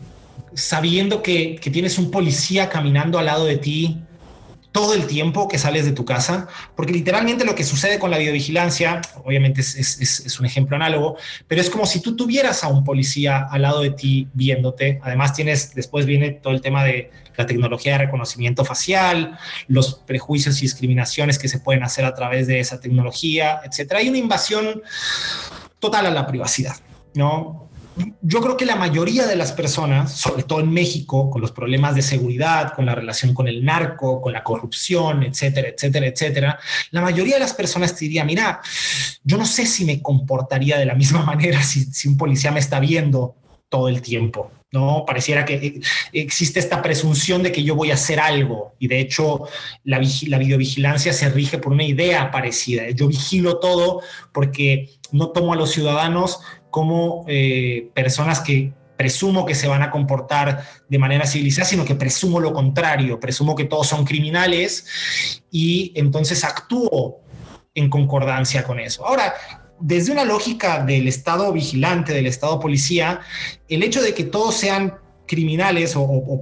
sabiendo 0.55 1.23
que, 1.23 1.61
tienes 1.73 1.99
un 1.99 2.11
policía 2.11 2.69
caminando 2.69 3.19
al 3.19 3.27
lado 3.27 3.45
de 3.45 3.59
ti 3.59 3.99
todo 4.77 4.93
el 4.93 5.07
tiempo 5.07 5.49
que 5.49 5.57
sales 5.57 5.87
de 5.87 5.93
tu 5.93 6.05
casa, 6.05 6.49
porque 6.75 6.93
literalmente 6.93 7.47
lo 7.47 7.55
que 7.55 7.65
sucede 7.65 7.99
con 7.99 8.11
la 8.11 8.19
videovigilancia, 8.19 9.01
obviamente 9.25 9.63
es, 9.63 10.37
un 10.39 10.45
ejemplo 10.45 10.77
análogo, 10.77 11.17
pero 11.49 11.63
es 11.63 11.71
como 11.71 11.87
si 11.87 12.03
tú 12.03 12.15
tuvieras 12.15 12.63
a 12.63 12.69
un 12.69 12.85
policía 12.85 13.47
al 13.51 13.63
lado 13.63 13.81
de 13.81 13.89
ti 13.89 14.29
viéndote. 14.35 15.01
Además 15.03 15.33
tienes, 15.33 15.75
después 15.75 16.05
viene 16.05 16.33
todo 16.33 16.53
el 16.53 16.61
tema 16.61 16.85
de 16.85 17.11
la 17.39 17.47
tecnología 17.47 17.93
de 17.93 18.05
reconocimiento 18.05 18.67
facial, 18.67 19.39
los 19.67 19.95
prejuicios 19.95 20.59
y 20.59 20.67
discriminaciones 20.67 21.39
que 21.39 21.49
se 21.49 21.59
pueden 21.59 21.83
hacer 21.83 22.05
a 22.05 22.15
través 22.15 22.47
de 22.47 22.61
esa 22.61 22.79
tecnología, 22.79 23.63
etcétera. 23.65 24.01
Hay 24.01 24.11
una 24.11 24.19
invasión 24.19 24.83
total 25.79 26.05
a 26.05 26.11
la 26.11 26.27
privacidad, 26.27 26.77
¿no? 27.15 27.66
Yo 28.21 28.41
creo 28.41 28.57
que 28.57 28.67
la 28.67 28.77
mayoría 28.77 29.27
de 29.27 29.37
las 29.37 29.53
personas, 29.53 30.13
sobre 30.13 30.43
todo 30.43 30.61
en 30.61 30.71
México, 30.71 31.31
con 31.31 31.41
los 31.41 31.53
problemas 31.53 31.95
de 31.95 32.03
seguridad, 32.03 32.75
con 32.75 32.85
la 32.85 32.95
relación 32.95 33.33
con 33.33 33.49
el 33.49 33.65
narco, 33.65 34.21
con 34.21 34.33
la 34.33 34.43
corrupción, 34.43 35.23
etcétera, 35.23 35.69
etcétera, 35.69 36.07
etcétera, 36.07 36.59
la 36.91 37.01
mayoría 37.01 37.35
de 37.35 37.41
las 37.41 37.55
personas 37.55 37.99
diría, 37.99 38.25
mira, 38.25 38.61
yo 39.25 39.39
no 39.39 39.47
sé 39.47 39.65
si 39.65 39.85
me 39.85 40.03
comportaría 40.03 40.79
de 40.79 40.87
la 40.87 40.95
misma 40.95 41.23
manera 41.25 41.63
si, 41.63 42.09
un 42.09 42.17
policía 42.17 42.51
me 42.51 42.61
está 42.61 42.81
viendo 42.81 43.37
todo 43.69 43.89
el 43.89 44.03
tiempo. 44.03 44.51
¿no? 44.73 45.05
Pareciera 45.07 45.45
que 45.45 45.55
eh, 45.55 45.81
existe 46.13 46.61
esta 46.61 46.83
presunción 46.83 47.43
de 47.43 47.53
que 47.53 47.63
yo 47.63 47.75
voy 47.75 47.91
a 47.91 47.95
hacer 47.95 48.21
algo 48.21 48.75
y 48.79 48.89
de 48.89 49.01
hecho 49.01 49.49
la, 49.85 50.01
la 50.27 50.39
videovigilancia 50.39 51.13
se 51.13 51.29
rige 51.31 51.59
por 51.59 51.73
una 51.73 51.85
idea 51.85 52.31
parecida. 52.31 52.91
Yo 52.91 53.09
vigilo 53.09 53.59
todo 53.59 54.03
porque 54.33 54.91
no 55.13 55.31
tomo 55.31 55.53
a 55.53 55.57
los 55.57 55.71
ciudadanos 55.71 56.41
como 56.71 57.25
eh, 57.29 57.89
personas 57.95 58.41
que 58.41 58.73
presumo 58.97 59.45
que 59.45 59.55
se 59.55 59.69
van 59.69 59.83
a 59.83 59.91
comportar 59.91 60.65
de 60.89 60.99
manera 60.99 61.27
civilizada, 61.27 61.67
sino 61.67 61.85
que 61.85 61.95
presumo 61.95 62.41
lo 62.41 62.53
contrario, 62.53 63.21
presumo 63.21 63.55
que 63.55 63.65
todos 63.65 63.87
son 63.87 64.05
criminales 64.05 65.43
y 65.51 65.93
entonces 65.95 66.45
actúo 66.45 67.21
en 67.75 67.91
concordancia 67.91 68.65
con 68.65 68.81
eso. 68.81 69.07
Ahora, 69.07 69.35
desde 69.81 70.13
una 70.13 70.25
lógica 70.25 70.85
del 70.85 71.09
Estado 71.09 71.53
vigilante, 71.53 72.13
del 72.13 72.27
Estado 72.27 72.61
policía, 72.61 73.21
el 73.69 73.83
hecho 73.83 74.03
de 74.03 74.15
que 74.15 74.25
todos 74.25 74.55
sean 74.55 74.95
criminales 75.27 75.95
o, 75.97 76.41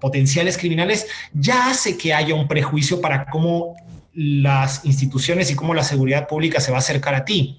potenciales 0.00 0.58
criminales 0.58 1.06
ya 1.32 1.70
hace 1.70 1.96
que 1.96 2.12
haya 2.12 2.34
un 2.34 2.48
prejuicio 2.48 3.00
para 3.00 3.26
cómo 3.26 3.74
las 4.12 4.84
instituciones 4.84 5.50
y 5.50 5.54
cómo 5.54 5.74
la 5.74 5.82
seguridad 5.82 6.26
pública 6.26 6.60
se 6.60 6.70
va 6.70 6.78
a 6.78 6.80
acercar 6.80 7.14
a 7.14 7.24
ti. 7.24 7.58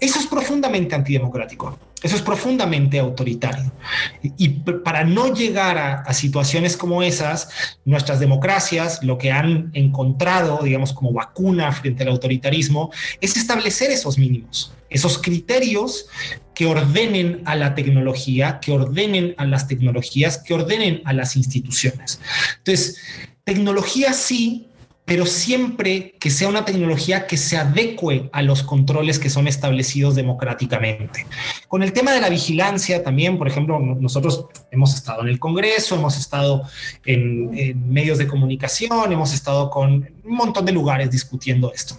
Eso 0.00 0.18
es 0.18 0.26
profundamente 0.26 0.94
antidemocrático. 0.94 1.78
Eso 2.02 2.16
es 2.16 2.22
profundamente 2.22 2.98
autoritario. 2.98 3.72
Y 4.36 4.48
para 4.48 5.04
no 5.04 5.32
llegar 5.32 5.78
a, 5.78 6.12
situaciones 6.12 6.76
como 6.76 7.02
esas, 7.02 7.48
nuestras 7.84 8.20
democracias 8.20 9.02
lo 9.02 9.18
que 9.18 9.30
han 9.30 9.70
encontrado, 9.72 10.60
digamos, 10.62 10.92
como 10.92 11.12
vacuna 11.12 11.72
frente 11.72 12.02
al 12.02 12.10
autoritarismo, 12.10 12.90
es 13.20 13.36
establecer 13.36 13.90
esos 13.90 14.18
mínimos, 14.18 14.74
esos 14.90 15.18
criterios 15.18 16.06
que 16.54 16.66
ordenen 16.66 17.42
a 17.44 17.56
la 17.56 17.74
tecnología, 17.74 18.60
que 18.60 18.72
ordenen 18.72 19.34
a 19.38 19.46
las 19.46 19.66
tecnologías, 19.66 20.38
que 20.38 20.54
ordenen 20.54 21.02
a 21.04 21.12
las 21.12 21.36
instituciones. 21.36 22.20
Entonces, 22.58 22.98
tecnología 23.44 24.12
sí, 24.12 24.68
pero 25.04 25.26
siempre 25.26 26.14
que 26.20 26.30
sea 26.30 26.48
una 26.48 26.64
tecnología 26.64 27.26
que 27.26 27.36
se 27.36 27.56
adecue 27.56 28.30
a 28.32 28.42
los 28.42 28.62
controles 28.62 29.18
que 29.18 29.30
son 29.30 29.48
establecidos 29.48 30.14
democráticamente. 30.14 31.26
Con 31.68 31.82
el 31.82 31.92
tema 31.92 32.12
de 32.12 32.20
la 32.20 32.28
vigilancia 32.28 33.02
también, 33.02 33.36
por 33.36 33.48
ejemplo, 33.48 33.78
nosotros 33.80 34.46
hemos 34.70 34.94
estado 34.94 35.22
en 35.22 35.28
el 35.28 35.38
Congreso, 35.38 35.96
hemos 35.96 36.16
estado 36.16 36.62
en, 37.04 37.92
medios 37.92 38.18
de 38.18 38.28
comunicación, 38.28 39.12
hemos 39.12 39.34
estado 39.34 39.70
con 39.70 40.08
un 40.24 40.34
montón 40.34 40.64
de 40.64 40.72
lugares 40.72 41.10
discutiendo 41.10 41.72
esto. 41.72 41.96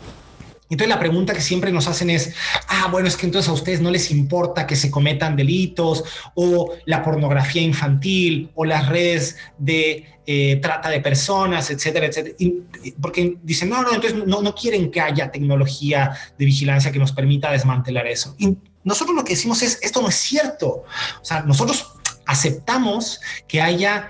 Entonces 0.69 0.89
la 0.89 0.99
pregunta 0.99 1.33
que 1.33 1.41
siempre 1.41 1.71
nos 1.71 1.87
hacen 1.87 2.09
es, 2.09 2.33
ah, 2.67 2.87
bueno, 2.91 3.07
es 3.07 3.17
que 3.17 3.25
entonces 3.25 3.49
a 3.49 3.53
ustedes 3.53 3.81
no 3.81 3.91
les 3.91 4.09
importa 4.11 4.65
que 4.65 4.75
se 4.75 4.89
cometan 4.89 5.35
delitos 5.35 6.03
o 6.35 6.73
la 6.85 7.03
pornografía 7.03 7.61
infantil 7.61 8.49
o 8.55 8.65
las 8.65 8.89
redes 8.89 9.37
de 9.57 10.05
eh, 10.25 10.57
trata 10.61 10.89
de 10.89 11.01
personas, 11.01 11.69
etcétera, 11.69 12.07
etcétera. 12.07 12.35
porque 13.01 13.37
dicen, 13.43 13.69
no, 13.69 13.83
no, 13.83 13.93
entonces 13.93 14.25
no, 14.25 14.41
no 14.41 14.55
quieren 14.55 14.89
que 14.89 15.01
haya 15.01 15.31
tecnología 15.31 16.17
de 16.37 16.45
vigilancia 16.45 16.91
que 16.91 16.99
nos 16.99 17.11
permita 17.11 17.51
desmantelar 17.51 18.07
eso. 18.07 18.35
Y 18.39 18.57
nosotros 18.85 19.15
lo 19.15 19.23
que 19.23 19.33
decimos 19.33 19.61
es, 19.61 19.79
esto 19.81 20.01
no 20.01 20.09
es 20.09 20.15
cierto. 20.15 20.85
O 21.21 21.25
sea, 21.25 21.41
nosotros 21.41 21.91
aceptamos 22.25 23.19
que 23.47 23.61
haya 23.61 24.09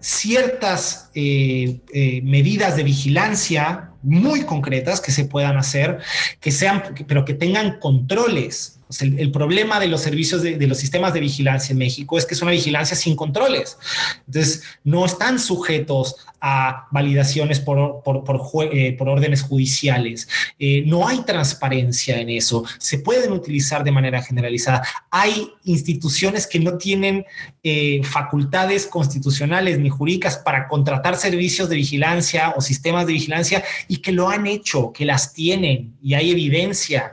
ciertas 0.00 1.10
eh, 1.14 1.80
eh, 1.92 2.22
medidas 2.22 2.76
de 2.76 2.82
vigilancia 2.82 3.89
muy 4.02 4.42
concretas 4.42 5.00
que 5.00 5.12
se 5.12 5.24
puedan 5.24 5.56
hacer, 5.56 5.98
que 6.40 6.50
sean, 6.50 6.82
pero 7.06 7.24
que 7.24 7.34
tengan 7.34 7.78
controles 7.78 8.79
el, 9.00 9.30
problema 9.30 9.78
de 9.78 9.88
los 9.88 10.00
servicios 10.00 10.42
de, 10.42 10.66
los 10.66 10.78
sistemas 10.78 11.14
de 11.14 11.20
vigilancia 11.20 11.72
en 11.72 11.78
México 11.78 12.18
es 12.18 12.26
que 12.26 12.34
es 12.34 12.42
una 12.42 12.50
vigilancia 12.50 12.96
sin 12.96 13.14
controles. 13.14 13.78
Entonces, 14.26 14.62
no 14.84 15.04
están 15.04 15.38
sujetos 15.38 16.16
a 16.40 16.86
validaciones 16.90 17.60
por, 17.60 18.02
por, 18.02 18.24
por, 18.24 18.40
eh, 18.72 18.96
órdenes 18.98 19.42
judiciales. 19.42 20.28
Eh, 20.58 20.84
no 20.86 21.06
hay 21.06 21.22
transparencia 21.22 22.18
en 22.18 22.30
eso. 22.30 22.64
Se 22.78 22.98
pueden 22.98 23.32
utilizar 23.32 23.84
de 23.84 23.92
manera 23.92 24.22
generalizada. 24.22 24.82
Hay 25.10 25.50
instituciones 25.64 26.46
que 26.46 26.60
no 26.60 26.78
tienen 26.78 27.26
eh, 27.62 28.00
facultades 28.04 28.86
constitucionales 28.86 29.78
ni 29.78 29.90
jurídicas 29.90 30.38
para 30.38 30.66
contratar 30.68 31.16
servicios 31.16 31.68
de 31.68 31.76
vigilancia 31.76 32.54
o 32.56 32.60
sistemas 32.60 33.06
de 33.06 33.12
vigilancia 33.12 33.62
y 33.88 33.98
que 33.98 34.12
lo 34.12 34.30
han 34.30 34.46
hecho, 34.46 34.92
que 34.92 35.04
las 35.04 35.34
tienen 35.34 35.94
y 36.02 36.14
hay 36.14 36.30
evidencia. 36.30 37.12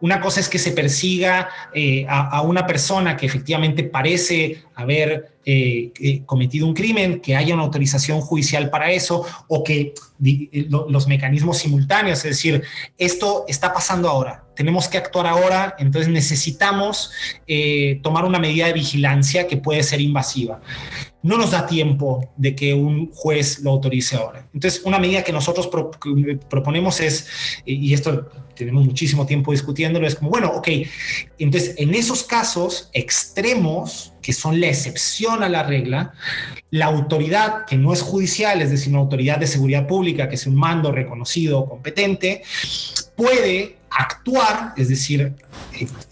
una 0.00 0.20
cosa 0.20 0.33
es 0.40 0.48
que 0.48 0.58
se 0.58 0.72
persiga 0.72 1.48
eh, 1.72 2.06
a, 2.08 2.40
una 2.42 2.66
persona 2.66 3.16
que 3.16 3.26
efectivamente 3.26 3.84
parece 3.84 4.62
haber 4.74 5.33
eh, 5.46 5.92
eh, 6.00 6.22
cometido 6.24 6.66
un 6.66 6.74
crimen, 6.74 7.20
que 7.20 7.36
haya 7.36 7.54
una 7.54 7.64
autorización 7.64 8.20
judicial 8.20 8.70
para 8.70 8.90
eso 8.90 9.26
o 9.48 9.62
que 9.62 9.94
los 10.68 11.06
mecanismos 11.08 11.58
simultáneos, 11.58 12.18
es 12.18 12.36
decir, 12.36 12.62
esto 12.98 13.44
está 13.48 13.72
pasando 13.72 14.08
ahora, 14.08 14.44
tenemos 14.56 14.88
que 14.88 14.96
actuar 14.96 15.26
ahora, 15.26 15.74
entonces 15.78 16.10
necesitamos 16.10 17.10
tomar 18.02 18.24
una 18.24 18.38
medida 18.38 18.66
de 18.66 18.72
vigilancia 18.72 19.46
que 19.46 19.56
puede 19.56 19.82
ser 19.82 20.00
invasiva 20.00 20.60
no 21.24 21.38
nos 21.38 21.52
da 21.52 21.66
tiempo 21.66 22.30
de 22.36 22.54
que 22.54 22.74
un 22.74 23.10
juez 23.10 23.60
lo 23.60 23.70
autorice 23.70 24.14
ahora. 24.14 24.46
Entonces, 24.52 24.82
una 24.84 24.98
medida 24.98 25.24
que 25.24 25.32
nosotros 25.32 25.70
proponemos 26.50 27.00
es, 27.00 27.26
y 27.64 27.94
esto 27.94 28.28
tenemos 28.54 28.84
muchísimo 28.84 29.24
tiempo 29.24 29.50
discutiéndolo, 29.50 30.06
es 30.06 30.16
como, 30.16 30.28
bueno, 30.28 30.52
ok, 30.54 30.68
entonces 31.38 31.74
en 31.78 31.94
esos 31.94 32.24
casos 32.24 32.90
extremos, 32.92 34.12
que 34.24 34.32
son 34.32 34.58
la 34.58 34.68
excepción 34.68 35.42
a 35.42 35.50
la 35.50 35.64
regla, 35.64 36.14
la 36.70 36.86
autoridad 36.86 37.66
que 37.66 37.76
no 37.76 37.92
es 37.92 38.00
judicial, 38.00 38.62
es 38.62 38.70
decir, 38.70 38.90
una 38.90 39.00
autoridad 39.00 39.36
de 39.36 39.46
seguridad 39.46 39.86
pública, 39.86 40.30
que 40.30 40.36
es 40.36 40.46
un 40.46 40.56
mando 40.56 40.90
reconocido, 40.90 41.68
competente, 41.68 42.42
puede 43.16 43.76
actuar, 43.90 44.72
es 44.78 44.88
decir, 44.88 45.34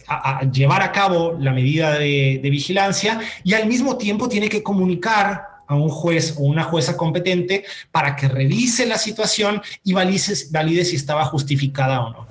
a, 0.07 0.43
llevar 0.51 0.83
a 0.83 0.93
cabo 0.93 1.39
la 1.41 1.53
medida 1.53 1.99
de, 1.99 2.39
vigilancia 2.43 3.19
y 3.45 3.55
al 3.55 3.67
mismo 3.67 3.97
tiempo 3.97 4.29
tiene 4.29 4.51
que 4.51 4.63
comunicar 4.63 5.47
a 5.67 5.75
un 5.75 5.89
juez 5.89 6.35
o 6.37 6.43
una 6.43 6.65
jueza 6.65 6.99
competente 6.99 7.65
para 7.93 8.15
que 8.15 8.29
revise 8.29 8.85
la 8.85 8.99
situación 8.99 9.63
y 9.85 9.95
valide 9.95 10.85
si 10.85 10.97
estaba 10.97 11.25
justificada 11.25 12.03
o 12.03 12.11
no. 12.11 12.27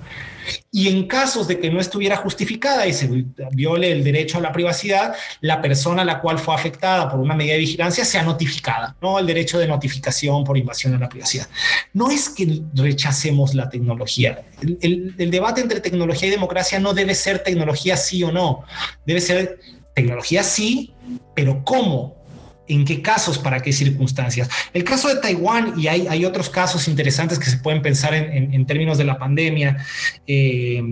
Y 0.70 0.88
en 0.88 1.06
casos 1.06 1.48
de 1.48 1.58
que 1.58 1.70
no 1.70 1.80
estuviera 1.80 2.16
justificada 2.16 2.86
y 2.86 2.92
se 2.92 3.08
viole 3.52 3.92
el 3.92 4.04
derecho 4.04 4.38
a 4.38 4.40
la 4.40 4.52
privacidad, 4.52 5.14
la 5.40 5.60
persona 5.60 6.02
a 6.02 6.04
la 6.04 6.20
cual 6.20 6.38
fue 6.38 6.54
afectada 6.54 7.10
por 7.10 7.20
una 7.20 7.34
medida 7.34 7.54
de 7.54 7.60
vigilancia 7.60 8.04
sea 8.04 8.22
notificada, 8.22 8.96
¿no? 9.00 9.18
El 9.18 9.26
derecho 9.26 9.58
de 9.58 9.68
notificación 9.68 10.44
por 10.44 10.56
invasión 10.56 10.94
a 10.94 10.98
la 10.98 11.08
privacidad. 11.08 11.48
No 11.92 12.10
es 12.10 12.28
que 12.28 12.62
rechacemos 12.74 13.54
la 13.54 13.68
tecnología. 13.68 14.44
El, 14.80 15.14
el 15.18 15.30
debate 15.30 15.60
entre 15.60 15.80
tecnología 15.80 16.28
y 16.28 16.30
democracia 16.30 16.78
no 16.78 16.94
debe 16.94 17.14
ser 17.14 17.42
tecnología 17.42 17.96
sí 17.96 18.22
o 18.22 18.32
no. 18.32 18.64
Debe 19.06 19.20
ser 19.20 19.60
tecnología 19.94 20.42
sí, 20.42 20.92
pero 21.34 21.62
¿cómo? 21.64 22.21
En 22.68 22.84
qué 22.84 23.02
casos, 23.02 23.38
para 23.38 23.60
qué 23.60 23.72
circunstancias. 23.72 24.48
El 24.72 24.84
caso 24.84 25.08
de 25.08 25.16
Taiwán, 25.16 25.74
y 25.76 25.88
hay, 25.88 26.24
otros 26.24 26.48
casos 26.48 26.88
interesantes 26.88 27.38
que 27.38 27.50
se 27.50 27.58
pueden 27.58 27.82
pensar 27.82 28.14
en, 28.14 28.54
en, 28.54 28.66
términos 28.66 28.98
de 28.98 29.04
la 29.04 29.18
pandemia, 29.18 29.84
eh, 30.26 30.82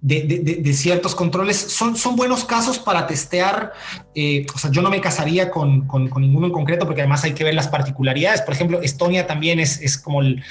de, 0.00 0.72
ciertos 0.74 1.14
controles 1.14 1.56
son, 1.56 1.96
son 1.96 2.16
buenos 2.16 2.44
casos 2.44 2.78
para 2.78 3.06
testear. 3.06 3.72
Eh, 4.14 4.44
o 4.52 4.58
sea, 4.58 4.70
yo 4.70 4.82
no 4.82 4.90
me 4.90 5.00
casaría 5.00 5.50
con, 5.50 5.88
ninguno 6.16 6.46
en 6.46 6.52
concreto 6.52 6.86
porque 6.86 7.02
además 7.02 7.24
hay 7.24 7.32
que 7.32 7.44
ver 7.44 7.54
las 7.54 7.68
particularidades. 7.68 8.42
Por 8.42 8.54
ejemplo, 8.54 8.82
Estonia 8.82 9.26
también 9.26 9.60
es, 9.60 9.80
es 9.80 9.96
como 9.96 10.20
el, 10.22 10.42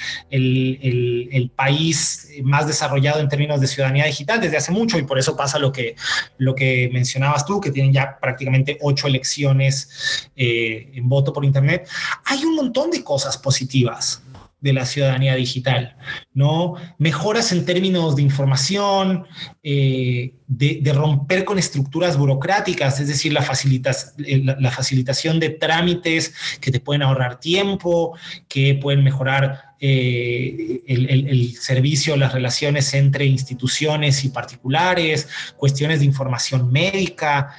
país 1.54 2.28
más 2.42 2.66
desarrollado 2.66 3.20
en 3.20 3.28
términos 3.28 3.60
de 3.60 3.66
ciudadanía 3.66 4.06
digital 4.06 4.40
desde 4.40 4.56
hace 4.56 4.72
mucho 4.72 4.98
y 4.98 5.02
por 5.02 5.18
eso 5.18 5.36
pasa 5.36 5.58
lo 5.58 5.70
que, 5.70 5.96
lo 6.38 6.54
que 6.54 6.88
mencionabas 6.92 7.44
tú, 7.44 7.60
que 7.60 7.70
tienen 7.70 7.92
ya 7.92 8.18
prácticamente 8.18 8.78
ocho 8.80 9.06
elecciones 9.06 10.30
eh, 10.34 10.90
en 10.94 11.08
voto 11.08 11.32
por 11.32 11.44
Internet. 11.44 11.88
Hay 12.24 12.44
un 12.44 12.56
montón 12.56 12.90
de 12.90 13.04
cosas 13.04 13.36
positivas 13.36 14.21
de 14.62 14.72
la 14.72 14.86
ciudadanía 14.86 15.34
digital, 15.34 15.96
¿no? 16.32 16.76
Mejoras 16.98 17.50
en 17.52 17.66
términos 17.66 18.16
de 18.16 18.22
información, 18.22 19.26
eh, 19.62 20.34
de, 20.46 20.92
romper 20.94 21.44
con 21.44 21.58
estructuras 21.58 22.16
burocráticas, 22.16 23.00
es 23.00 23.08
decir, 23.08 23.32
la, 23.32 23.42
facilitas, 23.42 24.14
eh, 24.24 24.42
la, 24.44 24.70
facilitación 24.70 25.40
de 25.40 25.50
trámites 25.50 26.32
que 26.60 26.70
te 26.70 26.78
pueden 26.78 27.02
ahorrar 27.02 27.40
tiempo, 27.40 28.16
que 28.48 28.78
pueden 28.80 29.02
mejorar 29.02 29.71
eh, 29.82 30.82
el, 30.86 31.54
servicio, 31.56 32.16
las 32.16 32.32
relaciones 32.32 32.94
entre 32.94 33.26
instituciones 33.26 34.24
y 34.24 34.30
particulares, 34.30 35.28
cuestiones 35.56 35.98
de 35.98 36.06
información 36.06 36.72
médica. 36.72 37.54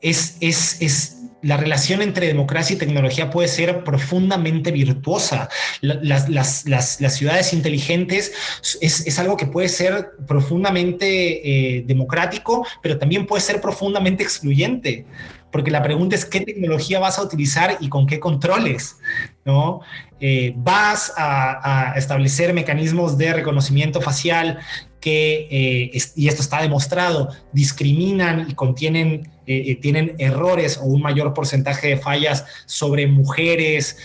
es, 0.00 0.36
es, 0.40 0.82
es 0.82 1.18
la 1.42 1.56
relación 1.56 2.02
entre 2.02 2.26
democracia 2.26 2.74
y 2.74 2.78
tecnología 2.78 3.30
puede 3.30 3.48
ser 3.48 3.84
profundamente 3.84 4.72
virtuosa. 4.72 5.48
Las, 5.80 7.16
ciudades 7.16 7.52
inteligentes 7.52 8.32
es, 8.80 9.18
algo 9.18 9.36
que 9.36 9.46
puede 9.46 9.68
ser 9.68 10.10
profundamente 10.26 11.76
eh, 11.78 11.84
democrático, 11.86 12.66
pero 12.82 12.98
también 12.98 13.26
puede 13.26 13.42
ser 13.42 13.60
profundamente 13.60 14.22
excluyente. 14.22 15.06
Porque 15.50 15.70
la 15.70 15.82
pregunta 15.82 16.14
es 16.14 16.24
qué 16.24 16.40
tecnología 16.40 16.98
vas 16.98 17.18
a 17.18 17.22
utilizar 17.22 17.78
y 17.80 17.88
con 17.88 18.06
qué 18.06 18.20
controles, 18.20 18.98
¿no? 19.44 19.80
Eh, 20.20 20.52
vas 20.56 21.12
a, 21.16 21.94
establecer 21.96 22.52
mecanismos 22.52 23.16
de 23.16 23.32
reconocimiento 23.32 24.00
facial 24.00 24.58
que, 25.00 25.46
eh, 25.50 25.98
y 26.16 26.28
esto 26.28 26.42
está 26.42 26.60
demostrado, 26.60 27.30
discriminan 27.52 28.46
y 28.50 28.54
contienen, 28.54 29.30
eh, 29.48 29.70
eh, 29.70 29.74
tienen 29.76 30.14
errores 30.18 30.76
o 30.76 30.84
un 30.84 31.00
mayor 31.00 31.32
porcentaje 31.32 31.88
de 31.88 31.96
fallas 31.96 32.44
sobre 32.66 33.06
mujeres, 33.06 33.96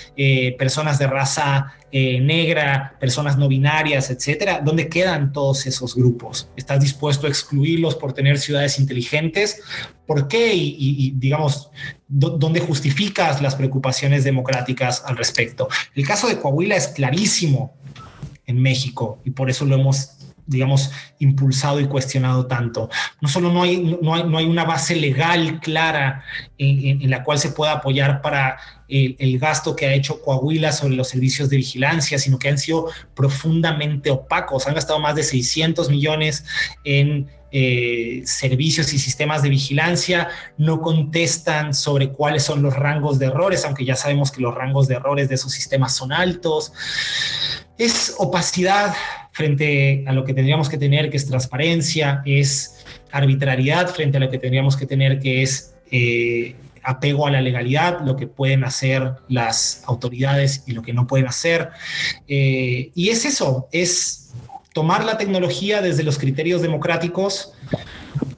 personas 0.57 0.99
de 0.99 1.07
raza 1.07 1.73
negra, 1.91 2.95
personas 2.99 3.37
no 3.37 3.47
binarias, 3.47 4.09
etcétera. 4.09 4.61
¿Dónde 4.63 4.87
quedan 4.87 5.31
todos 5.31 5.67
esos 5.67 5.95
grupos? 5.95 6.49
¿Estás 6.55 6.79
dispuesto 6.79 7.27
a 7.27 7.29
excluirlos 7.29 7.95
por 7.95 8.13
tener 8.13 8.39
ciudades 8.39 8.79
inteligentes? 8.79 9.61
¿Por 10.07 10.27
qué? 10.27 10.53
Y, 10.55 11.13
digamos, 11.17 11.69
¿dónde 12.07 12.61
justificas 12.61 13.41
las 13.41 13.55
preocupaciones 13.55 14.23
democráticas 14.23 15.03
al 15.05 15.17
respecto? 15.17 15.67
El 15.93 16.07
caso 16.07 16.27
de 16.27 16.39
Coahuila 16.39 16.75
es 16.75 16.87
clarísimo 16.87 17.75
en 18.45 18.61
México 18.61 19.19
y 19.23 19.31
por 19.31 19.49
eso 19.49 19.65
lo 19.65 19.75
hemos 19.75 20.22
digamos, 20.45 20.91
impulsado 21.19 21.79
y 21.79 21.85
cuestionado 21.85 22.47
tanto. 22.47 22.89
No 23.21 23.27
solo 23.27 23.51
no 23.51 23.63
hay, 23.63 23.97
no 24.01 24.13
hay, 24.13 24.23
no 24.23 24.37
hay 24.37 24.45
una 24.45 24.65
base 24.65 24.95
legal 24.95 25.59
clara 25.59 26.23
en, 26.57 27.09
la 27.09 27.23
cual 27.23 27.39
se 27.39 27.49
pueda 27.49 27.73
apoyar 27.73 28.21
para 28.21 28.57
el, 28.87 29.39
gasto 29.39 29.75
que 29.75 29.87
ha 29.87 29.93
hecho 29.93 30.21
Coahuila 30.21 30.71
sobre 30.71 30.95
los 30.95 31.09
servicios 31.09 31.49
de 31.49 31.57
vigilancia, 31.57 32.17
sino 32.19 32.37
que 32.39 32.49
han 32.49 32.57
sido 32.57 32.89
profundamente 33.15 34.11
opacos. 34.11 34.67
Han 34.67 34.75
gastado 34.75 34.99
más 34.99 35.15
de 35.15 35.23
600 35.23 35.89
millones 35.89 36.45
en 36.83 37.29
eh, 37.51 38.23
servicios 38.25 38.93
y 38.93 38.99
sistemas 38.99 39.43
de 39.43 39.49
vigilancia, 39.49 40.29
no 40.57 40.81
contestan 40.81 41.75
sobre 41.75 42.09
cuáles 42.09 42.43
son 42.43 42.63
los 42.63 42.75
rangos 42.75 43.19
de 43.19 43.27
errores, 43.27 43.63
aunque 43.63 43.85
ya 43.85 43.95
sabemos 43.95 44.31
que 44.31 44.41
los 44.41 44.55
rangos 44.55 44.87
de 44.87 44.95
errores 44.95 45.29
de 45.29 45.35
esos 45.35 45.51
sistemas 45.51 45.95
son 45.95 46.11
altos. 46.11 46.73
Es 47.77 48.15
opacidad 48.17 48.95
frente 49.33 50.05
a 50.07 50.13
lo 50.13 50.23
que 50.23 50.33
tendríamos 50.33 50.69
que 50.69 50.77
tener, 50.77 51.09
que 51.09 51.17
es 51.17 51.25
transparencia, 51.25 52.21
es 52.25 52.85
arbitrariedad 53.11 53.89
frente 53.89 54.17
a 54.17 54.19
lo 54.19 54.29
que 54.29 54.37
tendríamos 54.37 54.77
que 54.77 54.85
tener, 54.85 55.19
que 55.19 55.41
es 55.41 55.75
eh, 55.91 56.55
apego 56.83 57.27
a 57.27 57.31
la 57.31 57.41
legalidad, 57.41 58.01
lo 58.05 58.15
que 58.15 58.27
pueden 58.27 58.63
hacer 58.63 59.15
las 59.27 59.83
autoridades 59.85 60.63
y 60.67 60.73
lo 60.73 60.81
que 60.81 60.93
no 60.93 61.07
pueden 61.07 61.27
hacer. 61.27 61.69
Eh, 62.27 62.91
y 62.93 63.09
es 63.09 63.25
eso, 63.25 63.67
es 63.71 64.33
tomar 64.73 65.03
la 65.03 65.17
tecnología 65.17 65.81
desde 65.81 66.03
los 66.03 66.17
criterios 66.17 66.61
democráticos 66.61 67.53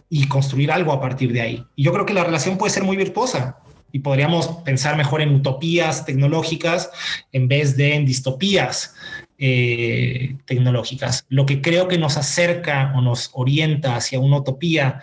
y 0.10 0.28
construir 0.28 0.72
algo 0.72 0.93
a 0.93 1.02
partir 1.02 1.34
de 1.34 1.41
ahí. 1.41 1.66
Y 1.76 1.84
yo 1.84 1.91
creo 1.91 2.06
que 2.06 2.14
la 2.14 2.24
relación 2.24 2.58
puede 2.58 2.72
ser 2.72 2.84
muy 2.84 2.96
virtuosa 2.96 3.58
y 3.91 4.00
podríamos 4.00 4.48
pensar 4.66 4.98
mejor 4.98 5.22
en 5.22 5.34
utopías 5.34 6.06
tecnológicas 6.06 6.91
en 7.32 7.48
vez 7.48 7.78
de 7.78 7.96
en 7.96 8.06
distopías. 8.06 8.93
Eh, 9.38 10.38
tecnológicas. 10.46 11.26
Lo 11.28 11.46
que 11.46 11.62
creo 11.62 11.90
que 11.90 11.98
nos 11.98 12.16
acerca 12.16 12.94
o 12.96 13.02
nos 13.02 13.32
orienta 13.34 13.98
hacia 13.98 14.18
una 14.18 14.38
utopía 14.38 15.02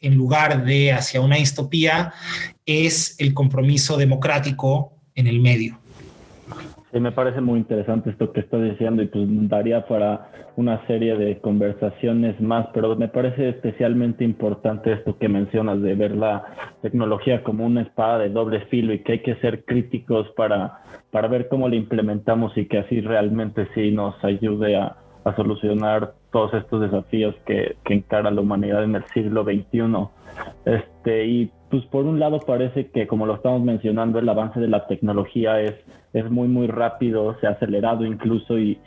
en 0.00 0.14
lugar 0.14 0.64
de 0.64 0.92
hacia 0.92 1.20
una 1.20 1.34
distopía 1.34 2.12
es 2.64 3.16
el 3.18 3.34
compromiso 3.34 3.96
democrático 3.96 4.92
en 5.16 5.26
el 5.26 5.40
medio. 5.40 5.80
Sí, 6.96 7.00
me 7.00 7.12
parece 7.12 7.42
muy 7.42 7.58
interesante 7.58 8.08
esto 8.08 8.32
que 8.32 8.40
estás 8.40 8.62
diciendo 8.62 9.02
y 9.02 9.06
pues 9.08 9.26
daría 9.50 9.86
para 9.86 10.30
una 10.56 10.86
serie 10.86 11.14
de 11.18 11.38
conversaciones 11.40 12.40
más, 12.40 12.68
pero 12.72 12.96
me 12.96 13.08
parece 13.08 13.50
especialmente 13.50 14.24
importante 14.24 14.94
esto 14.94 15.18
que 15.18 15.28
mencionas 15.28 15.82
de 15.82 15.94
ver 15.94 16.16
la 16.16 16.46
tecnología 16.80 17.42
como 17.42 17.66
una 17.66 17.82
espada 17.82 18.20
de 18.20 18.30
doble 18.30 18.64
filo 18.70 18.94
y 18.94 19.00
que 19.00 19.12
hay 19.12 19.18
que 19.18 19.34
ser 19.42 19.66
críticos 19.66 20.26
para, 20.38 20.80
para 21.10 21.28
ver 21.28 21.48
cómo 21.48 21.68
la 21.68 21.76
implementamos 21.76 22.56
y 22.56 22.64
que 22.64 22.78
así 22.78 23.02
realmente 23.02 23.68
sí 23.74 23.90
nos 23.90 24.14
ayude 24.24 24.76
a, 24.76 24.96
a 25.26 25.36
solucionar 25.36 26.14
todos 26.32 26.54
estos 26.54 26.80
desafíos 26.80 27.34
que, 27.44 27.76
que 27.84 27.92
encara 27.92 28.30
la 28.30 28.40
humanidad 28.40 28.84
en 28.84 28.94
el 28.94 29.04
siglo 29.12 29.44
XXI. 29.44 29.82
Este, 30.64 31.26
y 31.26 31.50
pues 31.70 31.84
por 31.86 32.04
un 32.04 32.20
lado 32.20 32.40
parece 32.40 32.88
que, 32.88 33.06
como 33.06 33.26
lo 33.26 33.36
estamos 33.36 33.62
mencionando, 33.62 34.18
el 34.18 34.28
avance 34.28 34.60
de 34.60 34.68
la 34.68 34.86
tecnología 34.86 35.60
es, 35.60 35.74
es 36.12 36.30
muy, 36.30 36.48
muy 36.48 36.66
rápido, 36.66 37.36
se 37.40 37.46
ha 37.46 37.50
acelerado 37.50 38.04
incluso 38.04 38.58
y, 38.58 38.78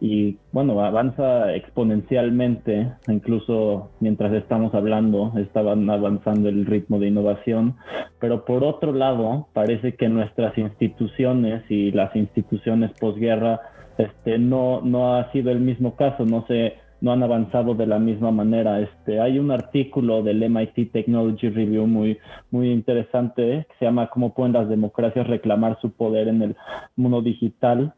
y 0.00 0.36
bueno, 0.52 0.84
avanza 0.84 1.54
exponencialmente, 1.54 2.92
incluso 3.08 3.90
mientras 4.00 4.32
estamos 4.34 4.74
hablando, 4.74 5.32
estaban 5.38 5.88
avanzando 5.88 6.48
el 6.48 6.66
ritmo 6.66 6.98
de 6.98 7.08
innovación, 7.08 7.76
pero 8.20 8.44
por 8.44 8.62
otro 8.64 8.92
lado, 8.92 9.48
parece 9.54 9.94
que 9.94 10.08
nuestras 10.08 10.56
instituciones 10.58 11.62
y 11.70 11.92
las 11.92 12.14
instituciones 12.14 12.90
posguerra 13.00 13.60
este, 13.96 14.38
no, 14.38 14.82
no 14.82 15.16
ha 15.16 15.32
sido 15.32 15.50
el 15.50 15.60
mismo 15.60 15.96
caso, 15.96 16.26
no 16.26 16.44
se 16.46 16.74
no 17.00 17.12
han 17.12 17.22
avanzado 17.22 17.74
de 17.74 17.86
la 17.86 17.98
misma 17.98 18.30
manera. 18.30 18.80
Este, 18.80 19.20
hay 19.20 19.38
un 19.38 19.50
artículo 19.50 20.22
del 20.22 20.48
MIT 20.48 20.92
Technology 20.92 21.48
Review 21.48 21.86
muy, 21.86 22.18
muy 22.50 22.70
interesante 22.70 23.66
que 23.68 23.74
se 23.78 23.84
llama 23.84 24.08
¿Cómo 24.08 24.34
pueden 24.34 24.52
las 24.52 24.68
democracias 24.68 25.26
reclamar 25.26 25.78
su 25.80 25.92
poder 25.92 26.28
en 26.28 26.42
el 26.42 26.56
mundo 26.96 27.22
digital? 27.22 27.46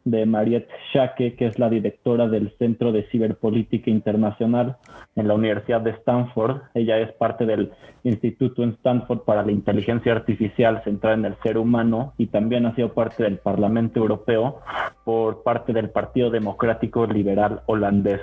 de 0.05 0.27
Mariette 0.27 0.69
Schake, 0.91 1.37
que 1.37 1.47
es 1.47 1.59
la 1.59 1.69
directora 1.69 2.29
del 2.29 2.51
Centro 2.59 2.93
de 2.93 3.05
Ciberpolítica 3.11 3.91
Internacional 3.91 4.77
en 5.17 5.29
la 5.29 5.35
Universidad 5.35 5.81
de 5.81 5.91
Stanford. 5.91 6.63
Ella 6.75 6.99
es 6.99 7.13
parte 7.13 7.47
del 7.47 7.73
Instituto 8.05 8.63
en 8.63 8.71
Stanford 8.71 9.21
para 9.21 9.45
la 9.45 9.53
Inteligencia 9.53 10.13
Artificial 10.13 10.83
centrada 10.85 11.17
en 11.17 11.25
el 11.25 11.37
ser 11.43 11.59
humano 11.59 12.15
y 12.19 12.27
también 12.27 12.67
ha 12.67 12.75
sido 12.75 12.95
parte 12.95 13.23
del 13.23 13.39
Parlamento 13.39 14.01
Europeo 14.01 14.61
por 15.05 15.43
parte 15.43 15.73
del 15.73 15.91
Partido 15.91 16.31
Democrático 16.31 17.07
Liberal 17.07 17.63
Holandés. 17.67 18.21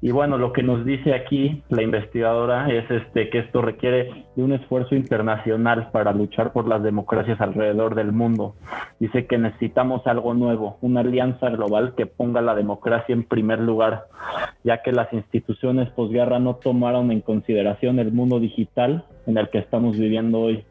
Y 0.00 0.10
bueno, 0.10 0.36
lo 0.36 0.52
que 0.52 0.64
nos 0.64 0.84
dice 0.84 1.14
aquí 1.14 1.62
la 1.68 1.82
investigadora 1.82 2.68
es 2.70 2.90
este, 2.90 3.30
que 3.30 3.38
esto 3.38 3.62
requiere 3.62 4.26
de 4.34 4.42
un 4.42 4.52
esfuerzo 4.52 4.96
internacional 4.96 5.90
para 5.92 6.12
luchar 6.12 6.52
por 6.52 6.66
las 6.66 6.82
democracias 6.82 7.40
alrededor 7.40 7.94
del 7.94 8.10
mundo. 8.10 8.56
Dice 8.98 9.26
que 9.26 9.38
necesitamos 9.38 10.06
algo 10.06 10.34
nuevo, 10.34 10.78
una 10.80 11.00
alianza 11.00 11.50
global 11.50 11.94
que 11.96 12.06
ponga 12.06 12.40
la 12.40 12.56
democracia 12.56 13.12
en 13.12 13.22
primer 13.22 13.60
lugar, 13.60 14.06
ya 14.64 14.82
que 14.82 14.90
las 14.90 15.12
instituciones 15.12 15.88
posguerra 15.90 16.40
no 16.40 16.56
tomaron 16.56 17.12
en 17.12 17.20
consideración 17.20 18.00
el 18.00 18.12
mundo 18.12 18.40
digital 18.40 19.04
en 19.26 19.38
el 19.38 19.50
que 19.50 19.58
estamos 19.58 19.96
viviendo 19.96 20.40
hoy. 20.40 20.64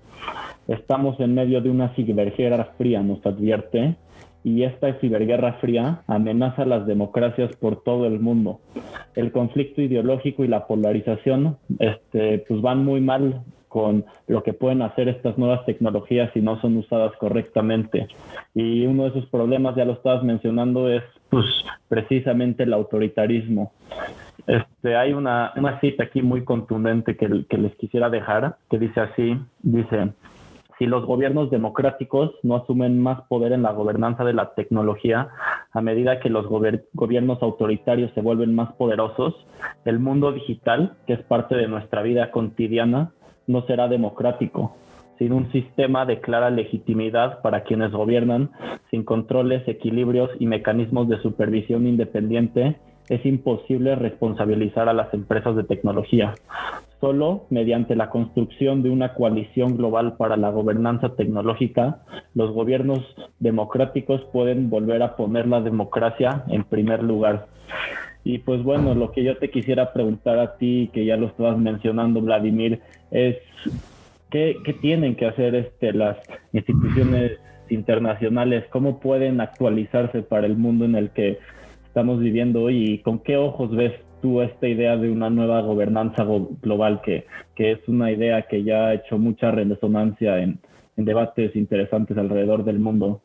Estamos 0.68 1.20
en 1.20 1.34
medio 1.34 1.62
de 1.62 1.70
una 1.70 1.90
ciberguerra 1.96 2.74
fría, 2.78 3.02
nos 3.02 3.26
advierte, 3.26 3.96
y 4.44 4.64
esta 4.64 4.94
ciberguerra 5.00 5.54
fría 5.54 6.02
amenaza 6.08 6.66
las 6.66 6.86
democracias 6.86 7.56
por 7.58 7.84
todo 7.84 8.08
el 8.08 8.20
mundo. 8.20 8.60
El 9.16 9.32
conflicto 9.32 9.82
ideológico 9.82 10.44
y 10.44 10.48
la 10.48 10.68
polarización 10.68 11.58
este, 11.80 12.40
pues 12.48 12.62
van 12.62 12.84
muy 12.84 13.02
mal 13.02 13.44
con 13.72 14.04
lo 14.28 14.44
que 14.44 14.52
pueden 14.52 14.82
hacer 14.82 15.08
estas 15.08 15.38
nuevas 15.38 15.66
tecnologías 15.66 16.30
si 16.34 16.42
no 16.42 16.60
son 16.60 16.76
usadas 16.76 17.14
correctamente. 17.18 18.08
Y 18.54 18.86
uno 18.86 19.04
de 19.04 19.10
esos 19.10 19.26
problemas, 19.28 19.78
ya 19.78 19.86
lo 19.86 19.94
estabas 19.94 20.24
mencionando, 20.24 20.90
es 20.90 21.04
pues, 21.30 21.46
precisamente 21.88 22.64
el 22.64 22.74
autoritarismo. 22.74 23.72
Este, 24.46 24.98
hay 24.98 25.14
una, 25.14 25.54
una 25.56 25.80
cita 25.80 26.04
aquí 26.04 26.22
muy 26.22 26.44
contundente 26.44 27.16
que, 27.16 27.46
que 27.48 27.58
les 27.58 27.74
quisiera 27.76 28.10
dejar, 28.10 28.58
que 28.70 28.78
dice 28.78 29.00
así, 29.00 29.38
dice, 29.64 30.10
si 30.82 30.88
los 30.88 31.06
gobiernos 31.06 31.52
democráticos 31.52 32.32
no 32.42 32.56
asumen 32.56 33.00
más 33.00 33.22
poder 33.28 33.52
en 33.52 33.62
la 33.62 33.72
gobernanza 33.72 34.24
de 34.24 34.34
la 34.34 34.56
tecnología, 34.56 35.30
a 35.72 35.80
medida 35.80 36.20
que 36.20 36.32
los 36.32 36.48
gobiernos 36.48 37.44
autoritarios 37.44 38.12
se 38.16 38.22
vuelven 38.22 38.56
más 38.56 38.74
poderosos, 38.74 39.36
el 39.86 40.00
mundo 40.00 40.32
digital, 40.32 40.98
que 41.06 41.14
es 41.14 41.22
parte 41.22 41.56
de 41.56 41.68
nuestra 41.68 42.02
vida 42.02 42.32
cotidiana, 42.32 43.12
no 43.46 43.62
será 43.68 43.88
democrático. 43.90 44.76
Sin 45.20 45.34
un 45.34 45.52
sistema 45.52 46.08
de 46.08 46.20
clara 46.20 46.50
legitimidad 46.50 47.44
para 47.44 47.62
quienes 47.62 47.92
gobiernan, 47.92 48.50
sin 48.90 49.04
controles, 49.04 49.62
equilibrios 49.68 50.32
y 50.40 50.48
mecanismos 50.48 51.08
de 51.08 51.22
supervisión 51.22 51.86
independiente, 51.86 52.80
es 53.12 53.26
imposible 53.26 53.96
responsabilizar 53.96 54.88
a 54.88 54.94
las 54.94 55.14
empresas 55.14 55.58
de 55.58 55.66
tecnología. 55.66 56.34
Solo 57.02 57.44
mediante 57.50 57.94
la 57.94 58.10
construcción 58.10 58.84
de 58.84 58.90
una 58.90 59.16
coalición 59.16 59.76
global 59.76 60.16
para 60.16 60.38
la 60.38 60.50
gobernanza 60.50 61.14
tecnológica, 61.18 62.04
los 62.36 62.52
gobiernos 62.52 63.00
democráticos 63.40 64.22
pueden 64.32 64.70
volver 64.70 65.04
a 65.04 65.18
poner 65.18 65.46
la 65.46 65.60
democracia 65.60 66.46
en 66.48 66.64
primer 66.64 67.04
lugar. 67.04 67.48
Y 68.24 68.38
pues 68.38 68.64
bueno, 68.64 68.96
lo 68.96 69.12
que 69.12 69.26
yo 69.26 69.36
te 69.38 69.50
quisiera 69.50 69.92
preguntar 69.92 70.40
a 70.40 70.56
ti, 70.56 70.90
que 70.94 71.04
ya 71.04 71.18
lo 71.18 71.28
estabas 71.28 71.58
mencionando, 71.58 72.22
Vladimir, 72.22 72.80
es 73.10 73.36
qué, 74.30 74.56
tienen 74.80 75.16
que 75.16 75.26
hacer 75.26 75.54
este, 75.56 75.92
las 75.92 76.16
instituciones 76.54 77.34
internacionales, 77.70 78.64
cómo 78.70 79.02
pueden 79.02 79.42
actualizarse 79.42 80.22
para 80.22 80.48
el 80.48 80.56
mundo 80.56 80.86
en 80.86 80.96
el 80.96 81.10
que 81.10 81.40
estamos 81.92 82.22
viviendo 82.22 82.62
hoy 82.62 82.94
y 82.94 82.98
con 83.00 83.20
qué 83.20 83.36
ojos 83.36 83.76
ves 83.76 83.92
tú 84.22 84.42
esta 84.42 84.66
idea 84.66 84.96
de 84.96 85.12
una 85.12 85.30
nueva 85.30 85.60
gobernanza 85.60 86.26
global, 86.62 87.02
que, 87.04 87.26
que 87.54 87.74
es 87.74 87.80
una 87.88 88.10
idea 88.10 88.44
que 88.44 88.64
ya 88.64 88.88
ha 88.88 88.94
hecho 88.94 89.18
mucha 89.18 89.52
resonancia 89.52 90.40
en, 90.40 90.58
debates 90.96 91.54
interesantes 91.54 92.18
alrededor 92.18 92.64
del 92.64 92.80
mundo. 92.80 93.22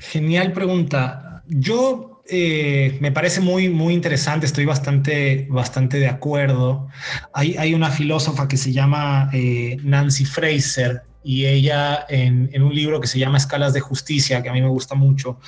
Genial 0.00 0.52
pregunta. 0.52 1.42
Yo 1.48 2.20
eh, 2.30 2.98
me 3.00 3.10
parece 3.10 3.40
muy, 3.40 3.68
muy 3.68 3.94
interesante, 3.94 4.46
estoy 4.46 4.64
bastante, 4.64 5.48
bastante 5.50 5.98
de 5.98 6.06
acuerdo. 6.06 6.86
Hay, 7.32 7.56
hay 7.56 7.74
una 7.74 7.90
filósofa 7.90 8.46
que 8.46 8.58
se 8.58 8.72
llama 8.72 9.30
eh, 9.32 9.76
Nancy 9.82 10.24
Fraser, 10.24 11.02
y 11.24 11.46
ella 11.46 12.04
en, 12.08 12.62
un 12.62 12.74
libro 12.74 13.00
que 13.00 13.08
se 13.08 13.18
llama 13.18 13.38
Escalas 13.38 13.72
de 13.72 13.80
Justicia, 13.80 14.42
que 14.42 14.50
a 14.50 14.52
mí 14.52 14.60
me 14.60 14.68
gusta 14.68 14.94
mucho, 14.94 15.40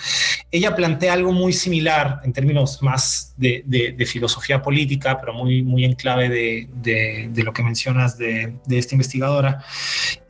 ella 0.50 0.74
plantea 0.74 1.12
algo 1.12 1.32
muy 1.32 1.52
similar 1.52 2.20
en 2.24 2.32
términos 2.32 2.82
más 2.82 3.34
de, 3.36 3.94
filosofía 4.06 4.62
política, 4.62 5.20
pero 5.20 5.34
muy, 5.34 5.62
muy 5.62 5.84
en 5.84 5.92
clave 5.92 6.30
de, 6.30 7.42
lo 7.44 7.52
que 7.52 7.62
mencionas 7.62 8.16
de, 8.16 8.54
esta 8.70 8.94
investigadora. 8.94 9.62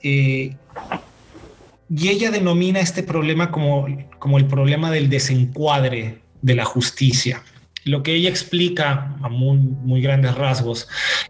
Eh, 0.03 0.57
y 1.89 2.09
ella 2.09 2.33
denomina 2.33 2.81
este 2.81 3.05
problema 3.05 3.53
como, 3.53 3.87
como 4.19 4.39
el 4.39 4.47
problema 4.47 4.91
del 4.91 5.09
desencuadre 5.09 6.19
de 6.43 6.55
la 6.57 6.65
justicia 6.65 7.43
lo 7.87 8.03
que 8.03 8.15
ella 8.15 8.29
explica 8.29 9.17
a 9.23 9.29
muy, 9.29 10.03
grandes 10.03 10.35
rasgos 10.35 10.89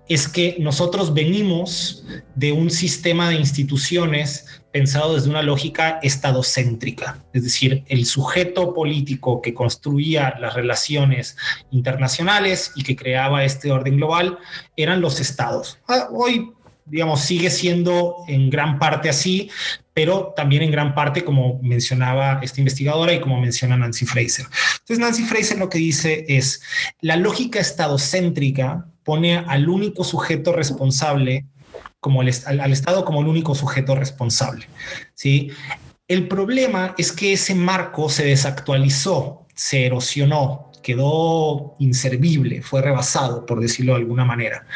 es 0.09 0.27
que 0.27 0.57
nosotros 0.59 1.13
venimos 1.13 2.05
de 2.35 2.53
un 2.53 2.71
sistema 2.71 3.29
de 3.29 3.37
instituciones 3.37 4.63
pensado 4.73 5.15
desde 5.15 5.29
una 5.29 5.43
lógica 5.43 6.01
estadocéntrica, 6.03 7.23
es 7.35 7.45
decir, 7.45 7.85
el 7.89 8.07
sujeto 8.07 8.73
político 8.73 9.43
que 9.43 9.53
construía 9.53 10.35
las 10.41 10.55
relaciones 10.55 11.37
internacionales 11.71 12.73
y 12.75 12.85
que 12.85 12.97
creaba 12.97 13.45
este 13.45 13.71
orden 13.71 13.99
global 13.99 14.39
eran 14.77 15.03
los 15.03 15.21
estados. 15.21 15.79
Ah, 15.89 16.09
hoy 16.11 16.53
digamos, 16.87 17.21
sigue 17.21 17.51
siendo 17.51 18.19
en 18.29 18.49
gran 18.49 18.79
parte 18.79 19.09
así, 19.09 19.51
pero 19.97 20.35
también 20.37 20.63
en 20.63 20.71
gran 20.71 20.95
parte, 20.95 21.25
como 21.25 21.59
mencionaba 21.63 22.41
esta 22.43 22.61
investigadora 22.61 23.15
y 23.15 23.21
como 23.21 23.41
menciona 23.41 23.79
Nancy 23.79 24.05
Fraser. 24.05 24.45
Entonces, 24.81 24.99
Nancy 24.99 25.23
Fraser 25.25 25.57
lo 25.57 25.71
que 25.71 25.79
dice 25.79 26.27
es, 26.29 26.61
la 27.01 27.17
lógica 27.17 27.61
estadocéntrica 27.61 28.89
pone 29.05 29.39
al 29.39 29.71
único 29.71 30.05
sujeto 30.05 30.53
responsable 30.53 31.47
como 31.99 32.21
el, 32.21 32.31
al, 32.45 32.73
Estado 32.73 33.07
como 33.07 33.23
el 33.23 33.27
único 33.27 33.55
sujeto 33.55 33.95
responsable. 33.95 34.67
¿sí? 35.15 35.51
El 36.09 36.29
problema 36.29 36.95
es 36.99 37.11
que 37.11 37.33
ese 37.33 37.55
marco 37.55 38.11
se 38.11 38.27
desactualizó, 38.27 39.47
se 39.55 39.87
erosionó, 39.87 40.73
quedó 40.83 41.75
inservible, 41.79 42.61
fue 42.61 42.83
rebasado, 42.83 43.47
por 43.47 43.61
decirlo 43.61 43.95
de 43.95 44.01
alguna 44.01 44.27
manera. 44.27 44.67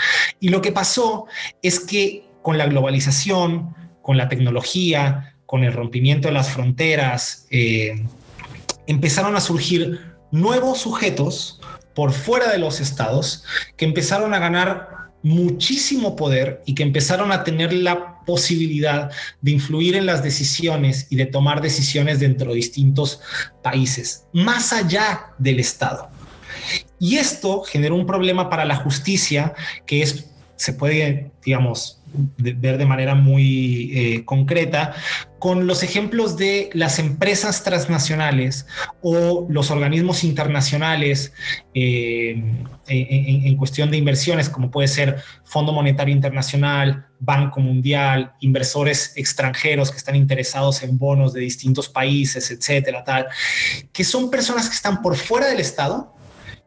Y 0.41 0.49
lo 0.49 0.63
que 0.63 0.73
pasó 0.73 1.27
es 1.61 1.79
que 1.79 2.25
con 2.41 2.57
la 2.57 2.65
globalización, 2.65 3.75
con 4.03 4.17
la 4.17 4.29
tecnología, 4.29 5.37
con 5.47 5.65
el 5.65 5.73
rompimiento 5.73 6.29
de 6.29 6.35
las 6.35 6.51
fronteras, 6.51 7.47
eh, 7.51 8.05
empezaron 8.87 9.37
a 9.37 9.41
surgir 9.41 10.01
nuevos 10.31 10.79
sujetos 10.81 11.61
por 11.95 12.13
fuera 12.13 12.51
de 12.51 12.59
los 12.59 12.81
estados 12.81 13.45
que 13.77 13.85
empezaron 13.85 14.33
a 14.35 14.39
ganar 14.39 15.01
muchísimo 15.23 16.17
poder 16.17 16.63
y 16.67 16.75
que 16.75 16.83
empezaron 16.83 17.33
a 17.33 17.45
tener 17.45 17.73
la 17.73 18.21
posibilidad 18.25 19.11
de 19.41 19.51
influir 19.51 19.97
en 19.97 20.07
las 20.07 20.23
decisiones 20.23 21.07
y 21.11 21.17
de 21.17 21.27
tomar 21.27 21.61
decisiones 21.61 22.21
dentro 22.21 22.51
de 22.51 22.57
distintos 22.57 23.21
países, 23.63 24.25
más 24.33 24.73
allá 24.73 25.33
del 25.39 25.61
Estado. 25.61 26.11
Y 26.99 27.17
esto 27.17 27.63
generó 27.63 27.97
un 27.97 28.07
problema 28.07 28.49
para 28.49 28.65
la 28.65 28.77
justicia 28.77 29.55
que 29.87 30.03
es, 30.03 30.27
se 30.57 30.73
puede, 30.73 31.31
digamos, 31.45 32.00
ver 32.37 32.79
de 32.79 32.87
manera 32.87 33.15
muy 33.15 33.93
eh, 33.95 34.25
concreta 34.25 34.95
con 35.39 35.67
los 35.67 35.83
ejemplos 35.83 36.37
de 36.37 36.71
las 36.75 36.99
empresas 36.99 37.65
transnacionales 37.65 38.67
o 39.01 39.47
los 39.49 39.71
organismos 39.71 40.23
internacionales 40.23 41.33
eh, 41.75 42.43
en, 42.89 43.57
cuestión 43.57 43.91
de 43.91 43.97
inversiones, 43.97 44.49
como 44.49 44.71
puede 44.71 44.89
ser 44.89 45.23
Fondo 45.45 45.73
Monetario 45.73 46.15
Internacional, 46.15 47.07
Banco 47.21 47.61
Mundial, 47.61 48.33
inversores 48.41 49.13
extranjeros 49.17 49.91
que 49.91 49.97
están 49.97 50.17
interesados 50.17 50.83
en 50.83 50.99
bonos 50.99 51.33
de 51.33 51.41
distintos 51.41 51.89
países, 51.89 52.51
etcétera, 52.51 53.05
tal, 53.05 53.27
que 53.93 54.05
son 54.05 54.31
personas 54.31 54.69
que 54.69 54.75
están 54.75 55.01
por 55.01 55.17
fuera 55.17 55.47
del 55.47 55.61
Estado 55.61 56.15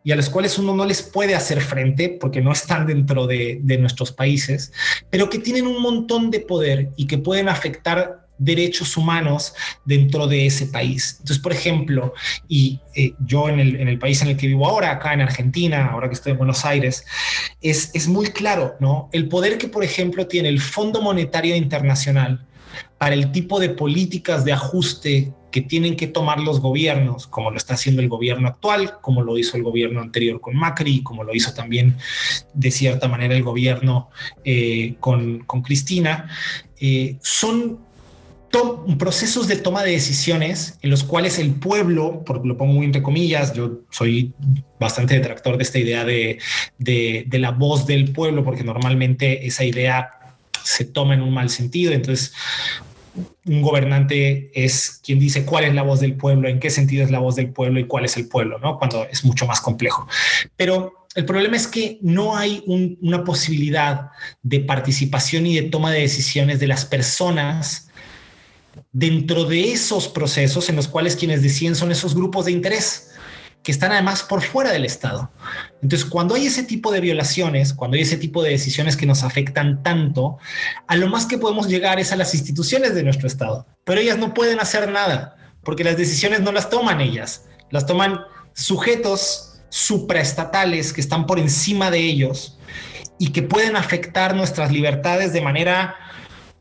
y 0.03 0.11
a 0.11 0.15
los 0.15 0.29
cuales 0.29 0.57
uno 0.57 0.75
no 0.75 0.85
les 0.85 1.01
puede 1.01 1.35
hacer 1.35 1.61
frente 1.61 2.09
porque 2.09 2.41
no 2.41 2.51
están 2.51 2.85
dentro 2.85 3.25
de, 3.25 3.61
nuestros 3.79 4.11
países, 4.11 4.71
pero 5.09 5.29
que 5.29 5.39
tienen 5.39 5.65
un 5.65 5.81
montón 5.81 6.29
de 6.29 6.41
poder 6.41 6.89
y 6.95 7.07
que 7.07 7.17
pueden 7.17 7.49
afectar 7.49 8.27
derechos 8.37 8.97
humanos 8.97 9.53
dentro 9.85 10.27
de 10.27 10.45
ese 10.45 10.67
país. 10.67 11.17
Entonces, 11.19 11.39
por 11.39 11.53
ejemplo, 11.53 12.13
y 12.47 12.79
eh, 12.95 13.13
yo 13.25 13.47
en 13.47 13.59
el, 13.59 13.99
país 13.99 14.21
en 14.21 14.29
el 14.29 14.37
que 14.37 14.47
vivo 14.47 14.67
ahora, 14.67 14.91
acá 14.91 15.13
en 15.13 15.21
Argentina, 15.21 15.87
ahora 15.87 16.09
que 16.09 16.15
estoy 16.15 16.33
en 16.33 16.39
Buenos 16.39 16.65
Aires, 16.65 17.05
es, 17.61 17.91
es 17.93 18.07
muy 18.07 18.27
claro, 18.27 18.75
¿no? 18.79 19.09
El 19.13 19.29
poder 19.29 19.57
que, 19.57 19.67
por 19.67 19.83
ejemplo, 19.83 20.27
tiene 20.27 20.49
el 20.49 20.59
Fondo 20.59 21.01
Monetario 21.01 21.55
Internacional 21.55 22.45
para 22.97 23.15
el 23.15 23.31
tipo 23.31 23.59
de 23.59 23.69
políticas 23.69 24.43
de 24.45 24.53
ajuste 24.53 25.33
que 25.53 25.61
tienen 25.61 25.95
que 25.95 26.07
tomar 26.07 26.39
los 26.39 26.59
gobiernos, 26.59 27.27
como 27.27 27.51
lo 27.51 27.57
está 27.57 27.75
haciendo 27.75 28.01
el 28.01 28.09
gobierno 28.09 28.47
actual, 28.47 28.99
como 29.01 29.21
lo 29.21 29.37
hizo 29.37 29.55
el 29.55 29.61
gobierno 29.61 30.01
anterior 30.01 30.41
con 30.41 30.55
Macri, 30.55 31.03
como 31.03 31.23
lo 31.23 31.31
hizo 31.35 31.53
también 31.53 31.95
de 32.55 32.71
cierta 32.71 33.07
manera 33.07 33.35
el 33.35 33.43
gobierno 33.43 34.09
eh, 34.43 34.95
con, 34.99 35.45
Cristina, 35.63 36.27
eh, 36.81 37.17
son 37.21 37.77
procesos 38.97 39.47
de 39.47 39.57
toma 39.57 39.83
de 39.83 39.91
decisiones 39.91 40.79
en 40.81 40.89
los 40.89 41.03
cuales 41.03 41.37
el 41.37 41.51
pueblo, 41.51 42.23
porque 42.25 42.47
lo 42.47 42.57
pongo 42.57 42.73
muy 42.73 42.87
entre 42.87 43.03
comillas, 43.03 43.53
yo 43.53 43.81
soy 43.91 44.33
bastante 44.79 45.13
detractor 45.13 45.57
de 45.57 45.63
esta 45.63 45.77
idea 45.77 46.03
de, 46.03 46.39
de 46.79 47.39
la 47.39 47.51
voz 47.51 47.85
del 47.85 48.11
pueblo, 48.11 48.43
porque 48.43 48.63
normalmente 48.63 49.45
esa 49.45 49.63
idea 49.63 50.09
se 50.63 50.85
toma 50.85 51.13
en 51.13 51.21
un 51.21 51.31
mal 51.31 51.51
sentido, 51.51 51.93
entonces 51.93 52.33
un 53.45 53.61
gobernante 53.61 54.51
es 54.53 55.01
quien 55.03 55.19
dice 55.19 55.45
cuál 55.45 55.65
es 55.65 55.73
la 55.73 55.83
voz 55.83 55.99
del 55.99 56.15
pueblo, 56.15 56.47
en 56.47 56.59
qué 56.59 56.69
sentido 56.69 57.03
es 57.03 57.11
la 57.11 57.19
voz 57.19 57.35
del 57.35 57.51
pueblo 57.51 57.79
y 57.79 57.85
cuál 57.85 58.05
es 58.05 58.17
el 58.17 58.27
pueblo, 58.27 58.59
¿no? 58.59 58.77
Cuando 58.77 59.05
es 59.05 59.23
mucho 59.23 59.45
más 59.45 59.61
complejo. 59.61 60.07
Pero 60.55 61.07
el 61.15 61.25
problema 61.25 61.55
es 61.55 61.67
que 61.67 61.99
no 62.01 62.35
hay 62.35 62.63
una 62.65 63.23
posibilidad 63.23 64.09
de 64.41 64.61
participación 64.61 65.45
y 65.45 65.55
de 65.55 65.69
toma 65.69 65.91
de 65.91 66.01
decisiones 66.01 66.59
de 66.59 66.67
las 66.67 66.85
personas 66.85 67.89
dentro 68.91 69.45
de 69.45 69.71
esos 69.71 70.07
procesos 70.07 70.69
en 70.69 70.75
los 70.75 70.87
cuales 70.87 71.15
quienes 71.15 71.43
deciden 71.43 71.75
son 71.75 71.91
esos 71.91 72.15
grupos 72.15 72.45
de 72.45 72.51
interés 72.51 73.12
que 73.63 73.71
están 73.71 73.93
además 73.93 74.23
por 74.23 74.41
fuera 74.41 74.71
del 74.71 74.85
Estado. 74.85 75.31
Entonces, 75.81 76.07
cuando 76.07 76.35
hay 76.35 76.47
ese 76.47 76.63
tipo 76.63 76.91
de 76.91 76.99
violaciones, 76.99 77.73
cuando 77.73 77.95
hay 77.95 78.01
ese 78.01 78.17
tipo 78.17 78.43
de 78.43 78.51
decisiones 78.51 78.97
que 78.97 79.05
nos 79.05 79.23
afectan 79.23 79.81
tanto, 79.81 80.37
a 80.87 80.95
lo 80.97 81.07
más 81.07 81.25
que 81.25 81.37
podemos 81.37 81.67
llegar 81.67 81.99
es 81.99 82.11
a 82.11 82.17
las 82.17 82.33
instituciones 82.35 82.93
de 82.93 83.03
nuestro 83.03 83.27
Estado, 83.27 83.65
pero 83.85 84.01
ellas 84.01 84.17
no 84.17 84.33
pueden 84.33 84.59
hacer 84.59 84.91
nada, 84.91 85.37
porque 85.63 85.85
las 85.85 85.97
decisiones 85.97 86.41
no 86.41 86.51
las 86.51 86.69
toman 86.69 86.99
ellas, 86.99 87.45
las 87.71 87.85
toman 87.85 88.19
sujetos 88.53 89.61
supraestatales 89.69 90.93
que 90.93 91.01
están 91.01 91.25
por 91.25 91.39
encima 91.39 91.89
de 91.89 91.99
ellos 91.99 92.59
y 93.17 93.29
que 93.29 93.41
pueden 93.41 93.75
afectar 93.75 94.35
nuestras 94.35 94.71
libertades 94.71 95.33
de 95.33 95.41
manera 95.41 95.95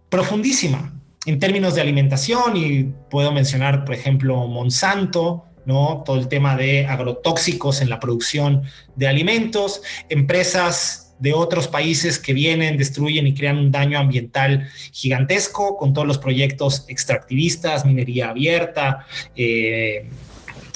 profundísima. 0.09 0.93
En 1.27 1.39
términos 1.39 1.75
de 1.75 1.81
alimentación 1.81 2.57
y 2.57 2.85
puedo 3.11 3.33
mencionar, 3.33 3.85
por 3.85 3.95
ejemplo, 3.95 4.47
Monsanto, 4.47 5.52
¿no? 5.65 6.03
Todo 6.05 6.19
el 6.19 6.29
tema 6.29 6.57
de 6.57 6.87
agrotóxicos 6.87 7.81
en 7.81 7.91
la 7.91 8.01
producción 8.01 8.63
de 8.97 9.09
alimentos, 9.09 9.83
empresas 10.09 11.15
de 11.19 11.33
otros 11.33 11.69
países 11.69 12.19
que 12.19 12.33
vienen, 12.33 12.77
destruyen 12.77 13.27
y 13.29 13.35
crean 13.35 13.59
un 13.59 13.71
daño 13.71 13.99
ambiental 13.99 14.69
gigantesco 14.91 15.77
con 15.77 15.93
todos 15.93 16.07
los 16.07 16.19
proyectos 16.19 16.85
extractivistas, 16.89 17.85
minería 17.85 18.31
abierta, 18.31 19.07
eh, 19.37 20.09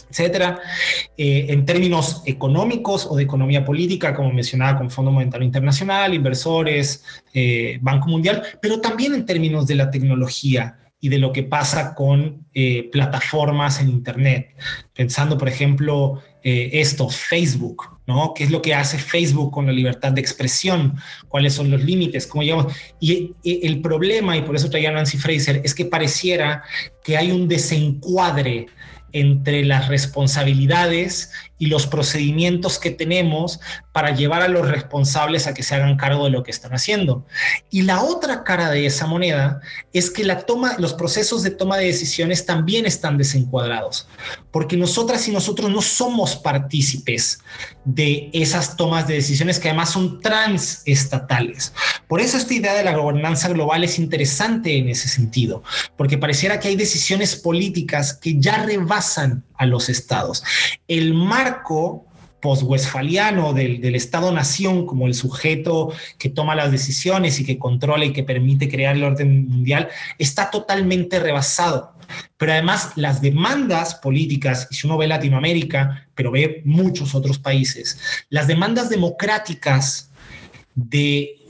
etcétera. 0.08 0.60
Eh, 1.16 1.46
en 1.48 1.66
términos 1.66 2.22
económicos 2.26 3.06
o 3.10 3.16
de 3.16 3.24
economía 3.24 3.64
política, 3.64 4.14
como 4.14 4.32
mencionaba 4.32 4.78
con 4.78 4.90
Fondo 4.90 5.10
Monetario 5.10 5.44
Internacional, 5.44 6.14
inversores, 6.14 7.04
eh, 7.34 7.78
Banco 7.82 8.08
Mundial, 8.08 8.42
pero 8.62 8.80
también 8.80 9.14
en 9.14 9.26
términos 9.26 9.66
de 9.66 9.74
la 9.74 9.90
tecnología 9.90 10.78
y 11.00 11.08
de 11.08 11.18
lo 11.18 11.32
que 11.32 11.42
pasa 11.42 11.94
con 11.94 12.46
eh, 12.54 12.88
plataformas 12.90 13.80
en 13.80 13.90
Internet. 13.90 14.56
Pensando, 14.94 15.36
por 15.36 15.48
ejemplo, 15.48 16.22
eh, 16.42 16.70
esto, 16.72 17.08
Facebook, 17.08 18.00
¿no? 18.06 18.32
¿Qué 18.34 18.44
es 18.44 18.50
lo 18.50 18.62
que 18.62 18.74
hace 18.74 18.98
Facebook 18.98 19.52
con 19.52 19.66
la 19.66 19.72
libertad 19.72 20.12
de 20.12 20.20
expresión? 20.20 20.96
¿Cuáles 21.28 21.54
son 21.54 21.70
los 21.70 21.84
límites? 21.84 22.26
¿Cómo 22.26 22.42
llegamos? 22.42 22.72
Y, 22.98 23.34
y 23.42 23.66
el 23.66 23.80
problema, 23.80 24.36
y 24.36 24.42
por 24.42 24.56
eso 24.56 24.70
traía 24.70 24.90
Nancy 24.90 25.18
Fraser, 25.18 25.60
es 25.64 25.74
que 25.74 25.84
pareciera 25.84 26.62
que 27.04 27.16
hay 27.16 27.30
un 27.30 27.46
desencuadre 27.46 28.66
entre 29.12 29.64
las 29.64 29.88
responsabilidades 29.88 31.30
y 31.58 31.66
los 31.66 31.86
procedimientos 31.86 32.78
que 32.78 32.90
tenemos 32.90 33.60
para 33.92 34.14
llevar 34.14 34.42
a 34.42 34.48
los 34.48 34.68
responsables 34.68 35.46
a 35.46 35.54
que 35.54 35.62
se 35.62 35.74
hagan 35.74 35.96
cargo 35.96 36.24
de 36.24 36.30
lo 36.30 36.42
que 36.42 36.50
están 36.50 36.74
haciendo. 36.74 37.26
Y 37.70 37.82
la 37.82 38.02
otra 38.02 38.44
cara 38.44 38.70
de 38.70 38.86
esa 38.86 39.06
moneda 39.06 39.60
es 39.92 40.10
que 40.10 40.24
la 40.24 40.40
toma, 40.40 40.76
los 40.78 40.94
procesos 40.94 41.42
de 41.42 41.50
toma 41.50 41.78
de 41.78 41.86
decisiones 41.86 42.44
también 42.44 42.86
están 42.86 43.16
desencuadrados, 43.16 44.08
porque 44.50 44.76
nosotras 44.76 45.26
y 45.28 45.32
nosotros 45.32 45.70
no 45.70 45.80
somos 45.80 46.36
partícipes 46.36 47.40
de 47.84 48.30
esas 48.32 48.76
tomas 48.76 49.06
de 49.06 49.14
decisiones 49.14 49.58
que 49.58 49.68
además 49.68 49.92
son 49.92 50.20
transestatales. 50.20 51.72
Por 52.08 52.20
eso 52.20 52.36
esta 52.36 52.54
idea 52.54 52.74
de 52.74 52.84
la 52.84 52.96
gobernanza 52.96 53.48
global 53.48 53.82
es 53.84 53.98
interesante 53.98 54.76
en 54.76 54.88
ese 54.88 55.08
sentido, 55.08 55.62
porque 55.96 56.18
pareciera 56.18 56.60
que 56.60 56.68
hay 56.68 56.76
decisiones 56.76 57.36
políticas 57.36 58.14
que 58.14 58.38
ya 58.38 58.62
rebasan 58.62 59.44
a 59.58 59.66
los 59.66 59.88
estados. 59.88 60.42
El 60.88 61.14
marco 61.14 62.06
post-westfaliano 62.40 63.52
del, 63.52 63.80
del 63.80 63.94
Estado-nación 63.94 64.86
como 64.86 65.06
el 65.06 65.14
sujeto 65.14 65.92
que 66.18 66.28
toma 66.28 66.54
las 66.54 66.70
decisiones 66.70 67.40
y 67.40 67.44
que 67.44 67.58
controla 67.58 68.04
y 68.04 68.12
que 68.12 68.22
permite 68.22 68.68
crear 68.68 68.94
el 68.94 69.04
orden 69.04 69.48
mundial 69.48 69.88
está 70.18 70.50
totalmente 70.50 71.18
rebasado. 71.18 71.96
Pero 72.36 72.52
además 72.52 72.92
las 72.96 73.20
demandas 73.20 73.96
políticas, 73.96 74.68
y 74.70 74.76
si 74.76 74.86
uno 74.86 74.98
ve 74.98 75.06
Latinoamérica, 75.06 76.08
pero 76.14 76.30
ve 76.30 76.62
muchos 76.64 77.14
otros 77.14 77.38
países, 77.38 77.98
las 78.28 78.46
demandas 78.46 78.90
democráticas 78.90 80.10
de 80.74 81.45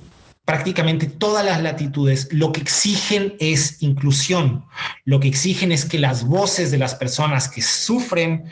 prácticamente 0.46 1.06
todas 1.06 1.44
las 1.44 1.60
latitudes, 1.60 2.28
lo 2.30 2.52
que 2.52 2.60
exigen 2.60 3.34
es 3.40 3.82
inclusión, 3.82 4.64
lo 5.04 5.18
que 5.20 5.28
exigen 5.28 5.72
es 5.72 5.84
que 5.84 5.98
las 5.98 6.24
voces 6.24 6.70
de 6.70 6.78
las 6.78 6.94
personas 6.94 7.48
que 7.48 7.60
sufren 7.60 8.44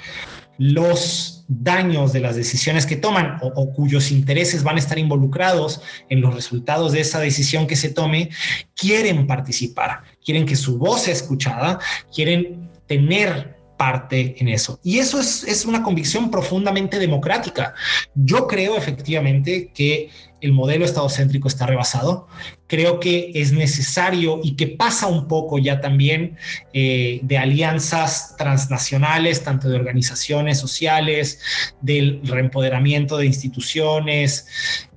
los 0.58 1.44
daños 1.46 2.12
de 2.12 2.20
las 2.20 2.36
decisiones 2.36 2.84
que 2.84 2.96
toman 2.96 3.38
o, 3.42 3.72
cuyos 3.72 4.10
intereses 4.10 4.64
van 4.64 4.76
a 4.76 4.80
estar 4.80 4.98
involucrados 4.98 5.82
en 6.08 6.20
los 6.20 6.34
resultados 6.34 6.92
de 6.92 7.00
esa 7.00 7.20
decisión 7.20 7.66
que 7.66 7.76
se 7.76 7.90
tome, 7.90 8.30
quieren 8.74 9.26
participar, 9.26 10.02
quieren 10.24 10.46
que 10.46 10.56
su 10.56 10.78
voz 10.78 11.02
sea 11.02 11.14
escuchada, 11.14 11.78
quieren 12.12 12.70
tener 12.86 13.53
parte 13.76 14.36
en 14.38 14.48
eso. 14.48 14.78
Y 14.82 14.98
eso 14.98 15.20
es, 15.20 15.44
es 15.44 15.64
una 15.64 15.82
convicción 15.82 16.30
profundamente 16.30 16.98
democrática. 16.98 17.74
Yo 18.14 18.46
creo 18.46 18.76
efectivamente 18.76 19.70
que 19.74 20.10
el 20.44 20.52
modelo 20.52 20.84
estadocéntrico 20.84 21.48
está 21.48 21.64
rebasado. 21.64 22.28
Creo 22.66 23.00
que 23.00 23.30
es 23.34 23.52
necesario 23.52 24.40
y 24.42 24.56
que 24.56 24.66
pasa 24.66 25.06
un 25.06 25.26
poco 25.26 25.58
ya 25.58 25.80
también 25.80 26.36
eh, 26.74 27.20
de 27.22 27.38
alianzas 27.38 28.36
transnacionales, 28.36 29.42
tanto 29.42 29.70
de 29.70 29.76
organizaciones 29.76 30.58
sociales, 30.58 31.40
del 31.80 32.20
reempoderamiento 32.24 33.16
de 33.16 33.26
instituciones. 33.26 34.46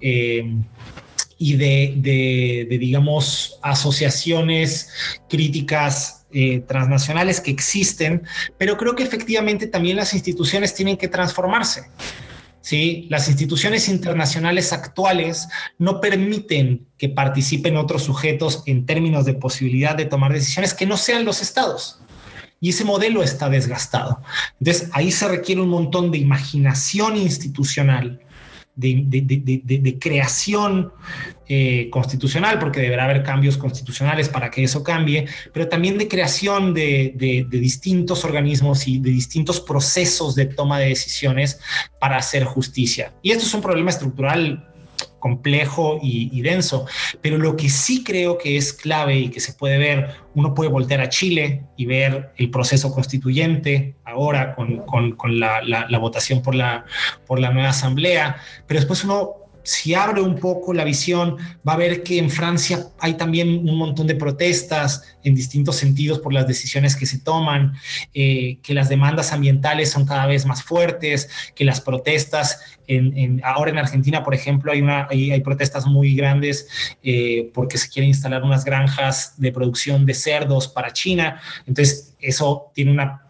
Eh, 0.01 0.53
y 1.39 1.55
de, 1.55 2.65
digamos, 2.80 3.59
asociaciones 3.61 4.89
críticas 5.30 6.16
eh, 6.32 6.59
transnacionales 6.67 7.39
que 7.39 7.51
existen, 7.51 8.23
pero 8.57 8.75
creo 8.75 8.95
que 8.95 9.03
efectivamente 9.03 9.67
también 9.67 9.97
las 9.97 10.13
instituciones 10.13 10.73
tienen 10.73 10.97
que 10.97 11.07
transformarse. 11.07 11.89
¿sí? 12.59 13.07
Las 13.09 13.30
instituciones 13.30 13.88
internacionales 13.88 14.73
actuales 14.73 15.47
no 15.78 16.01
permiten 16.01 16.86
que 16.97 17.07
participen 17.07 17.78
otros 17.78 18.03
sujetos 18.03 18.63
en 18.65 18.86
términos 18.86 19.23
de 19.23 19.36
posibilidad 19.36 19.95
de 19.95 20.05
tomar 20.05 20.34
decisiones 20.34 20.73
que 20.73 20.86
no 20.86 20.97
sean 20.97 21.23
los 21.23 21.41
estados. 21.41 22.01
Y 22.59 22.71
ese 22.71 22.84
modelo 22.84 23.23
está 23.23 23.49
desgastado. 23.49 24.21
Entonces, 24.59 24.89
ahí 24.91 25.11
se 25.11 25.30
requiere 25.30 25.61
un 25.61 25.69
montón 25.69 26.11
de 26.11 26.17
imaginación 26.17 27.15
institucional, 27.15 28.19
de, 28.78 29.97
creación 29.99 30.93
eh, 31.49 31.89
constitucional, 31.89 32.59
porque 32.59 32.80
deberá 32.80 33.05
haber 33.05 33.23
cambios 33.23 33.57
constitucionales 33.57 34.30
para 34.30 34.51
que 34.51 34.63
eso 34.63 34.84
cambie, 34.84 35.28
pero 35.51 35.67
también 35.67 35.97
de 35.97 36.07
creación 36.07 36.73
de, 36.73 37.45
distintos 37.49 38.23
organismos 38.23 38.88
y 38.88 38.99
de 38.99 39.09
distintos 39.09 39.59
procesos 39.59 40.36
de 40.36 40.45
toma 40.45 40.80
de 40.80 40.89
decisiones 40.89 41.59
para 41.99 42.17
hacer 42.17 42.43
justicia. 42.43 43.13
Y 43.21 43.32
esto 43.32 43.45
es 43.45 43.53
un 43.53 43.61
problema 43.61 43.89
estructural 43.89 44.63
complejo 45.20 45.99
y, 46.01 46.41
denso. 46.41 46.86
Pero 47.22 47.38
lo 47.38 47.55
que 47.55 47.70
sí 47.70 48.03
creo 48.03 48.38
que 48.38 48.57
es 48.57 48.74
clave 48.74 49.18
y 49.18 49.30
que 49.30 49.39
se 49.39 49.53
puede 49.53 49.78
ver, 49.78 50.09
uno 50.36 50.53
puede 50.53 50.70
voltear 50.70 51.01
a 51.01 51.09
Chile 51.09 51.63
y 51.76 51.86
ver 51.86 52.32
el 52.38 52.49
proceso 52.49 52.93
constituyente 52.93 53.95
ahora 54.05 54.55
con, 54.55 55.39
la, 55.39 55.61
la, 55.61 55.97
votación 55.99 56.41
por 56.41 56.55
la, 56.55 56.86
por 57.26 57.39
la 57.39 57.51
nueva 57.51 57.70
asamblea, 57.70 58.38
pero 58.68 58.80
después 58.80 59.03
uno 59.03 59.46
si 59.68 59.93
abre 59.93 60.22
un 60.22 60.36
poco 60.36 60.74
la 60.74 60.86
visión, 60.86 61.36
va 61.68 61.74
a 61.74 61.78
ver 61.78 62.01
que 62.01 62.20
en 62.20 62.30
Francia 62.30 62.88
hay 62.99 63.15
también 63.15 63.49
un 63.70 63.78
montón 63.78 64.07
de 64.07 64.15
protestas 64.15 65.03
en 65.26 65.36
distintos 65.36 65.76
sentidos 65.76 66.20
por 66.20 66.32
las 66.32 66.47
decisiones 66.47 66.95
que 66.95 67.05
se 67.05 67.20
toman, 67.20 67.74
eh, 68.13 68.59
que 68.63 68.74
las 68.74 68.88
demandas 68.88 69.34
ambientales 69.34 69.91
son 69.91 70.05
cada 70.05 70.26
vez 70.26 70.45
más 70.45 70.63
fuertes, 70.63 71.30
que 71.53 71.65
las 71.65 71.82
protestas, 71.82 72.61
en, 72.88 73.41
ahora 73.43 73.72
en 73.72 73.78
Argentina, 73.78 74.24
por 74.24 74.34
ejemplo, 74.34 74.72
hay, 74.72 75.32
hay, 75.32 75.41
protestas 75.41 75.86
muy 75.86 76.15
grandes 76.15 76.70
eh, 77.03 77.51
porque 77.53 77.78
se 77.78 77.89
quieren 77.89 78.07
instalar 78.07 78.43
unas 78.43 78.63
granjas 78.63 79.34
de 79.36 79.51
producción 79.51 80.05
de 80.05 80.13
cerdos 80.13 80.70
para 80.70 80.93
China. 80.93 81.41
Entonces, 81.65 82.15
eso 82.22 82.72
tiene 82.74 82.91
una 82.91 83.26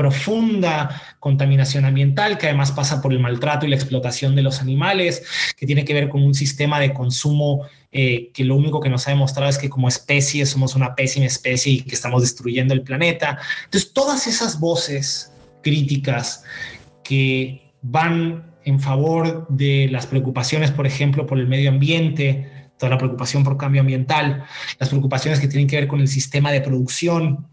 profunda 0.00 1.02
contaminación 1.18 1.84
ambiental, 1.84 2.38
que 2.38 2.46
además 2.46 2.72
pasa 2.72 3.02
por 3.02 3.12
el 3.12 3.18
maltrato 3.18 3.66
y 3.66 3.68
la 3.68 3.76
explotación 3.76 4.34
de 4.34 4.40
los 4.40 4.62
animales, 4.62 5.22
que 5.58 5.66
tiene 5.66 5.84
que 5.84 5.92
ver 5.92 6.08
con 6.08 6.22
un 6.22 6.32
sistema 6.32 6.80
de 6.80 6.94
consumo 6.94 7.66
eh, 7.92 8.30
que 8.32 8.44
lo 8.44 8.56
único 8.56 8.80
que 8.80 8.88
nos 8.88 9.06
ha 9.06 9.10
demostrado 9.10 9.50
es 9.50 9.58
que 9.58 9.68
como 9.68 9.88
especie 9.88 10.46
somos 10.46 10.74
una 10.74 10.94
pésima 10.94 11.26
especie 11.26 11.72
y 11.74 11.80
que 11.82 11.94
estamos 11.94 12.22
destruyendo 12.22 12.72
el 12.72 12.80
planeta. 12.80 13.38
Entonces, 13.64 13.92
todas 13.92 14.26
esas 14.26 14.58
voces 14.58 15.34
críticas 15.62 16.44
que 17.04 17.74
van 17.82 18.54
en 18.64 18.80
favor 18.80 19.46
de 19.50 19.86
las 19.90 20.06
preocupaciones, 20.06 20.70
por 20.70 20.86
ejemplo, 20.86 21.26
por 21.26 21.38
el 21.38 21.46
medio 21.46 21.68
ambiente, 21.68 22.70
toda 22.78 22.88
la 22.88 22.98
preocupación 22.98 23.44
por 23.44 23.58
cambio 23.58 23.82
ambiental, 23.82 24.44
las 24.78 24.88
preocupaciones 24.88 25.40
que 25.40 25.48
tienen 25.48 25.68
que 25.68 25.76
ver 25.76 25.88
con 25.88 26.00
el 26.00 26.08
sistema 26.08 26.52
de 26.52 26.62
producción, 26.62 27.50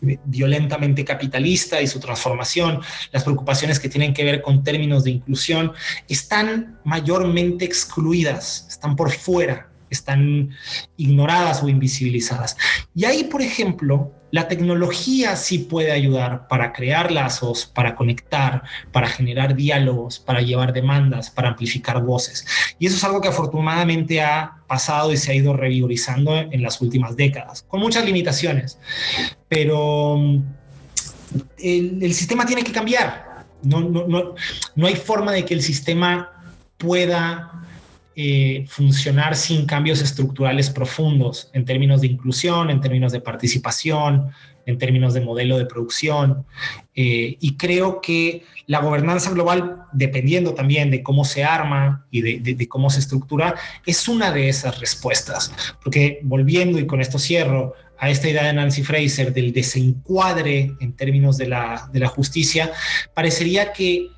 violentamente 0.00 1.04
capitalista 1.04 1.80
y 1.80 1.86
su 1.86 2.00
transformación, 2.00 2.80
las 3.12 3.24
preocupaciones 3.24 3.78
que 3.78 3.88
tienen 3.88 4.14
que 4.14 4.24
ver 4.24 4.42
con 4.42 4.64
términos 4.64 5.04
de 5.04 5.10
inclusión, 5.10 5.72
están 6.08 6.78
mayormente 6.84 7.64
excluidas, 7.64 8.66
están 8.68 8.96
por 8.96 9.10
fuera, 9.10 9.70
están 9.90 10.50
ignoradas 10.96 11.62
o 11.62 11.68
invisibilizadas. 11.68 12.56
Y 12.94 13.04
ahí, 13.04 13.24
por 13.24 13.42
ejemplo, 13.42 14.12
la 14.30 14.48
tecnología 14.48 15.36
sí 15.36 15.58
puede 15.58 15.92
ayudar 15.92 16.46
para 16.48 16.72
crear 16.72 17.10
lazos, 17.10 17.66
para 17.66 17.94
conectar, 17.94 18.62
para 18.92 19.08
generar 19.08 19.54
diálogos, 19.54 20.18
para 20.18 20.40
llevar 20.40 20.72
demandas, 20.72 21.30
para 21.30 21.48
amplificar 21.48 22.02
voces. 22.02 22.46
Y 22.78 22.86
eso 22.86 22.96
es 22.96 23.04
algo 23.04 23.20
que 23.20 23.28
afortunadamente 23.28 24.22
ha 24.22 24.58
pasado 24.66 25.12
y 25.12 25.16
se 25.16 25.32
ha 25.32 25.34
ido 25.34 25.54
revigorizando 25.54 26.36
en 26.36 26.62
las 26.62 26.80
últimas 26.80 27.16
décadas, 27.16 27.64
con 27.68 27.80
muchas 27.80 28.04
limitaciones. 28.04 28.78
Pero 29.48 30.16
mm, 30.16 30.42
el, 31.58 32.14
sistema 32.14 32.46
tiene 32.46 32.62
que 32.62 32.72
cambiar. 32.72 33.44
No, 33.62 33.80
no, 33.80 34.06
no, 34.06 34.34
no 34.74 34.86
hay 34.86 34.96
forma 34.96 35.32
de 35.32 35.44
que 35.44 35.54
el 35.54 35.62
sistema 35.62 36.30
pueda 36.78 37.60
eh, 38.16 38.64
funcionar 38.68 39.36
sin 39.36 39.66
cambios 39.66 40.02
estructurales 40.02 40.68
profundos 40.68 41.48
en 41.52 41.64
términos 41.64 42.00
de 42.00 42.08
inclusión, 42.08 42.68
en 42.68 42.80
términos 42.80 43.12
de 43.12 43.20
participación, 43.20 44.30
en 44.66 44.78
términos 44.78 45.14
de 45.14 45.20
modelo 45.20 45.56
de 45.58 45.66
producción. 45.66 46.44
Eh, 46.94 47.36
y 47.40 47.56
creo 47.56 48.00
que 48.00 48.42
la 48.66 48.80
gobernanza 48.80 49.30
global, 49.30 49.84
dependiendo 49.92 50.54
también 50.54 50.90
de 50.90 51.02
cómo 51.02 51.24
se 51.24 51.44
arma 51.44 52.06
y 52.10 52.20
de, 52.22 52.68
cómo 52.68 52.90
se 52.90 53.00
estructura, 53.00 53.54
es 53.86 54.08
una 54.08 54.32
de 54.32 54.48
esas 54.48 54.80
respuestas. 54.80 55.52
Porque 55.82 56.20
volviendo, 56.22 56.78
y 56.78 56.86
con 56.86 57.00
esto 57.00 57.18
cierro, 57.18 57.74
a 57.98 58.10
esta 58.10 58.28
idea 58.28 58.44
de 58.44 58.54
Nancy 58.54 58.82
Fraser 58.82 59.32
del 59.32 59.52
desencuadre 59.52 60.72
en 60.80 60.94
términos 60.94 61.36
de 61.36 61.46
la, 61.46 61.88
de 61.92 62.00
la 62.00 62.08
justicia, 62.08 62.72
parecería 63.14 63.72
que 63.72 64.08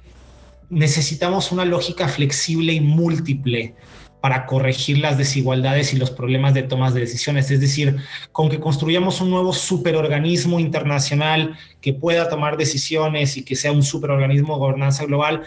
necesitamos 0.73 1.53
una 1.53 1.66
lógica 1.66 2.09
flexible 2.09 2.73
y 2.73 2.81
múltiple 2.81 3.75
para 4.23 4.47
corregir 4.47 4.99
las 4.99 5.18
desigualdades 5.18 5.93
y 5.93 5.99
los 5.99 6.11
problemas 6.11 6.55
de 6.55 6.62
tomas 6.62 6.95
de 6.95 7.01
decisiones. 7.01 7.51
Es 7.51 7.61
decir, 7.61 7.97
con 8.31 8.49
que 8.49 8.59
construyamos 8.59 9.20
un 9.20 9.31
nuevo 9.31 9.53
superorganismo 9.53 10.61
internacional 10.61 11.59
que 11.81 11.93
pueda 11.93 12.31
tomar 12.31 12.57
decisiones 12.57 13.37
y 13.37 13.45
que 13.45 13.55
sea 13.55 13.73
un 13.73 13.83
superorganismo 13.83 14.55
de 14.55 14.61
gobernanza 14.61 15.05
global, 15.05 15.43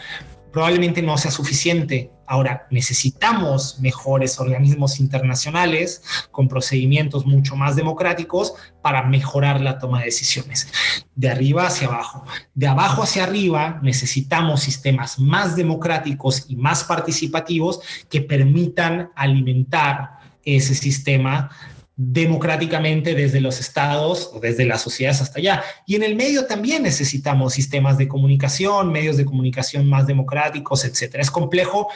probablemente 0.55 1.01
no 1.01 1.17
sea 1.17 1.31
suficiente. 1.31 2.11
Ahora, 2.25 2.65
necesitamos 2.71 3.77
mejores 3.81 4.39
organismos 4.39 5.01
internacionales 5.01 6.01
con 6.31 6.47
procedimientos 6.47 7.25
mucho 7.25 7.57
más 7.57 7.75
democráticos 7.75 8.53
para 8.81 9.03
mejorar 9.03 9.59
la 9.59 9.79
toma 9.79 9.99
de 9.99 10.05
decisiones. 10.05 10.69
De 11.13 11.29
arriba 11.29 11.67
hacia 11.67 11.89
abajo. 11.89 12.23
De 12.53 12.67
abajo 12.67 13.03
hacia 13.03 13.25
arriba 13.25 13.81
necesitamos 13.83 14.61
sistemas 14.61 15.19
más 15.19 15.57
democráticos 15.57 16.45
y 16.47 16.55
más 16.55 16.85
participativos 16.85 17.81
que 18.09 18.21
permitan 18.21 19.09
alimentar 19.13 20.19
ese 20.45 20.73
sistema 20.73 21.49
democráticamente 21.97 23.15
desde 23.15 23.39
los 23.39 23.59
estados 23.59 24.31
o 24.33 24.39
desde 24.39 24.65
las 24.65 24.81
sociedades 24.81 25.21
hasta 25.21 25.39
allá. 25.39 25.63
Y 25.85 25.95
en 25.95 26.03
el 26.03 26.15
medio 26.15 26.45
también 26.45 26.83
necesitamos 26.83 27.53
sistemas 27.53 27.97
de 27.97 28.07
comunicación, 28.07 28.91
medios 28.91 29.17
de 29.17 29.25
comunicación 29.25 29.89
más 29.89 30.05
democráticos, 30.05 30.83
etcétera. 30.83 31.21
Es 31.21 31.31
complejo, 31.31 31.87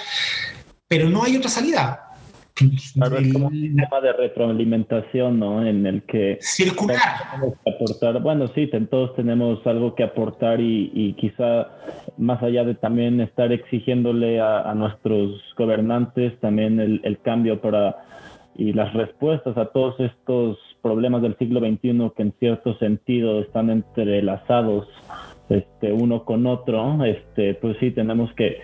pero 0.88 1.10
no 1.10 1.24
hay 1.24 1.36
otra 1.36 1.50
salida. 1.50 2.06
es 2.62 3.34
como 3.34 3.48
un 3.48 3.54
sistema 3.54 4.02
de 4.02 4.14
retroalimentación, 4.14 5.40
¿no? 5.40 5.66
En 5.66 5.86
el 5.86 6.04
que... 6.04 6.38
Circular. 6.40 6.98
aportar. 7.68 8.22
Bueno, 8.22 8.50
sí, 8.56 8.70
todos 8.90 9.16
tenemos 9.18 9.66
algo 9.68 9.96
que 9.96 10.04
aportar 10.04 10.62
y, 10.62 11.14
quizá 11.20 11.68
más 12.18 12.42
allá 12.42 12.64
de 12.64 12.76
también 12.76 13.20
estar 13.20 13.52
exigiéndole 13.52 14.40
a, 14.40 14.74
nuestros 14.76 15.42
gobernantes 15.58 16.40
también 16.40 16.80
el, 16.80 17.02
el 17.04 17.20
cambio 17.22 17.60
para 17.60 17.98
y 18.60 18.74
las 18.74 18.94
respuestas 18.94 19.58
a 19.58 19.68
todos 19.68 19.98
estos 20.02 20.58
problemas 20.82 21.22
del 21.22 21.38
siglo 21.38 21.62
XXI 21.62 22.12
que 22.16 22.24
en 22.24 22.34
cierto 22.40 22.78
sentido 22.78 23.40
están 23.40 23.70
entrelazados 23.70 24.86
este, 25.48 25.94
uno 25.94 26.26
con 26.26 26.46
otro, 26.46 27.04
este, 27.06 27.54
pues 27.54 27.78
sí, 27.80 27.92
tenemos 27.92 28.32
que, 28.34 28.58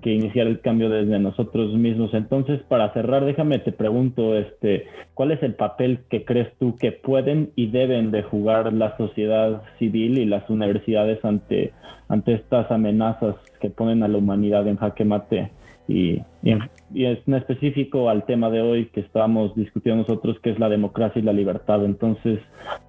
que, 0.00 0.14
iniciar 0.14 0.46
el 0.46 0.60
cambio 0.60 0.88
desde 0.88 1.18
nosotros 1.18 1.74
mismos. 1.74 2.14
Entonces, 2.14 2.62
para 2.62 2.94
cerrar, 2.94 3.26
déjame 3.26 3.58
te 3.58 3.72
pregunto, 3.72 4.36
este, 4.38 4.86
¿cuál 5.12 5.32
es 5.32 5.42
el 5.42 5.54
papel 5.54 6.00
que 6.08 6.24
crees 6.24 6.48
tú 6.58 6.76
que 6.76 6.90
pueden 6.90 7.52
y 7.54 7.66
deben 7.66 8.10
de 8.10 8.22
jugar 8.22 8.72
la 8.72 8.96
sociedad 8.96 9.62
civil 9.78 10.18
y 10.18 10.24
las 10.24 10.48
universidades 10.48 11.22
ante, 11.26 11.72
ante 12.08 12.32
estas 12.32 12.70
amenazas 12.70 13.36
que 13.60 13.68
ponen 13.68 14.02
a 14.02 14.08
la 14.08 14.16
humanidad 14.16 14.66
en 14.66 14.78
jaque 14.78 15.04
mate? 15.04 15.50
Y, 15.88 16.22
es 16.44 17.18
en 17.26 17.34
específico 17.34 18.08
al 18.08 18.24
tema 18.26 18.50
de 18.50 18.60
hoy 18.60 18.86
que 18.86 19.00
estamos 19.00 19.54
discutiendo 19.56 20.02
nosotros, 20.02 20.38
que 20.42 20.50
es 20.50 20.58
la 20.58 20.68
democracia 20.68 21.20
y 21.20 21.24
la 21.24 21.32
libertad. 21.32 21.84
Entonces, 21.84 22.40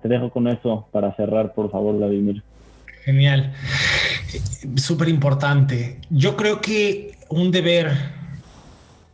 te 0.02 0.10
dejo 0.10 0.30
con 0.30 0.48
eso 0.48 0.88
para 0.92 1.16
cerrar, 1.16 1.54
por 1.54 1.72
favor, 1.72 1.98
Vladimir. 1.98 2.44
Genial. 3.04 3.54
Súper 4.76 5.10
importante. 5.10 6.00
Yo 6.10 6.36
creo 6.36 6.62
que 6.62 7.12
un 7.30 7.52
deber 7.52 7.92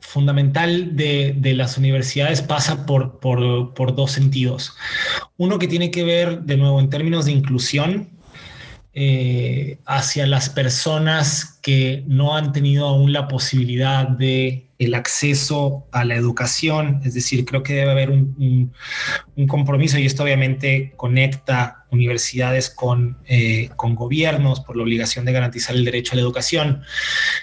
fundamental 0.09 0.95
de, 0.95 1.53
las 1.55 1.77
universidades 1.77 2.41
pasa 2.41 2.85
por, 2.85 3.19
por, 3.19 3.95
dos 3.95 4.11
sentidos. 4.11 4.75
Uno 5.37 5.59
que 5.59 5.67
tiene 5.67 5.91
que 5.91 6.03
ver, 6.03 6.41
de 6.41 6.57
nuevo, 6.57 6.79
en 6.79 6.89
términos 6.89 7.25
de 7.25 7.31
inclusión, 7.31 8.09
eh, 8.93 9.77
hacia 9.85 10.25
las 10.25 10.49
personas 10.49 11.59
que 11.61 12.03
no 12.07 12.35
han 12.35 12.51
tenido 12.51 12.87
aún 12.87 13.13
la 13.13 13.27
posibilidad 13.27 14.07
de 14.07 14.69
el 14.79 14.95
acceso 14.95 15.85
a 15.91 16.05
la 16.05 16.15
educación, 16.15 17.01
es 17.03 17.13
decir, 17.13 17.45
creo 17.45 17.63
que 17.63 17.73
debe 17.73 17.91
haber 17.91 18.09
un, 18.09 18.73
compromiso 19.47 19.99
y 19.99 20.05
esto 20.05 20.23
obviamente 20.23 20.93
conecta 20.95 21.78
universidades 21.91 22.69
con, 22.69 23.17
eh, 23.25 23.69
con 23.75 23.95
gobiernos 23.95 24.59
por 24.59 24.77
la 24.77 24.83
obligación 24.83 25.25
de 25.25 25.31
garantizar 25.31 25.75
el 25.75 25.85
derecho 25.85 26.13
a 26.13 26.15
la 26.15 26.21
educación, 26.21 26.83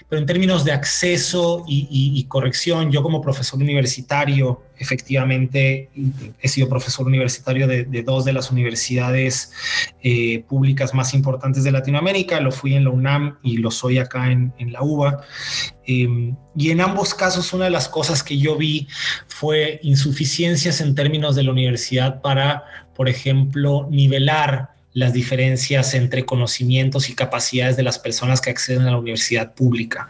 pero 0.09 0.20
en 0.20 0.26
términos 0.26 0.64
de 0.64 0.72
acceso 0.72 1.64
y, 1.66 2.24
corrección, 2.28 2.90
yo 2.90 3.03
como 3.03 3.20
profesor 3.20 3.61
universitario, 3.61 4.62
efectivamente 4.78 5.90
he 6.40 6.49
sido 6.49 6.68
profesor 6.68 7.07
universitario 7.07 7.66
de, 7.66 8.03
dos 8.03 8.24
de 8.24 8.32
las 8.32 8.51
universidades 8.51 9.53
eh, 10.03 10.44
públicas 10.49 10.94
más 10.94 11.14
importantes 11.14 11.64
de 11.64 11.72
Latinoamérica, 11.72 12.40
lo 12.40 12.53
fui 12.53 12.74
en 12.74 12.84
la 12.84 12.90
UNAM 12.90 13.38
y 13.42 13.57
lo 13.59 13.70
soy 13.70 13.99
acá 13.99 14.30
en, 14.30 14.53
la 14.59 14.82
UBA. 14.82 15.22
Em, 15.86 16.36
y 16.57 16.70
en 16.70 16.80
ambos 16.80 17.14
casos, 17.14 17.53
una 17.53 17.66
de 17.66 17.70
las 17.70 17.88
cosas 17.88 18.22
que 18.22 18.38
yo 18.38 18.57
vi 18.57 18.88
fue 19.28 19.78
insuficiencias 19.82 20.80
en 20.80 20.94
términos 20.94 21.36
de 21.36 21.44
la 21.44 21.53
universidad 21.53 22.20
para, 22.20 22.64
por 22.97 23.09
ejemplo, 23.09 23.86
nivelar 23.90 24.70
las 24.97 25.12
diferencias 25.12 25.92
entre 25.92 26.24
conocimientos 26.24 27.11
y 27.11 27.14
capacidades 27.14 27.76
de 27.76 27.82
las 27.82 27.99
personas 27.99 28.40
que 28.40 28.49
acceden 28.49 28.86
a 28.86 28.92
la 28.92 28.99
universidad 28.99 29.55
pública, 29.55 30.09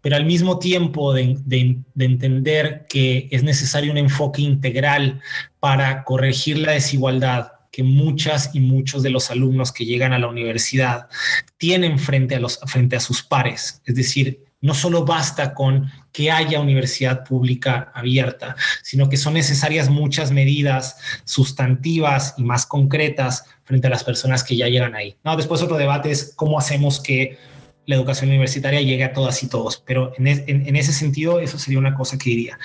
pero 0.00 0.14
al 0.14 0.24
mismo 0.24 0.60
tiempo 0.60 1.12
de, 1.12 1.36
de, 1.44 1.76
entender 1.98 2.86
que 2.88 3.26
es 3.32 3.42
necesario 3.42 3.90
un 3.90 3.98
enfoque 3.98 4.42
integral 4.42 5.20
para 5.58 6.04
corregir 6.04 6.58
la 6.58 6.72
desigualdad 6.72 7.50
que 7.72 7.82
muchas 7.82 8.54
y 8.54 8.60
muchos 8.60 9.02
de 9.02 9.10
los 9.10 9.30
alumnos 9.32 9.72
que 9.72 9.84
llegan 9.84 10.12
a 10.12 10.20
la 10.20 10.28
universidad 10.28 11.08
tienen 11.56 11.98
frente 11.98 12.36
a, 12.36 12.40
los, 12.40 12.60
frente 12.66 12.94
a 12.94 13.00
sus 13.00 13.24
pares, 13.24 13.82
es 13.86 13.96
decir, 13.96 14.47
no 14.60 14.74
solo 14.74 15.04
basta 15.04 15.54
con 15.54 15.90
que 16.12 16.30
haya 16.30 16.60
universidad 16.60 17.24
pública 17.24 17.92
abierta, 17.94 18.56
sino 18.82 19.08
que 19.08 19.16
son 19.16 19.34
necesarias 19.34 19.88
muchas 19.88 20.32
medidas 20.32 20.96
sustantivas 21.24 22.34
y 22.36 22.42
más 22.42 22.66
concretas 22.66 23.44
frente 23.64 23.86
a 23.86 23.90
las 23.90 24.04
personas 24.04 24.42
que 24.42 24.56
ya 24.56 24.68
llegan 24.68 24.94
ahí. 24.94 25.16
No, 25.24 25.36
después 25.36 25.62
otro 25.62 25.76
debate 25.76 26.10
es 26.10 26.32
cómo 26.34 26.58
hacemos 26.58 27.00
que 27.00 27.38
la 27.86 27.96
educación 27.96 28.28
universitaria 28.28 28.82
llegue 28.82 29.04
a 29.04 29.14
todas 29.14 29.42
y 29.42 29.48
todos, 29.48 29.82
pero 29.86 30.12
en, 30.18 30.26
en, 30.26 30.76
ese 30.76 30.92
sentido 30.92 31.40
eso 31.40 31.58
sería 31.58 31.78
una 31.78 31.94
cosa 31.94 32.18
que 32.18 32.28
diría. 32.28 32.58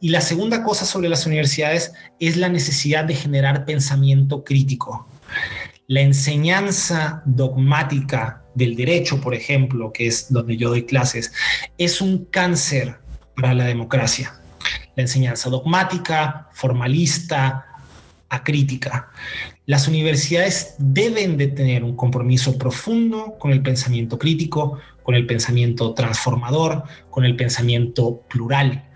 Y 0.00 0.08
la 0.08 0.20
segunda 0.20 0.64
cosa 0.64 0.84
sobre 0.84 1.08
las 1.08 1.26
universidades 1.26 1.92
es 2.18 2.36
la 2.36 2.48
necesidad 2.48 3.04
de 3.04 3.14
generar 3.14 3.66
pensamiento 3.66 4.42
crítico. 4.42 5.06
La 5.86 6.00
enseñanza 6.00 7.22
dogmática 7.26 8.42
del 8.54 8.74
derecho, 8.74 9.20
por 9.20 9.34
ejemplo, 9.34 9.92
que 9.92 10.06
es 10.06 10.32
donde 10.32 10.56
yo 10.56 10.70
doy 10.70 10.84
clases, 10.84 11.32
es 11.76 12.00
un 12.00 12.24
cáncer 12.26 12.96
para 13.36 13.52
la 13.52 13.64
democracia. 13.64 14.40
La 14.96 15.02
enseñanza 15.02 15.50
dogmática, 15.50 16.48
formalista, 16.52 17.66
acrítica. 18.30 19.10
Las 19.66 19.86
universidades 19.86 20.74
deben 20.78 21.36
de 21.36 21.48
tener 21.48 21.84
un 21.84 21.96
compromiso 21.96 22.56
profundo 22.56 23.36
con 23.38 23.50
el 23.50 23.62
pensamiento 23.62 24.18
crítico, 24.18 24.78
con 25.02 25.14
el 25.14 25.26
pensamiento 25.26 25.92
transformador, 25.92 26.84
con 27.10 27.26
el 27.26 27.36
pensamiento 27.36 28.22
plural. 28.28 28.88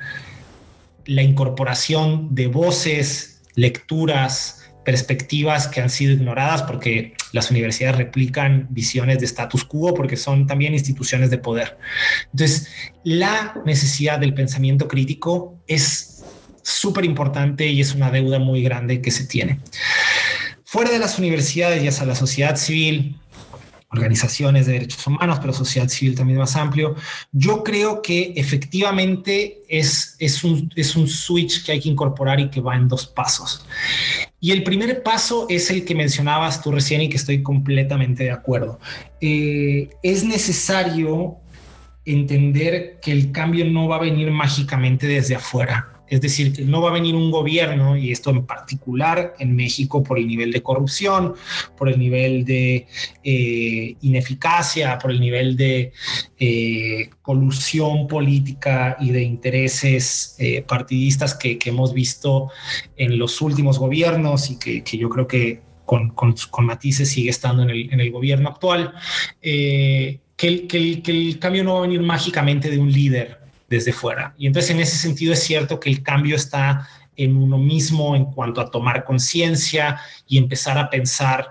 La 1.04 1.22
incorporación 1.22 2.34
de 2.34 2.46
voces, 2.46 3.42
lecturas, 3.54 4.57
perspectivas 4.88 5.68
que 5.68 5.82
han 5.82 5.90
sido 5.90 6.14
ignoradas 6.14 6.62
porque 6.62 7.12
las 7.32 7.50
universidades 7.50 7.98
replican 7.98 8.68
visiones 8.70 9.18
de 9.18 9.26
status 9.26 9.62
quo 9.62 9.92
porque 9.92 10.16
son 10.16 10.46
también 10.46 10.72
instituciones 10.72 11.28
de 11.28 11.36
poder. 11.36 11.76
Entonces, 12.32 12.68
la 13.04 13.60
necesidad 13.66 14.18
del 14.18 14.32
pensamiento 14.32 14.88
crítico 14.88 15.60
es 15.66 16.24
súper 16.62 17.04
importante 17.04 17.66
y 17.66 17.82
es 17.82 17.94
una 17.94 18.10
deuda 18.10 18.38
muy 18.38 18.62
grande 18.62 19.02
que 19.02 19.10
se 19.10 19.26
tiene. 19.26 19.60
Fuera 20.64 20.90
de 20.90 20.98
las 20.98 21.18
universidades, 21.18 21.82
ya 21.82 21.92
sea 21.92 22.06
la 22.06 22.14
sociedad 22.14 22.56
civil, 22.56 23.20
organizaciones 23.90 24.64
de 24.64 24.72
derechos 24.72 25.06
humanos, 25.06 25.38
pero 25.38 25.52
sociedad 25.52 25.88
civil 25.88 26.14
también 26.14 26.38
más 26.38 26.56
amplio. 26.56 26.94
Yo 27.32 27.62
creo 27.62 28.00
que 28.00 28.32
efectivamente 28.36 29.60
es, 29.68 30.16
es, 30.18 30.44
un, 30.44 30.72
es 30.76 30.96
un 30.96 31.06
switch 31.06 31.62
que 31.62 31.72
hay 31.72 31.80
que 31.80 31.90
incorporar 31.90 32.40
y 32.40 32.48
que 32.48 32.62
va 32.62 32.74
en 32.74 32.88
dos 32.88 33.06
pasos. 33.06 33.66
Y 34.40 34.52
el 34.52 34.62
primer 34.62 35.02
paso 35.02 35.46
es 35.48 35.70
el 35.70 35.84
que 35.84 35.94
mencionabas 35.94 36.62
tú 36.62 36.70
recién 36.70 37.00
y 37.00 37.08
que 37.08 37.16
estoy 37.16 37.42
completamente 37.42 38.24
de 38.24 38.30
acuerdo. 38.30 38.78
Eh, 39.20 39.90
es 40.02 40.24
necesario 40.24 41.36
entender 42.04 42.98
que 43.02 43.12
el 43.12 43.32
cambio 43.32 43.64
no 43.64 43.88
va 43.88 43.96
a 43.96 44.00
venir 44.00 44.30
mágicamente 44.30 45.06
desde 45.06 45.34
afuera. 45.34 45.97
Es 46.10 46.20
decir, 46.20 46.52
que 46.52 46.62
no 46.62 46.80
va 46.80 46.90
a 46.90 46.92
venir 46.92 47.14
un 47.14 47.30
gobierno, 47.30 47.96
y 47.96 48.10
esto 48.10 48.30
en 48.30 48.46
particular 48.46 49.34
en 49.38 49.54
México 49.54 50.02
por 50.02 50.18
el 50.18 50.26
nivel 50.26 50.52
de 50.52 50.62
corrupción, 50.62 51.34
por 51.76 51.88
el 51.88 51.98
nivel 51.98 52.44
de 52.44 52.86
eh, 53.22 53.96
ineficacia, 54.00 54.98
por 54.98 55.10
el 55.10 55.20
nivel 55.20 55.56
de 55.56 55.92
eh, 56.38 57.10
colusión 57.20 58.06
política 58.06 58.96
y 59.00 59.10
de 59.10 59.22
intereses 59.22 60.36
eh, 60.38 60.62
partidistas 60.62 61.34
que, 61.34 61.58
hemos 61.68 61.92
visto 61.92 62.50
en 62.96 63.18
los 63.18 63.42
últimos 63.42 63.78
gobiernos 63.78 64.50
y 64.50 64.58
que, 64.58 64.82
yo 64.96 65.10
creo 65.10 65.26
que 65.26 65.60
con, 65.84 66.14
matices 66.60 67.10
sigue 67.10 67.28
estando 67.28 67.62
en 67.62 68.00
el, 68.00 68.10
gobierno 68.10 68.48
actual, 68.48 68.94
que 69.42 70.20
que 70.38 71.02
el 71.04 71.38
cambio 71.38 71.64
no 71.64 71.74
va 71.74 71.78
a 71.80 71.82
venir 71.82 72.00
mágicamente 72.00 72.70
de 72.70 72.78
un 72.78 72.90
líder 72.90 73.37
desde 73.68 73.92
fuera. 73.92 74.34
Y 74.38 74.46
entonces 74.46 74.70
en 74.70 74.80
ese 74.80 74.96
sentido 74.96 75.32
es 75.32 75.42
cierto 75.42 75.78
que 75.78 75.90
el 75.90 76.02
cambio 76.02 76.36
está 76.36 76.88
en 77.16 77.36
uno 77.36 77.58
mismo 77.58 78.16
en 78.16 78.26
cuanto 78.26 78.60
a 78.60 78.70
tomar 78.70 79.04
conciencia 79.04 80.00
y 80.26 80.38
empezar 80.38 80.78
a 80.78 80.88
pensar 80.88 81.50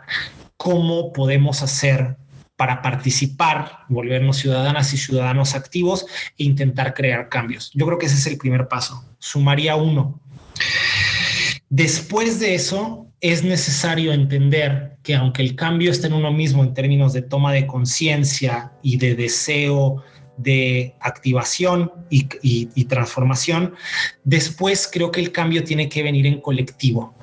cómo 0.55 1.13
podemos 1.13 1.61
hacer 1.61 2.17
para 2.55 2.81
participar, 2.81 3.79
volvernos 3.87 4.37
ciudadanas 4.37 4.91
y 4.93 4.97
ciudadanos 4.97 5.53
activos 5.53 6.07
e 6.37 6.43
intentar 6.43 6.93
crear 6.93 7.29
cambios. 7.29 7.71
Yo 7.73 7.85
creo 7.85 7.99
que 7.99 8.07
ese 8.07 8.15
es 8.15 8.25
el 8.25 8.37
primer 8.37 8.67
paso. 8.67 9.05
Sumaría 9.19 9.75
uno. 9.75 10.19
Después 11.69 12.39
de 12.39 12.55
eso, 12.55 13.07
es 13.21 13.43
necesario 13.43 14.13
entender 14.13 14.97
que 15.03 15.15
aunque 15.15 15.41
el 15.41 15.55
cambio 15.55 15.91
está 15.91 16.07
en 16.07 16.13
uno 16.13 16.31
mismo 16.31 16.63
en 16.63 16.73
términos 16.73 17.13
de 17.13 17.21
toma 17.21 17.51
de 17.51 17.67
conciencia 17.67 18.73
y 18.81 18.97
de 18.97 19.15
deseo 19.15 20.03
de 20.37 20.95
activación 20.99 21.91
y, 22.09 22.85
transformación, 22.85 23.75
después 24.23 24.89
creo 24.91 25.11
que 25.11 25.19
el 25.19 25.31
cambio 25.31 25.63
tiene 25.63 25.89
que 25.89 26.03
venir 26.03 26.25
en 26.25 26.41
colectivo. 26.41 27.15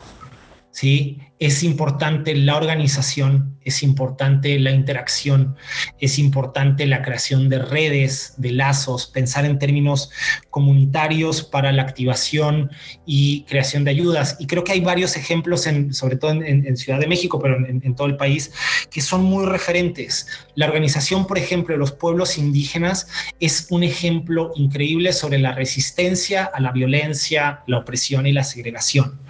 ¿sí? 0.70 1.20
Es 1.40 1.64
importante 1.64 2.34
la 2.36 2.56
organización, 2.56 3.58
es 3.64 3.82
importante 3.82 4.58
la 4.58 4.70
interacción, 4.70 5.56
es 5.98 6.18
importante 6.18 6.86
la 6.86 7.02
creación 7.02 7.48
de 7.48 7.58
redes, 7.58 8.34
de 8.36 8.52
lazos, 8.52 9.06
pensar 9.06 9.44
en 9.44 9.58
términos 9.58 10.10
comunitarios 10.50 11.42
para 11.42 11.72
la 11.72 11.82
activación 11.82 12.70
y 13.04 13.42
creación 13.44 13.84
de 13.84 13.90
ayudas. 13.90 14.36
Y 14.38 14.46
creo 14.46 14.62
que 14.62 14.72
hay 14.72 14.80
varios 14.80 15.16
ejemplos, 15.16 15.66
sobre 15.90 16.16
todo 16.16 16.30
en, 16.30 16.76
Ciudad 16.76 17.00
de 17.00 17.06
México, 17.06 17.40
pero 17.40 17.56
en, 17.56 17.80
en, 17.84 17.94
todo 17.94 18.06
el 18.06 18.16
país, 18.16 18.52
que 18.90 19.00
son 19.00 19.24
muy 19.24 19.46
referentes. 19.46 20.28
La 20.54 20.66
organización, 20.66 21.26
por 21.26 21.38
ejemplo, 21.38 21.74
de 21.74 21.78
los 21.78 21.92
pueblos 21.92 22.38
indígenas 22.38 23.08
es 23.40 23.66
un 23.70 23.82
ejemplo 23.82 24.52
increíble 24.54 25.12
sobre 25.12 25.38
la 25.38 25.52
resistencia 25.52 26.44
a 26.44 26.60
la 26.60 26.72
violencia, 26.72 27.62
la 27.66 27.78
opresión 27.78 28.26
y 28.26 28.32
la 28.32 28.44
segregación. 28.44 29.20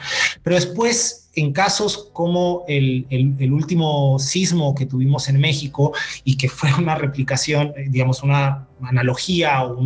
Pero 0.43 0.57
después 0.57 1.25
en 1.37 1.53
casos 1.53 1.94
como 1.97 2.65
el, 2.69 3.07
último 3.53 4.19
sismo 4.19 4.75
que 4.75 4.87
tuvimos 4.87 5.29
en 5.29 5.41
México 5.41 5.93
y 6.25 6.37
que 6.37 6.49
fue 6.49 6.73
una 6.75 6.95
replicación, 6.95 7.73
eh, 7.77 7.87
digamos, 7.89 8.23
una 8.23 8.67
analogía 8.83 9.65
o 9.65 9.79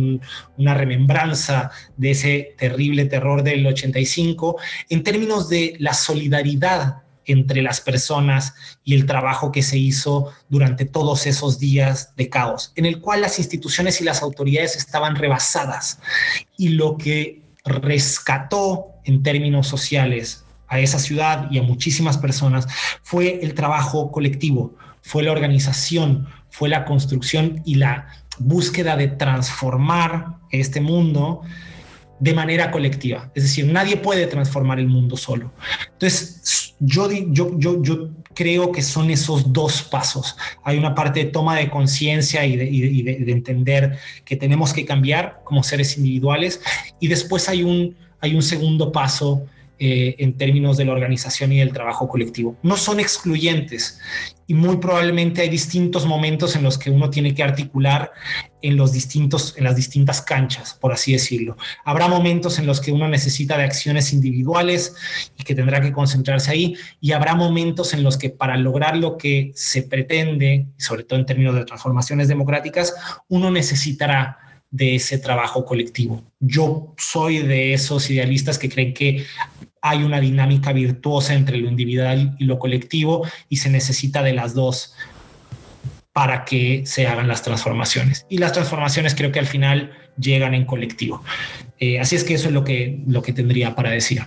una 0.57 0.73
remembranza 0.73 1.71
de 1.97 2.11
ese 2.11 2.55
terrible 2.57 3.05
terror 3.05 3.43
del 3.43 3.65
85, 3.65 4.57
en 4.89 5.03
términos 5.03 5.49
de 5.49 5.75
la 5.79 5.93
solidaridad 5.93 7.03
entre 7.25 7.61
las 7.61 7.79
personas 7.79 8.53
y 8.83 8.95
el 8.95 9.05
trabajo 9.05 9.51
que 9.51 9.61
se 9.61 9.77
hizo 9.77 10.31
durante 10.49 10.85
todos 10.85 11.27
esos 11.27 11.59
días 11.59 12.15
de 12.15 12.29
caos, 12.29 12.73
en 12.75 12.85
el 12.85 12.99
cual 13.01 13.21
las 13.21 13.37
instituciones 13.37 14.01
y 14.01 14.03
las 14.03 14.23
autoridades 14.23 14.75
estaban 14.75 15.15
rebasadas 15.15 15.99
y 16.57 16.69
lo 16.69 16.97
que 16.97 17.43
rescató 17.65 18.93
en 19.03 19.21
términos 19.21 19.67
sociales 19.67 20.43
a 20.69 20.79
esa 20.79 20.99
ciudad 20.99 21.49
y 21.51 21.57
a 21.57 21.63
muchísimas 21.63 22.17
personas 22.17 22.67
fue 23.01 23.39
el 23.41 23.53
trabajo 23.53 24.11
colectivo, 24.11 24.75
fue 25.01 25.23
la 25.23 25.31
organización, 25.31 26.27
fue 26.49 26.69
la 26.69 26.85
construcción 26.85 27.61
y 27.65 27.75
la 27.75 28.07
búsqueda 28.37 28.95
de 28.95 29.07
transformar 29.07 30.37
este 30.51 30.81
mundo 30.81 31.41
de 32.19 32.33
manera 32.33 32.69
colectiva. 32.71 33.31
Es 33.33 33.43
decir, 33.43 33.65
nadie 33.65 33.97
puede 33.97 34.27
transformar 34.27 34.79
el 34.79 34.87
mundo 34.87 35.15
solo. 35.15 35.51
Entonces, 35.93 36.75
yo, 36.79 37.09
yo, 37.11 37.57
yo, 37.57 37.81
yo 37.81 38.09
creo 38.33 38.71
que 38.71 38.81
son 38.81 39.09
esos 39.09 39.51
dos 39.51 39.83
pasos. 39.83 40.35
Hay 40.63 40.77
una 40.77 40.95
parte 40.95 41.25
de 41.25 41.31
toma 41.31 41.55
de 41.55 41.69
conciencia 41.69 42.45
y, 42.45 42.55
de, 42.55 43.31
entender 43.31 43.97
que 44.25 44.35
tenemos 44.35 44.73
que 44.73 44.85
cambiar 44.85 45.41
como 45.43 45.63
seres 45.63 45.97
individuales 45.97 46.61
y 46.99 47.07
después 47.07 47.49
hay 47.49 47.63
un, 47.63 47.95
hay 48.21 48.35
un 48.35 48.43
segundo 48.43 48.91
paso 48.91 49.45
eh, 49.79 50.15
en 50.19 50.37
términos 50.37 50.75
de 50.75 50.85
la 50.85 50.91
organización 50.91 51.53
y 51.53 51.59
del 51.59 51.71
trabajo 51.71 52.07
colectivo. 52.07 52.57
No 52.63 52.75
son 52.75 52.99
excluyentes 52.99 53.99
y 54.45 54.53
muy 54.53 54.77
probablemente 54.77 55.41
hay 55.41 55.47
distintos 55.49 56.05
momentos 56.05 56.55
en 56.55 56.63
los 56.63 56.77
que 56.77 56.89
uno 56.89 57.09
tiene 57.09 57.33
que 57.33 57.43
articular 57.43 58.11
en, 58.61 58.75
los 58.75 58.91
distintos, 58.91 59.55
en 59.57 59.63
las 59.63 59.75
distintas 59.75 60.21
canchas, 60.21 60.73
por 60.73 60.91
así 60.91 61.13
decirlo. 61.13 61.55
Habrá 61.85 62.07
momentos 62.07 62.59
en 62.59 62.65
los 62.65 62.81
que 62.81 62.91
uno 62.91 63.07
necesita 63.07 63.57
de 63.57 63.63
acciones 63.63 64.11
individuales 64.11 64.95
y 65.37 65.43
que 65.43 65.55
tendrá 65.55 65.79
que 65.79 65.93
concentrarse 65.93 66.51
ahí 66.51 66.75
y 66.99 67.11
habrá 67.11 67.35
momentos 67.35 67.93
en 67.93 68.03
los 68.03 68.17
que 68.17 68.31
para 68.31 68.57
lograr 68.57 68.97
lo 68.97 69.17
que 69.17 69.51
se 69.55 69.83
pretende, 69.83 70.65
sobre 70.77 71.03
todo 71.03 71.19
en 71.19 71.25
términos 71.25 71.55
de 71.55 71.65
transformaciones 71.65 72.27
democráticas, 72.27 72.95
uno 73.27 73.51
necesitará 73.51 74.39
de 74.71 74.95
ese 74.95 75.17
trabajo 75.17 75.65
colectivo. 75.65 76.23
Yo 76.39 76.93
soy 76.97 77.39
de 77.39 77.73
esos 77.73 78.09
idealistas 78.09 78.59
que 78.59 78.69
creen 78.69 78.93
que 78.93 79.25
hay 79.81 80.03
una 80.03 80.19
dinámica 80.19 80.73
virtuosa 80.73 81.33
entre 81.33 81.57
lo 81.57 81.69
individual 81.69 82.35
y 82.39 82.45
lo 82.45 82.59
colectivo 82.59 83.27
y 83.47 83.57
se 83.57 83.69
necesita 83.69 84.23
de 84.23 84.33
las 84.33 84.53
dos 84.53 84.93
para 86.13 86.43
que 86.43 86.83
se 86.85 87.07
hagan 87.07 87.27
las 87.27 87.43
transformaciones. 87.43 88.25
Y 88.29 88.39
las 88.39 88.53
transformaciones 88.53 89.15
creo 89.15 89.31
que 89.31 89.39
al 89.39 89.45
final 89.45 89.91
llegan 90.17 90.53
en 90.53 90.65
colectivo. 90.65 91.23
Eh, 91.79 91.99
así 91.99 92.15
es 92.15 92.23
que 92.23 92.33
eso 92.33 92.47
es 92.47 92.53
lo 92.53 92.63
que, 92.63 93.01
lo 93.07 93.21
que 93.21 93.31
tendría 93.31 93.75
para 93.75 93.91
decir. 93.91 94.23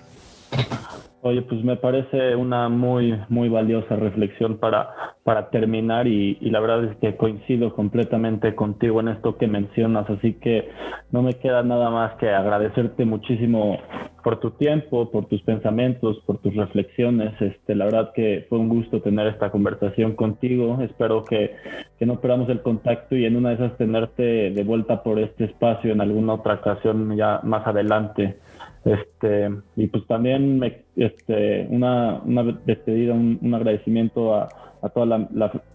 Oye, 1.25 1.43
pues 1.43 1.63
me 1.63 1.77
parece 1.77 2.35
una 2.35 2.69
muy, 2.69 3.17
muy 3.29 3.49
valiosa 3.49 3.95
reflexión 3.95 4.59
para, 4.59 4.91
para 5.23 5.51
terminar 5.51 6.09
y, 6.09 6.35
la 6.51 6.59
verdad 6.59 6.83
es 6.83 6.97
que 6.97 7.17
coincido 7.17 7.73
completamente 7.77 8.57
contigo 8.57 8.99
en 8.99 9.07
esto 9.07 9.39
que 9.39 9.47
mencionas, 9.47 10.11
así 10.11 10.33
que 10.35 10.69
no 11.13 11.23
me 11.23 11.35
queda 11.35 11.63
nada 11.63 11.91
más 11.91 12.17
que 12.17 12.29
agradecerte 12.29 13.05
muchísimo 13.05 13.79
por 14.25 14.41
tu 14.41 14.51
tiempo, 14.51 15.13
por 15.13 15.27
tus 15.27 15.41
pensamientos, 15.43 16.19
por 16.27 16.39
tus 16.39 16.57
reflexiones. 16.57 17.41
Este, 17.41 17.77
la 17.77 17.85
verdad 17.85 18.11
que 18.17 18.45
fue 18.49 18.59
un 18.59 18.69
gusto 18.69 19.01
tener 19.01 19.29
esta 19.29 19.53
conversación 19.53 20.17
contigo. 20.17 20.79
Espero 20.83 21.23
que, 21.25 21.55
que 22.01 22.07
no 22.07 22.21
perdamos 22.21 22.49
el 22.49 22.63
contacto 22.63 23.15
y 23.15 23.27
en 23.27 23.37
una 23.37 23.51
de 23.51 23.55
esas 23.55 23.79
tenerte 23.79 24.51
de 24.51 24.65
vuelta 24.65 25.05
por 25.05 25.21
este 25.21 25.45
espacio 25.45 25.93
en 25.93 26.01
alguna 26.01 26.35
otra 26.35 26.55
ocasión 26.55 27.17
ya 27.17 27.39
más 27.45 27.65
adelante. 27.65 28.39
Este, 28.85 29.49
y 29.77 29.87
pues 29.87 30.07
también 30.07 30.59
me, 30.59 30.83
este, 30.97 31.67
una, 31.71 32.21
una 32.25 32.43
despedida, 32.67 33.15
un, 33.15 33.55
agradecimiento 33.55 34.35
a, 34.35 34.49
a 34.83 34.89
toda 34.89 35.07
la, 35.07 35.29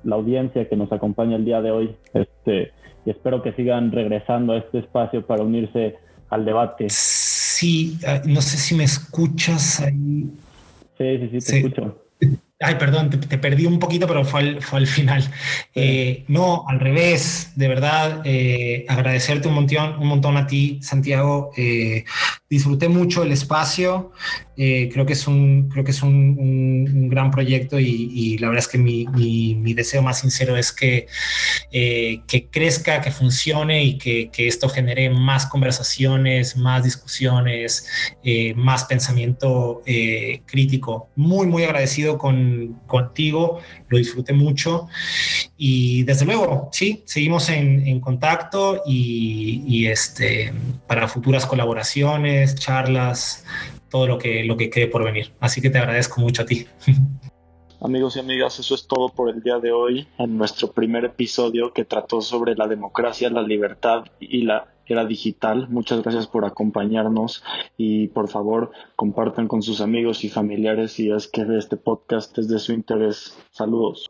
la, 0.03 0.15
audiencia 0.15 0.67
que 0.67 0.75
nos 0.75 0.91
acompaña 0.91 1.37
el 1.37 1.45
día 1.45 1.61
de 1.61 1.71
hoy. 1.71 1.95
Este, 2.13 2.71
y 3.05 3.11
espero 3.11 3.41
que 3.41 3.53
sigan 3.53 3.91
regresando 3.91 4.53
a 4.53 4.57
este 4.57 4.79
espacio 4.79 5.25
para 5.25 5.43
unirse 5.43 5.95
al 6.29 6.43
debate. 6.43 6.87
Sí, 6.89 7.97
ah, 8.05 8.21
no 8.25 8.41
sé 8.41 8.57
si 8.57 8.75
me 8.75 8.83
escuchas 8.83 9.79
ahí. 9.79 10.29
Sí, 10.97 11.17
sí, 11.19 11.39
sí, 11.39 11.51
te 11.51 11.57
escucho. 11.57 12.03
Ay, 12.59 12.73
perdón, 12.75 13.11
te, 13.11 13.37
perdí 13.37 13.67
un 13.67 13.77
poquito, 13.77 14.07
pero 14.07 14.25
fue 14.25 14.39
al, 14.39 14.61
fue 14.63 14.79
al 14.79 14.87
final. 14.87 15.23
Eh, 15.75 16.25
no, 16.27 16.65
al 16.67 16.79
revés, 16.79 17.51
de 17.55 17.67
verdad, 17.67 18.21
eh, 18.25 18.83
agradecerte 18.89 19.47
un 19.47 19.53
montón, 19.53 19.99
un 19.99 20.07
montón 20.07 20.37
a 20.37 20.47
ti, 20.47 20.79
Santiago. 20.81 21.51
Eh, 21.55 22.03
disfruté 22.49 22.89
mucho 22.89 23.21
el 23.21 23.31
espacio. 23.31 24.11
Eh, 24.59 24.89
creo 24.91 25.05
que 25.05 25.13
es 25.13 25.27
un, 25.27 25.69
creo 25.69 25.83
que 25.83 25.91
es 25.91 26.01
un, 26.01 27.09
gran 27.09 27.29
proyecto 27.29 27.79
y, 27.79 28.37
la 28.39 28.47
verdad 28.47 28.63
es 28.63 28.67
que 28.67 28.79
mi, 28.79 29.05
mi, 29.05 29.73
deseo 29.73 30.01
más 30.01 30.19
sincero 30.19 30.57
es 30.57 30.71
que, 30.71 31.07
eh, 31.71 32.21
que 32.27 32.47
crezca, 32.47 33.01
que 33.01 33.11
funcione 33.11 33.83
y 33.83 33.97
que, 33.99 34.31
que, 34.31 34.47
esto 34.47 34.67
genere 34.67 35.11
más 35.11 35.45
conversaciones, 35.45 36.57
más 36.57 36.83
discusiones, 36.83 37.87
eh, 38.23 38.55
más 38.55 38.85
pensamiento 38.85 39.83
crítico. 40.45 41.09
Muy, 41.15 41.45
muy 41.45 41.63
agradecido 41.63 42.17
con, 42.17 42.79
contigo, 42.87 43.59
lo 43.89 43.97
disfruté 43.97 44.33
mucho 44.33 44.87
y 45.55 46.03
desde 46.03 46.25
luego, 46.25 46.69
sí, 46.71 47.03
seguimos 47.05 47.49
en, 47.49 47.85
en 47.87 47.99
contacto 47.99 48.81
y, 48.85 49.63
y 49.67 49.87
este, 49.87 50.51
para 50.87 51.07
futuras 51.07 51.45
colaboraciones, 51.45 52.55
charlas 52.55 53.43
todo 53.89 54.07
lo 54.07 54.17
que, 54.17 54.43
lo 54.43 54.57
que 54.57 54.69
quede 54.69 54.87
por 54.87 55.03
venir. 55.03 55.33
Así 55.39 55.61
que 55.61 55.69
te 55.69 55.77
agradezco 55.77 56.21
mucho 56.21 56.43
a 56.43 56.45
ti. 56.45 56.65
Amigos 57.79 58.15
y 58.15 58.19
amigas, 58.19 58.57
eso 58.57 58.73
es 58.73 58.87
todo 58.87 59.09
por 59.09 59.29
el 59.29 59.43
día 59.43 59.59
de 59.59 59.71
hoy 59.71 60.07
en 60.17 60.35
nuestro 60.35 60.71
primer 60.71 61.05
episodio 61.05 61.73
que 61.73 61.85
trató 61.85 62.21
sobre 62.21 62.55
la 62.55 62.67
democracia, 62.67 63.29
la 63.29 63.43
libertad 63.43 64.05
y 64.19 64.41
la 64.41 64.73
era 64.87 65.05
digital. 65.05 65.67
Muchas 65.69 66.01
gracias 66.01 66.25
por 66.25 66.43
acompañarnos 66.45 67.43
y 67.77 68.07
por 68.07 68.29
favor 68.29 68.71
compartan 68.95 69.47
con 69.47 69.61
sus 69.61 69.81
amigos 69.81 70.23
y 70.23 70.29
familiares 70.29 70.93
si 70.93 71.11
es 71.11 71.27
que 71.27 71.45
este 71.55 71.77
podcast 71.77 72.35
es 72.39 72.47
de 72.47 72.57
su 72.57 72.73
interés. 72.73 73.37
Saludos. 73.51 74.09